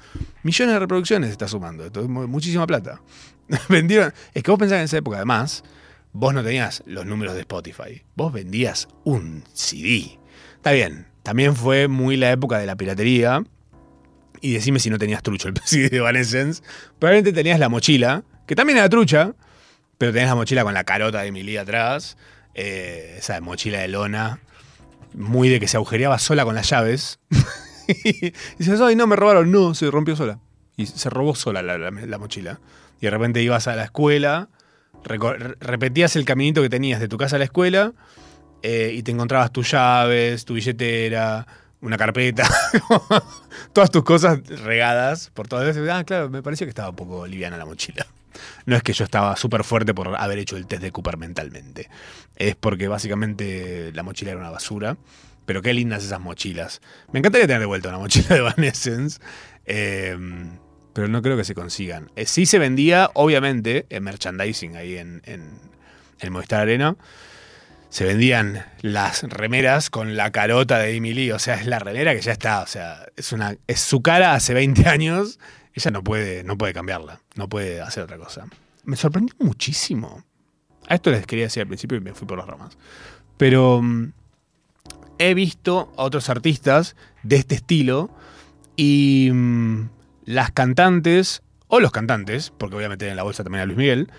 Millones 0.42 0.72
de 0.74 0.78
reproducciones 0.80 1.30
está 1.30 1.46
sumando, 1.46 1.84
esto 1.84 2.00
es 2.00 2.08
mu- 2.08 2.26
muchísima 2.26 2.66
plata. 2.66 3.00
Vendieron. 3.68 4.12
Es 4.34 4.42
que 4.42 4.50
vos 4.50 4.58
pensás 4.58 4.76
que 4.76 4.80
en 4.80 4.84
esa 4.84 4.96
época, 4.98 5.16
además, 5.18 5.62
vos 6.12 6.34
no 6.34 6.42
tenías 6.42 6.82
los 6.86 7.06
números 7.06 7.34
de 7.34 7.40
Spotify. 7.40 8.02
Vos 8.16 8.32
vendías 8.32 8.88
un 9.04 9.44
CD. 9.52 10.18
Está 10.56 10.72
bien, 10.72 11.06
también 11.22 11.56
fue 11.56 11.88
muy 11.88 12.16
la 12.16 12.30
época 12.32 12.58
de 12.58 12.66
la 12.66 12.76
piratería. 12.76 13.42
Y 14.40 14.54
decime 14.54 14.80
si 14.80 14.90
no 14.90 14.98
tenías 14.98 15.22
trucho 15.22 15.48
el 15.48 15.54
CD 15.64 15.88
de 15.88 15.96
Evanescence. 15.98 16.62
Probablemente 16.98 17.32
tenías 17.32 17.58
la 17.60 17.68
mochila, 17.68 18.24
que 18.46 18.56
también 18.56 18.78
era 18.78 18.88
trucha, 18.88 19.34
pero 19.98 20.12
tenías 20.12 20.30
la 20.30 20.34
mochila 20.34 20.64
con 20.64 20.74
la 20.74 20.84
carota 20.84 21.20
de 21.22 21.28
Emily 21.28 21.56
atrás. 21.56 22.16
eh, 22.54 23.16
esa 23.18 23.40
mochila 23.40 23.78
de 23.80 23.88
lona, 23.88 24.40
muy 25.14 25.48
de 25.48 25.60
que 25.60 25.68
se 25.68 25.76
agujereaba 25.76 26.18
sola 26.18 26.44
con 26.44 26.54
las 26.56 26.68
llaves. 26.70 27.20
y 27.88 28.32
dices, 28.58 28.80
ay, 28.80 28.96
no, 28.96 29.06
me 29.06 29.14
robaron. 29.16 29.50
No, 29.52 29.74
se 29.74 29.90
rompió 29.90 30.16
sola. 30.16 30.38
y 30.76 30.86
se 30.86 31.08
robó 31.10 31.34
sola 31.36 31.62
la, 31.62 31.78
la- 31.78 31.90
la 31.90 32.18
mochila. 32.18 32.58
Y 33.02 33.06
de 33.06 33.10
repente 33.10 33.42
ibas 33.42 33.66
a 33.66 33.74
la 33.74 33.82
escuela, 33.82 34.48
repetías 35.58 36.14
el 36.14 36.24
caminito 36.24 36.62
que 36.62 36.70
tenías 36.70 37.00
de 37.00 37.08
tu 37.08 37.18
casa 37.18 37.34
a 37.34 37.40
la 37.40 37.46
escuela 37.46 37.92
eh, 38.62 38.92
y 38.94 39.02
te 39.02 39.10
encontrabas 39.10 39.52
tus 39.52 39.72
llaves, 39.72 40.44
tu 40.44 40.54
billetera, 40.54 41.44
una 41.80 41.96
carpeta, 41.96 42.48
todas 43.72 43.90
tus 43.90 44.04
cosas 44.04 44.38
regadas 44.62 45.30
por 45.34 45.48
todas 45.48 45.66
veces. 45.66 45.90
Ah, 45.90 46.04
claro, 46.04 46.30
me 46.30 46.44
pareció 46.44 46.64
que 46.64 46.68
estaba 46.68 46.90
un 46.90 46.94
poco 46.96 47.26
liviana 47.26 47.56
la 47.56 47.66
mochila. 47.66 48.06
No 48.66 48.76
es 48.76 48.84
que 48.84 48.92
yo 48.92 49.02
estaba 49.02 49.34
súper 49.34 49.64
fuerte 49.64 49.94
por 49.94 50.16
haber 50.16 50.38
hecho 50.38 50.56
el 50.56 50.68
test 50.68 50.82
de 50.82 50.92
Cooper 50.92 51.16
mentalmente. 51.16 51.90
Es 52.36 52.54
porque 52.54 52.86
básicamente 52.86 53.90
la 53.94 54.04
mochila 54.04 54.30
era 54.30 54.40
una 54.40 54.50
basura. 54.50 54.96
Pero 55.44 55.60
qué 55.60 55.74
lindas 55.74 56.04
esas 56.04 56.20
mochilas. 56.20 56.80
Me 57.12 57.18
encantaría 57.18 57.48
tener 57.48 57.58
de 57.58 57.66
vuelta 57.66 57.88
una 57.88 57.98
mochila 57.98 58.28
de 58.28 58.36
Evanescence. 58.36 59.20
eh, 59.66 60.16
pero 60.92 61.08
no 61.08 61.22
creo 61.22 61.36
que 61.36 61.44
se 61.44 61.54
consigan. 61.54 62.10
Eh, 62.16 62.26
sí 62.26 62.46
se 62.46 62.58
vendía, 62.58 63.10
obviamente, 63.14 63.86
en 63.88 64.04
merchandising 64.04 64.76
ahí 64.76 64.96
en, 64.96 65.22
en, 65.24 65.50
en 66.20 66.32
Movistar 66.32 66.60
Arena. 66.60 66.96
Se 67.88 68.04
vendían 68.04 68.64
las 68.80 69.22
remeras 69.24 69.90
con 69.90 70.16
la 70.16 70.30
carota 70.30 70.78
de 70.78 70.98
Lee. 70.98 71.30
O 71.32 71.38
sea, 71.38 71.56
es 71.56 71.66
la 71.66 71.78
remera 71.78 72.14
que 72.14 72.20
ya 72.20 72.32
está. 72.32 72.62
O 72.62 72.66
sea, 72.66 73.06
es, 73.16 73.32
una, 73.32 73.56
es 73.66 73.80
su 73.80 74.02
cara 74.02 74.34
hace 74.34 74.54
20 74.54 74.88
años. 74.88 75.38
Ella 75.74 75.90
no 75.90 76.02
puede, 76.02 76.44
no 76.44 76.56
puede 76.56 76.72
cambiarla. 76.72 77.20
No 77.34 77.48
puede 77.48 77.80
hacer 77.80 78.02
otra 78.02 78.16
cosa. 78.16 78.46
Me 78.84 78.96
sorprendió 78.96 79.34
muchísimo. 79.40 80.24
A 80.88 80.94
esto 80.94 81.10
les 81.10 81.26
quería 81.26 81.44
decir 81.44 81.62
al 81.62 81.68
principio 81.68 81.98
y 81.98 82.00
me 82.00 82.14
fui 82.14 82.26
por 82.26 82.38
las 82.38 82.46
ramas. 82.46 82.76
Pero 83.36 83.80
mm, 83.82 84.12
he 85.18 85.34
visto 85.34 85.92
a 85.96 86.02
otros 86.02 86.28
artistas 86.28 86.96
de 87.22 87.36
este 87.36 87.54
estilo 87.56 88.10
y 88.76 89.30
mm, 89.32 89.88
las 90.24 90.50
cantantes, 90.50 91.42
o 91.68 91.80
los 91.80 91.92
cantantes, 91.92 92.52
porque 92.58 92.74
voy 92.76 92.84
a 92.84 92.88
meter 92.88 93.08
en 93.08 93.16
la 93.16 93.22
bolsa 93.22 93.42
también 93.42 93.62
a 93.62 93.66
Luis 93.66 93.78
Miguel, 93.78 94.10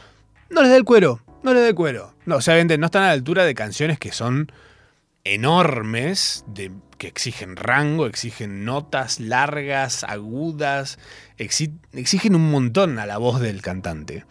no 0.50 0.62
les 0.62 0.72
da 0.72 0.78
el 0.78 0.84
cuero, 0.84 1.22
no 1.44 1.54
les 1.54 1.62
da 1.64 1.70
el 1.70 1.76
cuero. 1.76 2.14
No, 2.26 2.38
o 2.38 2.42
sea, 2.42 2.64
no 2.64 2.86
están 2.86 3.04
a 3.04 3.08
la 3.08 3.12
altura 3.12 3.44
de 3.46 3.56
canciones 3.56 4.00
que 4.00 4.12
son 4.12 4.52
enormes, 5.24 6.44
de, 6.48 6.72
que 6.98 7.08
exigen 7.08 7.56
rango, 7.56 8.08
exigen 8.08 8.66
notas 8.66 9.20
largas, 9.20 10.04
agudas, 10.04 11.00
exi- 11.38 11.78
exigen 11.94 12.36
un 12.36 12.52
montón 12.52 13.00
a 13.00 13.06
la 13.06 13.18
voz 13.18 13.40
del 13.40 13.62
cantante. 13.62 14.26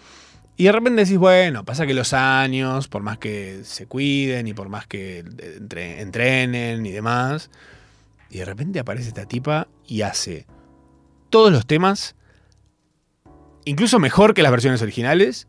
Y 0.57 0.65
de 0.65 0.73
repente 0.73 1.05
decís, 1.05 1.19
bueno, 1.19 1.65
pasa 1.65 1.87
que 1.87 1.95
los 1.95 2.13
años, 2.13 2.89
por 2.89 3.03
más 3.03 3.19
que 3.19 3.61
se 3.65 3.87
cuiden 3.87 4.47
y 4.47 4.55
por 4.55 4.69
más 4.69 4.87
que 4.87 5.21
entre- 5.21 6.03
entrenen 6.03 6.85
y 6.85 6.91
demás, 6.93 7.51
y 8.31 8.39
de 8.39 8.45
repente 8.45 8.79
aparece 8.79 9.09
esta 9.09 9.27
tipa 9.27 9.69
y 9.87 10.03
hace 10.03 10.47
todos 11.33 11.51
los 11.51 11.67
temas, 11.67 12.15
incluso 13.65 13.99
mejor 13.99 14.35
que 14.35 14.45
las 14.45 14.53
versiones 14.53 14.83
originales, 14.83 15.49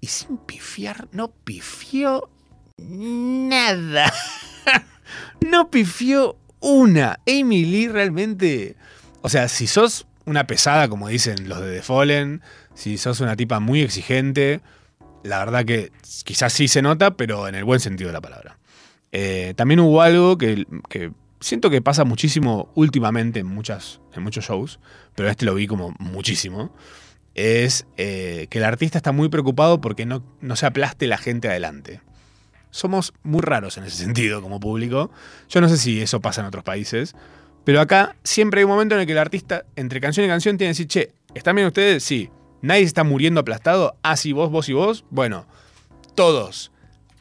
y 0.00 0.08
sin 0.08 0.38
pifiar, 0.38 1.08
no 1.12 1.28
pifió 1.28 2.28
nada. 2.78 4.12
no 5.40 5.70
pifió 5.70 6.36
una. 6.58 7.20
Amy 7.28 7.64
Lee 7.64 7.88
realmente. 7.88 8.76
O 9.20 9.28
sea, 9.28 9.48
si 9.48 9.66
sos 9.66 10.06
una 10.24 10.46
pesada, 10.46 10.88
como 10.88 11.08
dicen 11.08 11.48
los 11.48 11.60
de 11.60 11.76
The 11.76 11.82
Fallen, 11.82 12.42
si 12.74 12.98
sos 12.98 13.20
una 13.20 13.36
tipa 13.36 13.60
muy 13.60 13.82
exigente, 13.82 14.62
la 15.22 15.38
verdad 15.38 15.64
que 15.64 15.92
quizás 16.24 16.52
sí 16.52 16.66
se 16.66 16.82
nota, 16.82 17.16
pero 17.16 17.46
en 17.46 17.54
el 17.54 17.64
buen 17.64 17.80
sentido 17.80 18.08
de 18.08 18.14
la 18.14 18.20
palabra. 18.20 18.58
Eh, 19.12 19.54
también 19.56 19.80
hubo 19.80 20.02
algo 20.02 20.38
que, 20.38 20.66
que 20.88 21.12
siento 21.44 21.68
que 21.68 21.82
pasa 21.82 22.04
muchísimo 22.04 22.70
últimamente 22.74 23.40
en, 23.40 23.48
en 23.48 24.22
muchos 24.22 24.44
shows, 24.44 24.80
pero 25.14 25.28
este 25.28 25.44
lo 25.44 25.54
vi 25.54 25.66
como 25.66 25.94
muchísimo. 25.98 26.74
Es 27.34 27.86
eh, 27.98 28.46
que 28.48 28.58
el 28.58 28.64
artista 28.64 28.96
está 28.96 29.12
muy 29.12 29.28
preocupado 29.28 29.80
porque 29.80 30.06
no, 30.06 30.24
no 30.40 30.56
se 30.56 30.64
aplaste 30.64 31.06
la 31.06 31.18
gente 31.18 31.48
adelante. 31.48 32.00
Somos 32.70 33.12
muy 33.22 33.42
raros 33.42 33.76
en 33.76 33.84
ese 33.84 33.96
sentido 34.04 34.40
como 34.40 34.58
público. 34.58 35.10
Yo 35.50 35.60
no 35.60 35.68
sé 35.68 35.76
si 35.76 36.00
eso 36.00 36.20
pasa 36.20 36.40
en 36.40 36.46
otros 36.46 36.64
países, 36.64 37.14
pero 37.64 37.82
acá 37.82 38.16
siempre 38.24 38.60
hay 38.60 38.64
un 38.64 38.70
momento 38.70 38.94
en 38.94 39.02
el 39.02 39.06
que 39.06 39.12
el 39.12 39.18
artista, 39.18 39.66
entre 39.76 40.00
canción 40.00 40.24
y 40.24 40.30
canción, 40.30 40.56
tiene 40.56 40.72
que 40.72 40.84
decir, 40.84 40.86
che, 40.86 41.12
¿están 41.34 41.56
bien 41.56 41.68
ustedes? 41.68 42.02
Sí. 42.02 42.30
¿Nadie 42.62 42.80
se 42.80 42.86
está 42.86 43.04
muriendo 43.04 43.40
aplastado? 43.40 43.98
Ah, 44.02 44.16
sí, 44.16 44.32
vos, 44.32 44.50
vos 44.50 44.70
y 44.70 44.72
vos. 44.72 45.04
Bueno, 45.10 45.46
todos 46.14 46.72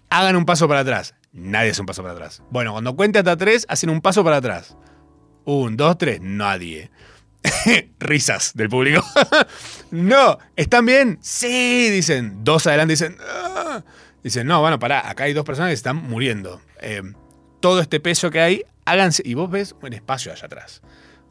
hagan 0.09 0.37
un 0.37 0.45
paso 0.45 0.69
para 0.69 0.79
atrás. 0.79 1.13
Nadie 1.33 1.71
hace 1.71 1.81
un 1.81 1.87
paso 1.87 2.01
para 2.03 2.13
atrás. 2.13 2.43
Bueno, 2.51 2.71
cuando 2.71 2.95
cuente 2.95 3.19
hasta 3.19 3.35
tres, 3.35 3.65
hacen 3.67 3.89
un 3.89 4.01
paso 4.01 4.23
para 4.23 4.37
atrás. 4.37 4.77
Un, 5.45 5.75
dos, 5.75 5.97
tres, 5.97 6.19
nadie. 6.21 6.91
Risas 7.99 8.53
del 8.53 8.69
público. 8.69 9.03
no, 9.91 10.37
¿están 10.55 10.85
bien? 10.85 11.17
Sí, 11.21 11.89
dicen. 11.89 12.43
Dos 12.43 12.67
adelante 12.67 12.93
dicen. 12.93 13.17
"Ah". 13.27 13.83
Dicen, 14.23 14.47
no, 14.47 14.61
bueno, 14.61 14.79
pará, 14.79 15.09
acá 15.09 15.25
hay 15.25 15.33
dos 15.33 15.43
personas 15.43 15.71
que 15.71 15.73
están 15.73 15.97
muriendo. 15.97 16.61
Eh, 16.81 17.01
todo 17.59 17.81
este 17.81 17.99
peso 17.99 18.31
que 18.31 18.39
hay, 18.39 18.63
háganse. 18.85 19.21
Y 19.25 19.33
vos 19.33 19.51
ves 19.51 19.75
un 19.81 19.91
espacio 19.91 20.31
allá 20.31 20.45
atrás. 20.45 20.81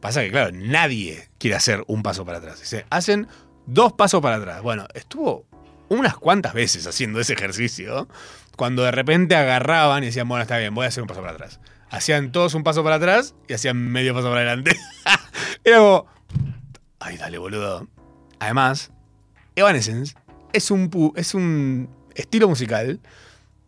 Pasa 0.00 0.20
que, 0.20 0.30
claro, 0.30 0.50
nadie 0.52 1.28
quiere 1.38 1.56
hacer 1.56 1.84
un 1.86 2.02
paso 2.02 2.26
para 2.26 2.38
atrás. 2.38 2.60
Dice, 2.60 2.84
hacen 2.90 3.28
dos 3.66 3.94
pasos 3.94 4.20
para 4.20 4.36
atrás. 4.36 4.60
Bueno, 4.62 4.86
estuvo 4.94 5.46
unas 5.88 6.16
cuantas 6.16 6.52
veces 6.52 6.86
haciendo 6.86 7.20
ese 7.20 7.32
ejercicio. 7.34 8.08
Cuando 8.56 8.82
de 8.82 8.90
repente 8.90 9.34
agarraban 9.34 10.02
y 10.02 10.06
decían, 10.06 10.28
bueno, 10.28 10.42
está 10.42 10.58
bien, 10.58 10.74
voy 10.74 10.84
a 10.84 10.88
hacer 10.88 11.02
un 11.02 11.08
paso 11.08 11.20
para 11.20 11.32
atrás. 11.32 11.60
Hacían 11.90 12.32
todos 12.32 12.54
un 12.54 12.62
paso 12.62 12.82
para 12.82 12.96
atrás 12.96 13.34
y 13.48 13.54
hacían 13.54 13.76
medio 13.76 14.14
paso 14.14 14.28
para 14.28 14.40
adelante. 14.40 14.76
Era 15.64 15.78
como, 15.78 16.06
ay, 17.00 17.16
dale, 17.16 17.38
boludo. 17.38 17.86
Además, 18.38 18.90
Evanescence 19.56 20.14
es 20.52 20.70
un, 20.70 21.12
es 21.16 21.34
un 21.34 21.88
estilo 22.14 22.48
musical 22.48 23.00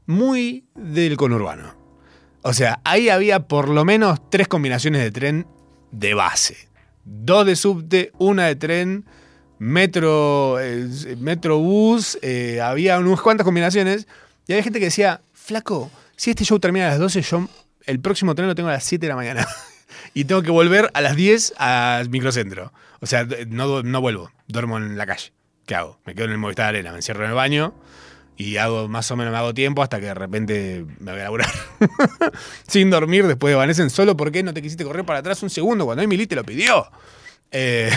muy 0.06 0.66
del 0.74 1.16
conurbano. 1.16 1.74
O 2.42 2.52
sea, 2.52 2.80
ahí 2.84 3.08
había 3.08 3.40
por 3.48 3.68
lo 3.68 3.84
menos 3.84 4.20
tres 4.30 4.48
combinaciones 4.48 5.02
de 5.02 5.10
tren 5.10 5.46
de 5.92 6.14
base. 6.14 6.68
Dos 7.04 7.46
de 7.46 7.56
subte, 7.56 8.12
una 8.18 8.46
de 8.46 8.56
tren, 8.56 9.04
metro, 9.58 10.58
eh, 10.60 11.16
metrobús, 11.18 12.18
eh, 12.20 12.60
había 12.60 12.98
unas 12.98 13.20
cuantas 13.22 13.44
combinaciones. 13.44 14.06
Y 14.46 14.52
había 14.52 14.62
gente 14.62 14.78
que 14.78 14.86
decía, 14.86 15.20
flaco, 15.32 15.90
si 16.16 16.30
este 16.30 16.44
show 16.44 16.58
termina 16.58 16.86
a 16.86 16.90
las 16.90 16.98
12, 16.98 17.22
yo 17.22 17.48
el 17.86 18.00
próximo 18.00 18.34
tren 18.34 18.48
lo 18.48 18.54
tengo 18.54 18.68
a 18.68 18.72
las 18.72 18.84
7 18.84 19.04
de 19.04 19.08
la 19.08 19.16
mañana. 19.16 19.46
y 20.14 20.24
tengo 20.24 20.42
que 20.42 20.50
volver 20.50 20.90
a 20.94 21.00
las 21.00 21.16
10 21.16 21.54
al 21.56 22.08
microcentro. 22.10 22.72
O 23.00 23.06
sea, 23.06 23.26
no, 23.48 23.82
no 23.82 24.00
vuelvo, 24.00 24.30
duermo 24.48 24.78
en 24.78 24.96
la 24.96 25.06
calle. 25.06 25.32
¿Qué 25.66 25.74
hago? 25.74 25.98
Me 26.04 26.14
quedo 26.14 26.26
en 26.26 26.32
el 26.32 26.38
Movistar 26.38 26.66
Arena, 26.66 26.90
me 26.90 26.98
encierro 26.98 27.24
en 27.24 27.30
el 27.30 27.36
baño 27.36 27.74
y 28.36 28.56
hago 28.56 28.88
más 28.88 29.10
o 29.10 29.16
menos 29.16 29.32
me 29.32 29.38
hago 29.38 29.54
tiempo 29.54 29.82
hasta 29.82 30.00
que 30.00 30.06
de 30.06 30.14
repente 30.14 30.84
me 30.98 31.12
voy 31.12 31.20
a 31.20 31.24
laburar. 31.24 31.50
Sin 32.68 32.90
dormir 32.90 33.26
después 33.26 33.52
de 33.52 33.56
Vanessa 33.56 33.88
solo 33.88 34.16
porque 34.16 34.42
no 34.42 34.52
te 34.52 34.60
quisiste 34.60 34.84
correr 34.84 35.04
para 35.04 35.20
atrás 35.20 35.42
un 35.42 35.50
segundo 35.50 35.84
cuando 35.84 36.02
Emily 36.02 36.26
te 36.26 36.34
lo 36.34 36.44
pidió. 36.44 36.86
Eh, 37.50 37.90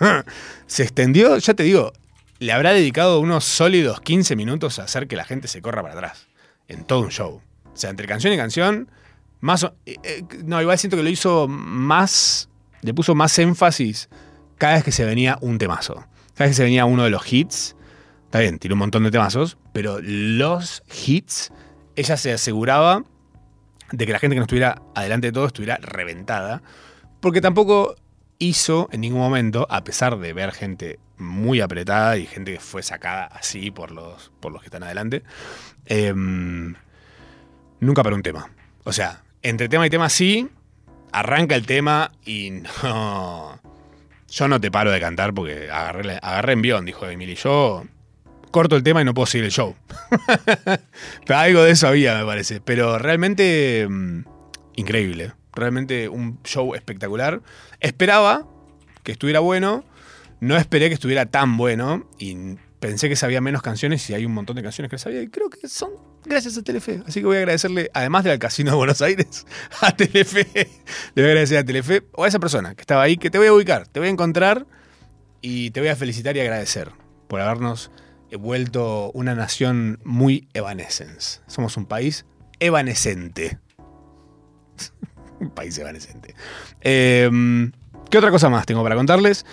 se 0.66 0.82
extendió, 0.82 1.38
ya 1.38 1.54
te 1.54 1.62
digo, 1.62 1.92
le 2.38 2.52
habrá 2.52 2.72
dedicado 2.72 3.20
unos 3.20 3.44
sólidos 3.44 4.00
15 4.00 4.36
minutos 4.36 4.78
a 4.78 4.84
hacer 4.84 5.08
que 5.08 5.16
la 5.16 5.24
gente 5.24 5.48
se 5.48 5.60
corra 5.62 5.82
para 5.82 5.94
atrás. 5.94 6.28
En 6.68 6.84
todo 6.84 7.00
un 7.00 7.10
show. 7.10 7.40
O 7.72 7.76
sea, 7.76 7.90
entre 7.90 8.06
canción 8.06 8.32
y 8.32 8.36
canción, 8.36 8.90
más. 9.40 9.64
o- 9.64 9.74
eh, 9.86 9.96
eh, 10.02 10.22
no, 10.44 10.60
igual 10.60 10.78
siento 10.78 10.96
que 10.96 11.02
lo 11.02 11.08
hizo 11.08 11.48
más. 11.48 12.48
Le 12.82 12.94
puso 12.94 13.14
más 13.14 13.38
énfasis 13.38 14.08
cada 14.56 14.74
vez 14.74 14.84
que 14.84 14.92
se 14.92 15.04
venía 15.04 15.38
un 15.40 15.58
temazo. 15.58 15.94
Cada 16.34 16.46
vez 16.46 16.50
que 16.50 16.54
se 16.54 16.64
venía 16.64 16.84
uno 16.84 17.04
de 17.04 17.10
los 17.10 17.32
hits. 17.32 17.74
Está 18.26 18.40
bien, 18.40 18.58
tiró 18.58 18.74
un 18.74 18.80
montón 18.80 19.04
de 19.04 19.10
temazos, 19.10 19.56
pero 19.72 19.98
los 20.02 20.82
hits, 21.06 21.50
ella 21.96 22.16
se 22.16 22.32
aseguraba 22.32 23.02
de 23.90 24.06
que 24.06 24.12
la 24.12 24.18
gente 24.18 24.34
que 24.34 24.40
no 24.40 24.44
estuviera 24.44 24.82
adelante 24.94 25.28
de 25.28 25.32
todo 25.32 25.46
estuviera 25.46 25.78
reventada. 25.80 26.62
Porque 27.20 27.40
tampoco 27.40 27.96
hizo 28.38 28.88
en 28.92 29.00
ningún 29.00 29.20
momento, 29.20 29.66
a 29.70 29.82
pesar 29.82 30.18
de 30.18 30.32
ver 30.34 30.52
gente 30.52 30.98
muy 31.18 31.60
apretada 31.60 32.16
y 32.16 32.26
gente 32.26 32.54
que 32.54 32.60
fue 32.60 32.82
sacada 32.82 33.26
así 33.26 33.70
por 33.70 33.90
los, 33.90 34.30
por 34.40 34.52
los 34.52 34.62
que 34.62 34.66
están 34.66 34.82
adelante, 34.82 35.22
em, 35.86 36.74
nunca 37.80 38.02
para 38.02 38.16
un 38.16 38.22
tema. 38.22 38.50
O 38.84 38.92
sea, 38.92 39.22
entre 39.42 39.68
tema 39.68 39.86
y 39.86 39.90
tema 39.90 40.08
sí, 40.08 40.48
arranca 41.12 41.54
el 41.54 41.66
tema 41.66 42.12
y 42.24 42.50
no. 42.82 43.60
Yo 44.30 44.46
no 44.46 44.60
te 44.60 44.70
paro 44.70 44.90
de 44.90 45.00
cantar 45.00 45.32
porque 45.32 45.70
agarré, 45.70 46.18
agarré 46.20 46.52
envión, 46.52 46.84
dijo 46.84 47.06
Emily. 47.06 47.34
Yo 47.34 47.84
corto 48.50 48.76
el 48.76 48.82
tema 48.82 49.00
y 49.00 49.04
no 49.04 49.14
puedo 49.14 49.26
seguir 49.26 49.46
el 49.46 49.50
show. 49.50 49.74
Algo 51.28 51.62
de 51.62 51.70
eso 51.70 51.88
había, 51.88 52.18
me 52.18 52.26
parece. 52.26 52.60
Pero 52.60 52.98
realmente 52.98 53.86
mm, 53.88 54.24
increíble. 54.76 55.32
Realmente 55.54 56.08
un 56.08 56.40
show 56.44 56.74
espectacular. 56.74 57.40
Esperaba 57.80 58.46
que 59.02 59.12
estuviera 59.12 59.40
bueno. 59.40 59.84
No 60.40 60.56
esperé 60.56 60.88
que 60.88 60.94
estuviera 60.94 61.26
tan 61.26 61.56
bueno. 61.56 62.08
Y 62.18 62.56
pensé 62.80 63.08
que 63.08 63.16
sabía 63.16 63.40
menos 63.40 63.62
canciones 63.62 64.08
y 64.10 64.14
hay 64.14 64.24
un 64.24 64.32
montón 64.32 64.56
de 64.56 64.62
canciones 64.62 64.90
que 64.90 64.98
sabía. 64.98 65.22
Y 65.22 65.28
creo 65.28 65.50
que 65.50 65.68
son 65.68 65.90
gracias 66.24 66.56
a 66.58 66.62
Telefe. 66.62 67.02
Así 67.06 67.20
que 67.20 67.26
voy 67.26 67.36
a 67.36 67.40
agradecerle, 67.40 67.90
además 67.94 68.24
del 68.24 68.38
Casino 68.38 68.70
de 68.70 68.76
Buenos 68.76 69.02
Aires, 69.02 69.46
a 69.80 69.92
Telefe. 69.92 70.46
Le 71.14 71.22
voy 71.22 71.24
a 71.24 71.28
agradecer 71.28 71.58
a 71.58 71.64
Telefe 71.64 72.04
o 72.12 72.24
a 72.24 72.28
esa 72.28 72.38
persona 72.38 72.74
que 72.74 72.82
estaba 72.82 73.02
ahí, 73.02 73.16
que 73.16 73.30
te 73.30 73.38
voy 73.38 73.48
a 73.48 73.52
ubicar. 73.52 73.88
Te 73.88 74.00
voy 74.00 74.08
a 74.08 74.12
encontrar 74.12 74.66
y 75.40 75.70
te 75.70 75.80
voy 75.80 75.88
a 75.88 75.96
felicitar 75.96 76.36
y 76.36 76.40
agradecer 76.40 76.92
por 77.28 77.40
habernos 77.40 77.90
vuelto 78.36 79.10
una 79.12 79.34
nación 79.34 80.00
muy 80.04 80.48
evanescence. 80.52 81.40
Somos 81.46 81.76
un 81.76 81.86
país 81.86 82.26
evanescente. 82.60 83.58
un 85.40 85.50
país 85.50 85.78
evanescente. 85.78 86.34
Em, 86.80 87.72
¿Qué 88.10 88.18
otra 88.18 88.30
cosa 88.30 88.48
más 88.48 88.66
tengo 88.66 88.82
para 88.82 88.96
contarles? 88.96 89.44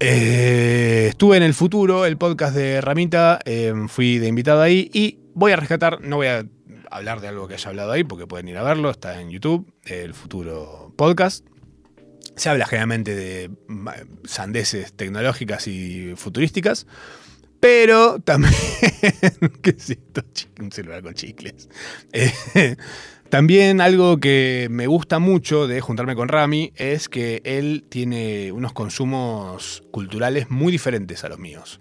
Eh, 0.00 1.06
estuve 1.08 1.36
en 1.36 1.42
el 1.42 1.54
futuro, 1.54 2.06
el 2.06 2.16
podcast 2.16 2.54
de 2.54 2.80
Ramita, 2.80 3.40
em, 3.44 3.88
fui 3.88 4.18
de 4.18 4.28
invitado 4.28 4.62
ahí 4.62 4.90
y 4.92 5.18
voy 5.34 5.50
a 5.50 5.56
rescatar, 5.56 6.00
no 6.02 6.16
voy 6.16 6.28
a 6.28 6.46
hablar 6.90 7.20
de 7.20 7.28
algo 7.28 7.48
que 7.48 7.54
haya 7.54 7.68
hablado 7.68 7.90
ahí 7.90 8.04
porque 8.04 8.26
pueden 8.26 8.46
ir 8.48 8.56
a 8.58 8.62
verlo, 8.62 8.90
está 8.90 9.20
en 9.20 9.30
YouTube, 9.30 9.72
el 9.84 10.14
futuro 10.14 10.92
podcast. 10.96 11.44
Se 12.36 12.48
habla 12.48 12.66
generalmente 12.66 13.16
de 13.16 13.50
sandeces 14.24 14.92
tecnológicas 14.92 15.66
y 15.66 16.14
futurísticas, 16.14 16.86
pero 17.58 18.20
también. 18.20 18.54
¿Qué 19.62 19.70
es 19.70 19.90
esto? 19.90 20.22
Un 20.60 20.70
celular 20.70 21.02
con 21.02 21.14
chicles. 21.14 21.68
Eh, 22.12 22.76
también 23.30 23.80
algo 23.80 24.18
que 24.18 24.68
me 24.70 24.86
gusta 24.86 25.18
mucho 25.18 25.66
de 25.66 25.80
juntarme 25.80 26.14
con 26.14 26.28
Rami 26.28 26.72
es 26.76 27.08
que 27.08 27.42
él 27.44 27.84
tiene 27.88 28.52
unos 28.52 28.72
consumos 28.72 29.82
culturales 29.90 30.50
muy 30.50 30.72
diferentes 30.72 31.24
a 31.24 31.28
los 31.28 31.38
míos. 31.38 31.80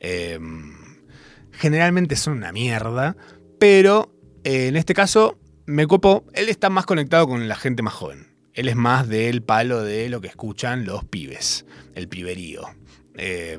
Eh, 0.00 0.38
generalmente 1.52 2.16
son 2.16 2.38
una 2.38 2.52
mierda, 2.52 3.16
pero 3.58 4.12
eh, 4.44 4.68
en 4.68 4.76
este 4.76 4.94
caso 4.94 5.38
me 5.66 5.86
copo, 5.86 6.24
él 6.32 6.48
está 6.48 6.70
más 6.70 6.86
conectado 6.86 7.28
con 7.28 7.46
la 7.46 7.56
gente 7.56 7.82
más 7.82 7.94
joven. 7.94 8.28
Él 8.54 8.68
es 8.68 8.74
más 8.74 9.08
del 9.08 9.42
palo 9.42 9.84
de 9.84 10.08
lo 10.08 10.20
que 10.20 10.28
escuchan 10.28 10.84
los 10.84 11.04
pibes, 11.04 11.64
el 11.94 12.08
piberío. 12.08 12.62
Eh, 13.16 13.58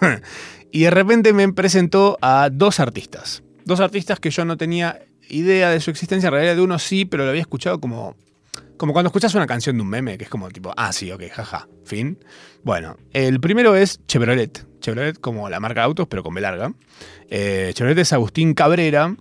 y 0.70 0.82
de 0.82 0.90
repente 0.90 1.32
me 1.32 1.50
presentó 1.52 2.18
a 2.20 2.50
dos 2.52 2.78
artistas. 2.80 3.42
Dos 3.64 3.80
artistas 3.80 4.20
que 4.20 4.30
yo 4.30 4.44
no 4.44 4.58
tenía 4.58 5.00
idea 5.28 5.70
de 5.70 5.80
su 5.80 5.90
existencia. 5.90 6.28
En 6.28 6.32
realidad 6.32 6.56
de 6.56 6.62
uno 6.62 6.78
sí, 6.78 7.04
pero 7.04 7.24
lo 7.24 7.30
había 7.30 7.42
escuchado 7.42 7.80
como, 7.80 8.16
como 8.76 8.92
cuando 8.92 9.08
escuchas 9.08 9.34
una 9.34 9.46
canción 9.46 9.76
de 9.76 9.82
un 9.82 9.88
meme, 9.88 10.18
que 10.18 10.24
es 10.24 10.30
como 10.30 10.48
tipo, 10.50 10.72
ah, 10.76 10.92
sí, 10.92 11.10
ok, 11.10 11.22
jaja, 11.32 11.68
fin. 11.84 12.18
Bueno, 12.62 12.96
el 13.12 13.40
primero 13.40 13.76
es 13.76 14.00
Chevrolet. 14.06 14.66
Chevrolet 14.80 15.18
como 15.20 15.48
la 15.48 15.60
marca 15.60 15.80
de 15.80 15.86
autos, 15.86 16.06
pero 16.08 16.22
con 16.22 16.34
B 16.34 16.40
larga. 16.40 16.72
Eh, 17.30 17.70
Chevrolet 17.74 17.98
es 17.98 18.12
Agustín 18.12 18.54
Cabrera. 18.54 19.14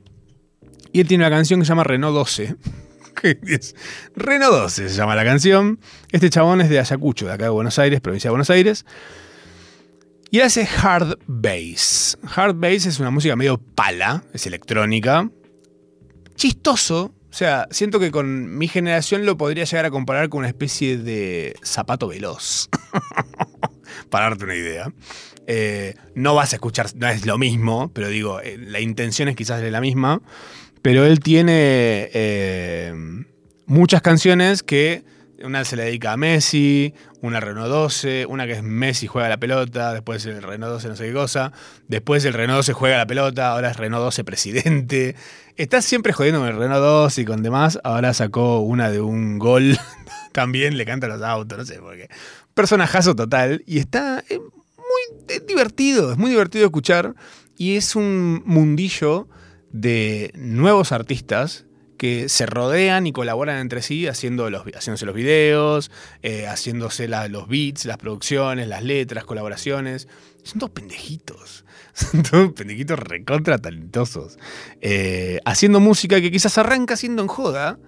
Y 0.91 0.99
él 1.01 1.07
tiene 1.07 1.23
una 1.25 1.35
canción 1.35 1.59
que 1.59 1.65
se 1.65 1.69
llama 1.69 1.83
Renault 1.83 2.13
12. 2.15 2.55
que 3.21 3.37
es- 3.47 3.75
Renault 4.15 4.53
12 4.53 4.89
se 4.89 4.95
llama 4.95 5.15
la 5.15 5.23
canción. 5.25 5.79
Este 6.11 6.29
chabón 6.29 6.61
es 6.61 6.69
de 6.69 6.79
Ayacucho, 6.79 7.25
de 7.25 7.33
acá 7.33 7.45
de 7.45 7.49
Buenos 7.49 7.79
Aires, 7.79 7.99
provincia 8.01 8.27
de 8.27 8.31
Buenos 8.31 8.49
Aires. 8.49 8.85
Y 10.29 10.39
hace 10.41 10.67
hard 10.81 11.19
bass. 11.27 12.17
Hard 12.35 12.55
bass 12.55 12.85
es 12.87 12.99
una 12.99 13.11
música 13.11 13.35
medio 13.35 13.57
pala, 13.59 14.23
es 14.33 14.47
electrónica. 14.47 15.29
Chistoso. 16.36 17.13
O 17.29 17.36
sea, 17.36 17.67
siento 17.71 17.99
que 17.99 18.11
con 18.11 18.57
mi 18.57 18.67
generación 18.67 19.25
lo 19.25 19.38
podría 19.38 19.63
llegar 19.63 19.86
a 19.86 19.91
comparar 19.91 20.29
con 20.29 20.39
una 20.39 20.47
especie 20.47 20.97
de 20.97 21.55
zapato 21.63 22.07
veloz. 22.07 22.69
Para 24.09 24.29
darte 24.29 24.43
una 24.43 24.55
idea. 24.55 24.93
Eh, 25.47 25.95
no 26.15 26.36
vas 26.36 26.53
a 26.53 26.57
escuchar, 26.57 26.88
no 26.95 27.09
es 27.09 27.25
lo 27.25 27.38
mismo, 27.38 27.91
pero 27.93 28.07
digo, 28.09 28.39
eh, 28.39 28.57
la 28.59 28.79
intención 28.79 29.29
es 29.29 29.36
quizás 29.36 29.63
la 29.63 29.81
misma. 29.81 30.21
Pero 30.84 31.05
él 31.05 31.21
tiene 31.21 32.09
eh, 32.13 32.93
muchas 33.65 34.01
canciones 34.01 34.61
que 34.61 35.03
una 35.43 35.65
se 35.65 35.75
le 35.75 35.83
dedica 35.83 36.13
a 36.13 36.17
Messi, 36.17 36.93
una 37.21 37.39
Renault 37.39 37.69
12, 37.69 38.25
una 38.25 38.45
que 38.45 38.53
es 38.53 38.63
Messi 38.63 39.07
juega 39.07 39.29
la 39.29 39.37
pelota, 39.37 39.93
después 39.93 40.25
el 40.25 40.41
Renault 40.41 40.73
12 40.73 40.87
no 40.87 40.95
sé 40.95 41.07
qué 41.07 41.13
cosa, 41.13 41.51
después 41.87 42.23
el 42.25 42.33
Renault 42.33 42.57
12 42.57 42.73
juega 42.73 42.97
la 42.97 43.05
pelota, 43.05 43.51
ahora 43.51 43.71
es 43.71 43.77
Renault 43.77 44.03
12 44.05 44.23
presidente. 44.23 45.15
Está 45.55 45.81
siempre 45.81 46.13
jodiendo 46.13 46.39
con 46.39 46.49
el 46.49 46.57
Renault 46.57 46.81
12 46.81 47.21
y 47.21 47.25
con 47.25 47.43
demás, 47.43 47.79
ahora 47.83 48.13
sacó 48.13 48.61
una 48.61 48.89
de 48.89 49.01
un 49.01 49.37
gol, 49.39 49.77
también 50.31 50.77
le 50.77 50.85
canta 50.85 51.07
los 51.07 51.21
autos, 51.21 51.57
no 51.57 51.65
sé 51.65 51.79
por 51.79 51.95
qué. 51.95 52.09
Personajazo 52.53 53.15
total 53.15 53.63
y 53.65 53.79
está 53.79 54.23
muy 54.77 55.39
divertido, 55.47 56.11
es 56.11 56.17
muy 56.17 56.31
divertido 56.31 56.65
escuchar 56.65 57.15
y 57.57 57.75
es 57.75 57.95
un 57.95 58.43
mundillo 58.45 59.27
de 59.71 60.31
nuevos 60.35 60.91
artistas 60.91 61.65
que 61.97 62.29
se 62.29 62.45
rodean 62.45 63.07
y 63.07 63.11
colaboran 63.11 63.59
entre 63.59 63.81
sí 63.81 64.07
haciendo 64.07 64.49
los, 64.49 64.63
haciéndose 64.63 65.05
los 65.05 65.15
videos, 65.15 65.91
eh, 66.21 66.47
haciéndose 66.47 67.07
los 67.07 67.47
beats, 67.47 67.85
las 67.85 67.97
producciones, 67.97 68.67
las 68.67 68.83
letras, 68.83 69.25
colaboraciones. 69.25 70.07
Son 70.43 70.59
todos 70.59 70.71
pendejitos. 70.71 71.65
Son 71.93 72.23
todos 72.23 72.53
pendejitos 72.53 72.99
recontra 72.99 73.57
talentosos. 73.57 74.37
Eh, 74.81 75.39
haciendo 75.45 75.79
música 75.79 76.19
que 76.19 76.31
quizás 76.31 76.57
arranca 76.57 76.97
siendo 76.97 77.21
en 77.21 77.27
joda, 77.27 77.79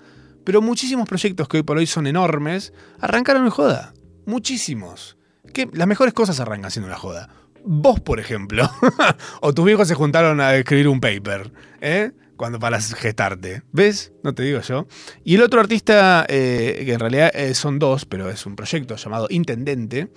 pero 0.44 0.62
muchísimos 0.62 1.10
proyectos 1.10 1.48
que 1.48 1.58
hoy 1.58 1.64
por 1.64 1.78
hoy 1.78 1.88
son 1.88 2.08
enormes 2.08 2.72
arrancaron 3.00 3.46
en 3.46 3.50
joda. 3.50 3.94
Muchísimos. 4.26 5.18
Que 5.54 5.68
las 5.74 5.88
mejores 5.88 6.14
cosas 6.14 6.40
arrancan 6.40 6.72
siendo 6.72 6.88
una 6.88 6.98
joda. 6.98 7.30
Vos, 7.64 8.00
por 8.00 8.20
ejemplo, 8.20 8.70
o 9.42 9.54
tus 9.54 9.66
viejos 9.66 9.88
se 9.88 9.96
juntaron 9.96 10.40
a 10.40 10.56
escribir 10.56 10.88
un 10.88 11.00
paper, 11.00 11.52
¿eh? 11.82 12.12
Cuando 12.38 12.60
para 12.60 12.82
gestarte. 12.82 13.64
¿Ves? 13.72 14.12
No 14.24 14.34
te 14.34 14.44
digo 14.44 14.60
yo. 14.62 14.88
Y 15.24 15.36
el 15.36 15.42
otro 15.42 15.60
artista, 15.60 16.26
eh, 16.28 16.84
que 16.86 16.94
en 16.94 17.00
realidad 17.00 17.32
eh, 17.34 17.54
son 17.54 17.80
dos, 17.80 18.06
pero 18.06 18.30
es 18.30 18.46
un 18.46 18.56
proyecto 18.56 18.96
llamado 18.96 19.28
Intendente, 19.30 20.10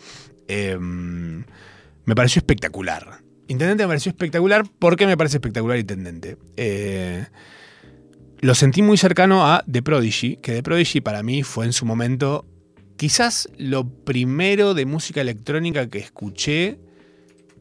eh, 0.48 0.76
me 0.78 2.14
pareció 2.14 2.40
espectacular. 2.40 3.20
Intendente 3.48 3.84
me 3.84 3.88
pareció 3.88 4.10
espectacular. 4.10 4.64
¿Por 4.78 4.96
qué 4.96 5.06
me 5.06 5.16
parece 5.16 5.36
espectacular 5.36 5.78
Intendente? 5.78 6.38
Eh, 6.56 7.26
lo 8.40 8.54
sentí 8.54 8.82
muy 8.82 8.96
cercano 8.96 9.46
a 9.46 9.62
The 9.70 9.82
Prodigy, 9.82 10.36
que 10.36 10.52
The 10.52 10.62
Prodigy 10.62 11.00
para 11.00 11.22
mí 11.22 11.42
fue 11.42 11.66
en 11.66 11.72
su 11.72 11.84
momento 11.84 12.46
quizás 12.96 13.48
lo 13.58 13.88
primero 13.88 14.74
de 14.74 14.86
música 14.86 15.20
electrónica 15.20 15.88
que 15.88 15.98
escuché 15.98 16.80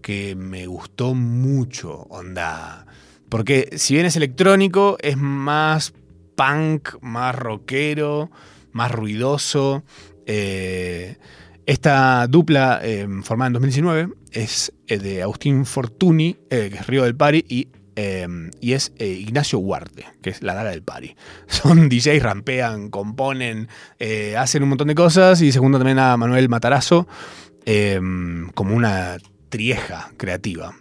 que 0.02 0.36
me 0.36 0.66
gustó 0.66 1.14
mucho, 1.14 2.08
onda. 2.10 2.87
Porque 3.30 3.70
si 3.78 3.94
bien 3.94 4.06
es 4.06 4.16
electrónico, 4.16 4.98
es 5.02 5.18
más 5.18 5.94
punk, 6.38 7.02
más 7.02 7.36
rockero, 7.36 8.32
más 8.72 8.92
ruidoso. 8.92 9.84
Eh, 10.26 11.18
esta 11.66 12.28
dupla 12.28 12.80
eh, 12.82 13.08
formada 13.24 13.48
en 13.48 13.54
2019 13.54 14.14
es 14.32 14.72
eh, 14.88 15.00
de 15.00 15.24
Agustín 15.24 15.66
Fortuny, 15.66 16.38
que 16.50 16.68
es 16.68 16.88
Río 16.88 17.04
del 17.04 17.16
Pari, 17.16 17.44
y, 17.50 17.68
es 18.62 18.94
Ignacio 19.00 19.58
Huarte, 19.58 20.06
que 20.22 20.30
es 20.30 20.44
la 20.44 20.54
daga 20.54 20.70
del 20.70 20.84
Pari. 20.84 21.16
Son 21.48 21.90
DJs, 21.90 22.22
rampean, 22.22 22.90
componen, 22.90 23.68
hacen 24.38 24.64
un 24.64 24.70
montón 24.70 24.88
de 24.88 24.96
cosas 24.96 25.42
y 25.42 25.52
se 25.52 25.60
junta 25.60 25.80
también 25.80 25.98
a 25.98 26.16
Manuel 26.16 26.48
Matarazo 26.48 27.08
como 28.54 28.76
una 28.76 29.18
trieja 29.50 30.12
creativa. 30.18 30.76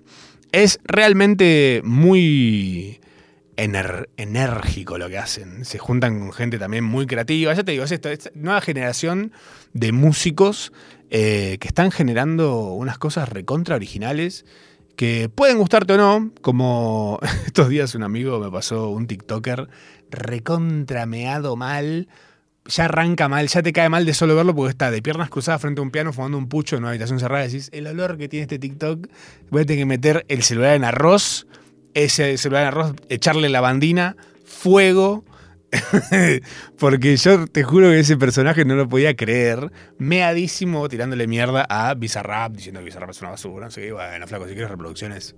Es 0.57 0.80
realmente 0.84 1.82
muy 1.84 2.98
enérgico 3.59 4.96
lo 4.96 5.11
que 5.11 5.18
hacen. 5.18 5.66
Se 5.66 5.76
juntan 5.76 6.18
con 6.18 6.32
gente 6.32 6.59
también 6.59 6.82
muy 6.82 7.07
creativa. 7.07 7.52
Ya 7.52 7.62
te 7.62 7.72
digo, 7.72 7.84
es 7.84 7.92
esta 7.92 8.09
nueva 8.32 8.62
generación 8.62 9.32
de 9.74 9.92
músicos 9.92 10.72
eh, 11.11 11.59
que 11.61 11.68
están 11.68 11.90
generando 11.90 12.72
unas 12.72 12.96
cosas 12.96 13.28
recontra 13.28 13.76
originales 13.76 14.46
que 14.96 15.28
pueden 15.28 15.59
gustarte 15.59 15.92
o 15.92 15.98
no, 15.98 16.30
como 16.40 17.18
estos 17.46 17.68
días 17.68 17.94
un 17.94 18.04
amigo 18.04 18.40
me 18.40 18.50
pasó 18.50 18.88
un 18.88 19.07
TikToker 19.07 19.68
recontrameado 20.11 21.54
mal. 21.57 22.09
Ya 22.69 22.87
arranca 22.87 23.29
mal, 23.29 23.47
ya 23.49 23.62
te 23.62 23.73
cae 23.73 23.89
mal 23.89 24.05
de 24.05 24.14
solo 24.14 24.35
verlo 24.35 24.55
porque 24.55 24.71
está 24.71 24.91
de 24.91 25.01
piernas 25.01 25.31
cruzadas 25.31 25.61
frente 25.61 25.81
a 25.81 25.83
un 25.83 25.91
piano 25.91 26.12
fumando 26.12 26.37
un 26.37 26.49
pucho 26.49 26.77
en 26.77 26.83
una 26.83 26.91
habitación 26.91 27.21
cerrada. 27.21 27.45
Y 27.45 27.49
decís, 27.49 27.69
el 27.73 27.87
olor 27.87 28.19
que 28.19 28.29
tiene 28.29 28.43
este 28.43 28.59
TikTok, 28.59 29.07
voy 29.51 29.62
a 29.62 29.67
tener 29.67 29.83
que 29.83 29.87
meter 29.87 30.25
el 30.29 30.43
celular 30.43 30.75
en 30.75 30.85
arroz, 30.85 31.47
ese 31.95 32.37
celular 32.39 32.62
en 32.62 32.69
arroz, 32.69 32.95
echarle 33.09 33.49
la 33.49 33.61
bandina, 33.61 34.17
fuego. 34.45 35.25
porque 36.79 37.17
yo 37.17 37.47
te 37.49 37.62
juro 37.62 37.91
que 37.91 38.01
ese 38.01 38.17
personaje 38.17 38.64
no 38.64 38.75
lo 38.75 38.89
podía 38.89 39.14
creer. 39.14 39.71
Meadísimo 39.99 40.89
tirándole 40.89 41.27
mierda 41.27 41.67
a 41.69 41.95
Bizarrap, 41.95 42.53
diciendo 42.53 42.81
que 42.81 42.87
Bizarrap 42.87 43.11
es 43.11 43.21
una 43.21 43.31
basura. 43.31 43.67
No 43.67 43.71
sé 43.71 43.83
qué, 43.83 43.93
bueno, 43.93 44.27
flaco, 44.27 44.47
si 44.47 44.53
quieres 44.55 44.71
reproducciones. 44.71 45.37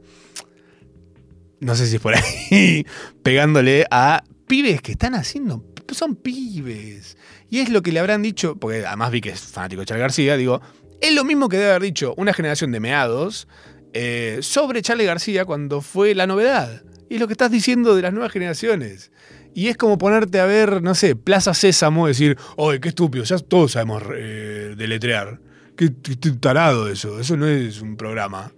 No 1.60 1.74
sé 1.74 1.86
si 1.86 1.96
es 1.96 2.02
por 2.02 2.14
ahí. 2.14 2.86
pegándole 3.22 3.86
a 3.90 4.22
pibes 4.46 4.80
que 4.80 4.92
están 4.92 5.14
haciendo. 5.14 5.64
Son 5.92 6.16
pibes. 6.16 7.16
Y 7.50 7.60
es 7.60 7.70
lo 7.70 7.82
que 7.82 7.92
le 7.92 8.00
habrán 8.00 8.22
dicho, 8.22 8.56
porque 8.56 8.84
además 8.86 9.10
vi 9.10 9.20
que 9.20 9.30
es 9.30 9.40
fanático 9.40 9.80
de 9.80 9.86
Charlie 9.86 10.02
García, 10.02 10.36
digo, 10.36 10.60
es 11.00 11.14
lo 11.14 11.24
mismo 11.24 11.48
que 11.48 11.56
debe 11.56 11.70
haber 11.70 11.82
dicho 11.82 12.14
una 12.16 12.32
generación 12.32 12.72
de 12.72 12.80
meados 12.80 13.48
eh, 13.94 14.38
sobre 14.42 14.82
Charlie 14.82 15.04
García 15.04 15.44
cuando 15.44 15.80
fue 15.80 16.14
la 16.14 16.26
novedad. 16.26 16.82
Y 17.08 17.14
es 17.14 17.20
lo 17.20 17.26
que 17.26 17.32
estás 17.32 17.50
diciendo 17.50 17.96
de 17.96 18.02
las 18.02 18.12
nuevas 18.12 18.32
generaciones. 18.32 19.10
Y 19.54 19.68
es 19.68 19.76
como 19.76 19.96
ponerte 19.96 20.40
a 20.40 20.46
ver, 20.46 20.82
no 20.82 20.94
sé, 20.94 21.16
Plaza 21.16 21.54
Sésamo, 21.54 22.06
decir, 22.06 22.36
¡ay, 22.58 22.80
qué 22.80 22.90
estúpido! 22.90 23.24
Ya 23.24 23.38
todos 23.38 23.72
sabemos 23.72 24.02
eh, 24.14 24.74
deletrear. 24.76 25.40
qué 25.74 25.90
tarado 26.38 26.88
eso. 26.88 27.18
Eso 27.18 27.36
no 27.36 27.46
es 27.46 27.80
un 27.80 27.96
programa. 27.96 28.52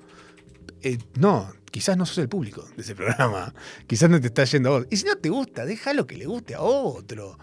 Eh, 0.83 0.99
no, 1.19 1.53
quizás 1.71 1.97
no 1.97 2.07
sos 2.07 2.19
el 2.19 2.29
público 2.29 2.69
de 2.77 2.83
ese 2.83 2.95
programa. 2.95 3.55
Quizás 3.87 4.11
no 4.11 4.21
te 4.21 4.29
está 4.29 4.45
yendo 4.45 4.71
a 4.71 4.79
vos. 4.79 4.87
Y 4.91 4.97
si 4.97 5.05
no 5.05 5.17
te 5.17 5.29
gusta, 5.29 5.65
déjalo 5.65 6.07
que 6.07 6.17
le 6.17 6.27
guste 6.27 6.55
a 6.55 6.61
otro. 6.61 7.39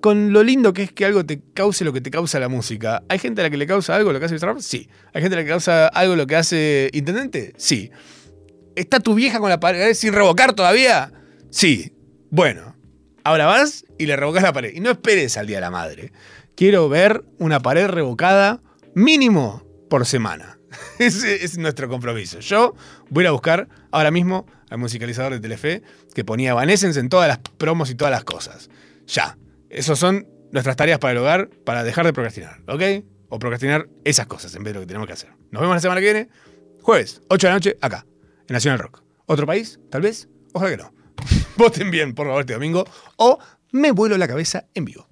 Con 0.00 0.32
lo 0.32 0.42
lindo 0.42 0.72
que 0.72 0.82
es 0.82 0.92
que 0.92 1.04
algo 1.04 1.24
te 1.24 1.40
cause 1.54 1.84
lo 1.84 1.92
que 1.92 2.00
te 2.00 2.10
causa 2.10 2.40
la 2.40 2.48
música. 2.48 3.02
¿Hay 3.08 3.18
gente 3.18 3.40
a 3.40 3.44
la 3.44 3.50
que 3.50 3.56
le 3.56 3.66
causa 3.66 3.94
algo 3.94 4.12
lo 4.12 4.18
que 4.18 4.26
hace 4.26 4.34
Bizarrap? 4.34 4.58
Sí. 4.58 4.88
¿Hay 5.12 5.22
gente 5.22 5.36
a 5.36 5.38
la 5.38 5.44
que 5.44 5.50
causa 5.50 5.88
algo 5.88 6.16
lo 6.16 6.26
que 6.26 6.36
hace 6.36 6.90
Intendente? 6.92 7.52
Sí. 7.56 7.90
¿Está 8.74 9.00
tu 9.00 9.14
vieja 9.14 9.38
con 9.38 9.50
la 9.50 9.60
pared 9.60 9.94
sin 9.94 10.12
revocar 10.12 10.54
todavía? 10.54 11.12
Sí. 11.50 11.92
Bueno, 12.30 12.76
ahora 13.24 13.46
vas 13.46 13.84
y 13.98 14.06
le 14.06 14.16
revocas 14.16 14.42
la 14.42 14.52
pared. 14.52 14.72
Y 14.74 14.80
no 14.80 14.90
esperes 14.90 15.36
al 15.36 15.46
Día 15.46 15.58
de 15.58 15.62
la 15.62 15.70
Madre. 15.70 16.12
Quiero 16.56 16.88
ver 16.88 17.24
una 17.38 17.60
pared 17.60 17.86
revocada 17.86 18.60
mínimo 18.94 19.64
por 19.88 20.06
semana. 20.06 20.58
Ese 20.98 21.44
es 21.44 21.58
nuestro 21.58 21.88
compromiso. 21.88 22.40
Yo 22.40 22.74
voy 23.10 23.26
a 23.26 23.30
buscar 23.30 23.68
ahora 23.90 24.10
mismo 24.10 24.46
al 24.70 24.78
musicalizador 24.78 25.32
de 25.32 25.40
Telefe 25.40 25.82
que 26.14 26.24
ponía 26.24 26.50
Evanescence 26.50 26.98
en 26.98 27.08
todas 27.08 27.28
las 27.28 27.38
promos 27.38 27.90
y 27.90 27.94
todas 27.94 28.10
las 28.10 28.24
cosas. 28.24 28.70
Ya. 29.06 29.36
Esas 29.70 29.98
son 29.98 30.26
nuestras 30.50 30.76
tareas 30.76 30.98
para 30.98 31.12
el 31.12 31.18
hogar, 31.18 31.48
para 31.64 31.82
dejar 31.82 32.04
de 32.04 32.12
procrastinar, 32.12 32.60
¿ok? 32.68 33.04
O 33.28 33.38
procrastinar 33.38 33.88
esas 34.04 34.26
cosas 34.26 34.54
en 34.54 34.62
vez 34.62 34.72
de 34.72 34.74
lo 34.74 34.80
que 34.80 34.86
tenemos 34.86 35.06
que 35.06 35.14
hacer. 35.14 35.30
Nos 35.50 35.62
vemos 35.62 35.76
la 35.76 35.80
semana 35.80 36.00
que 36.00 36.12
viene, 36.12 36.28
jueves, 36.82 37.22
8 37.28 37.46
de 37.46 37.50
la 37.50 37.54
noche, 37.54 37.78
acá, 37.80 38.06
en 38.48 38.52
Nacional 38.52 38.78
Rock. 38.78 39.02
¿Otro 39.26 39.46
país? 39.46 39.80
Tal 39.90 40.02
vez. 40.02 40.28
Ojalá 40.52 40.70
que 40.70 40.82
no. 40.82 40.92
Voten 41.56 41.90
bien, 41.90 42.14
por 42.14 42.26
favor, 42.26 42.40
este 42.40 42.52
domingo. 42.52 42.84
O 43.16 43.38
me 43.72 43.92
vuelo 43.92 44.18
la 44.18 44.28
cabeza 44.28 44.66
en 44.74 44.84
vivo. 44.84 45.08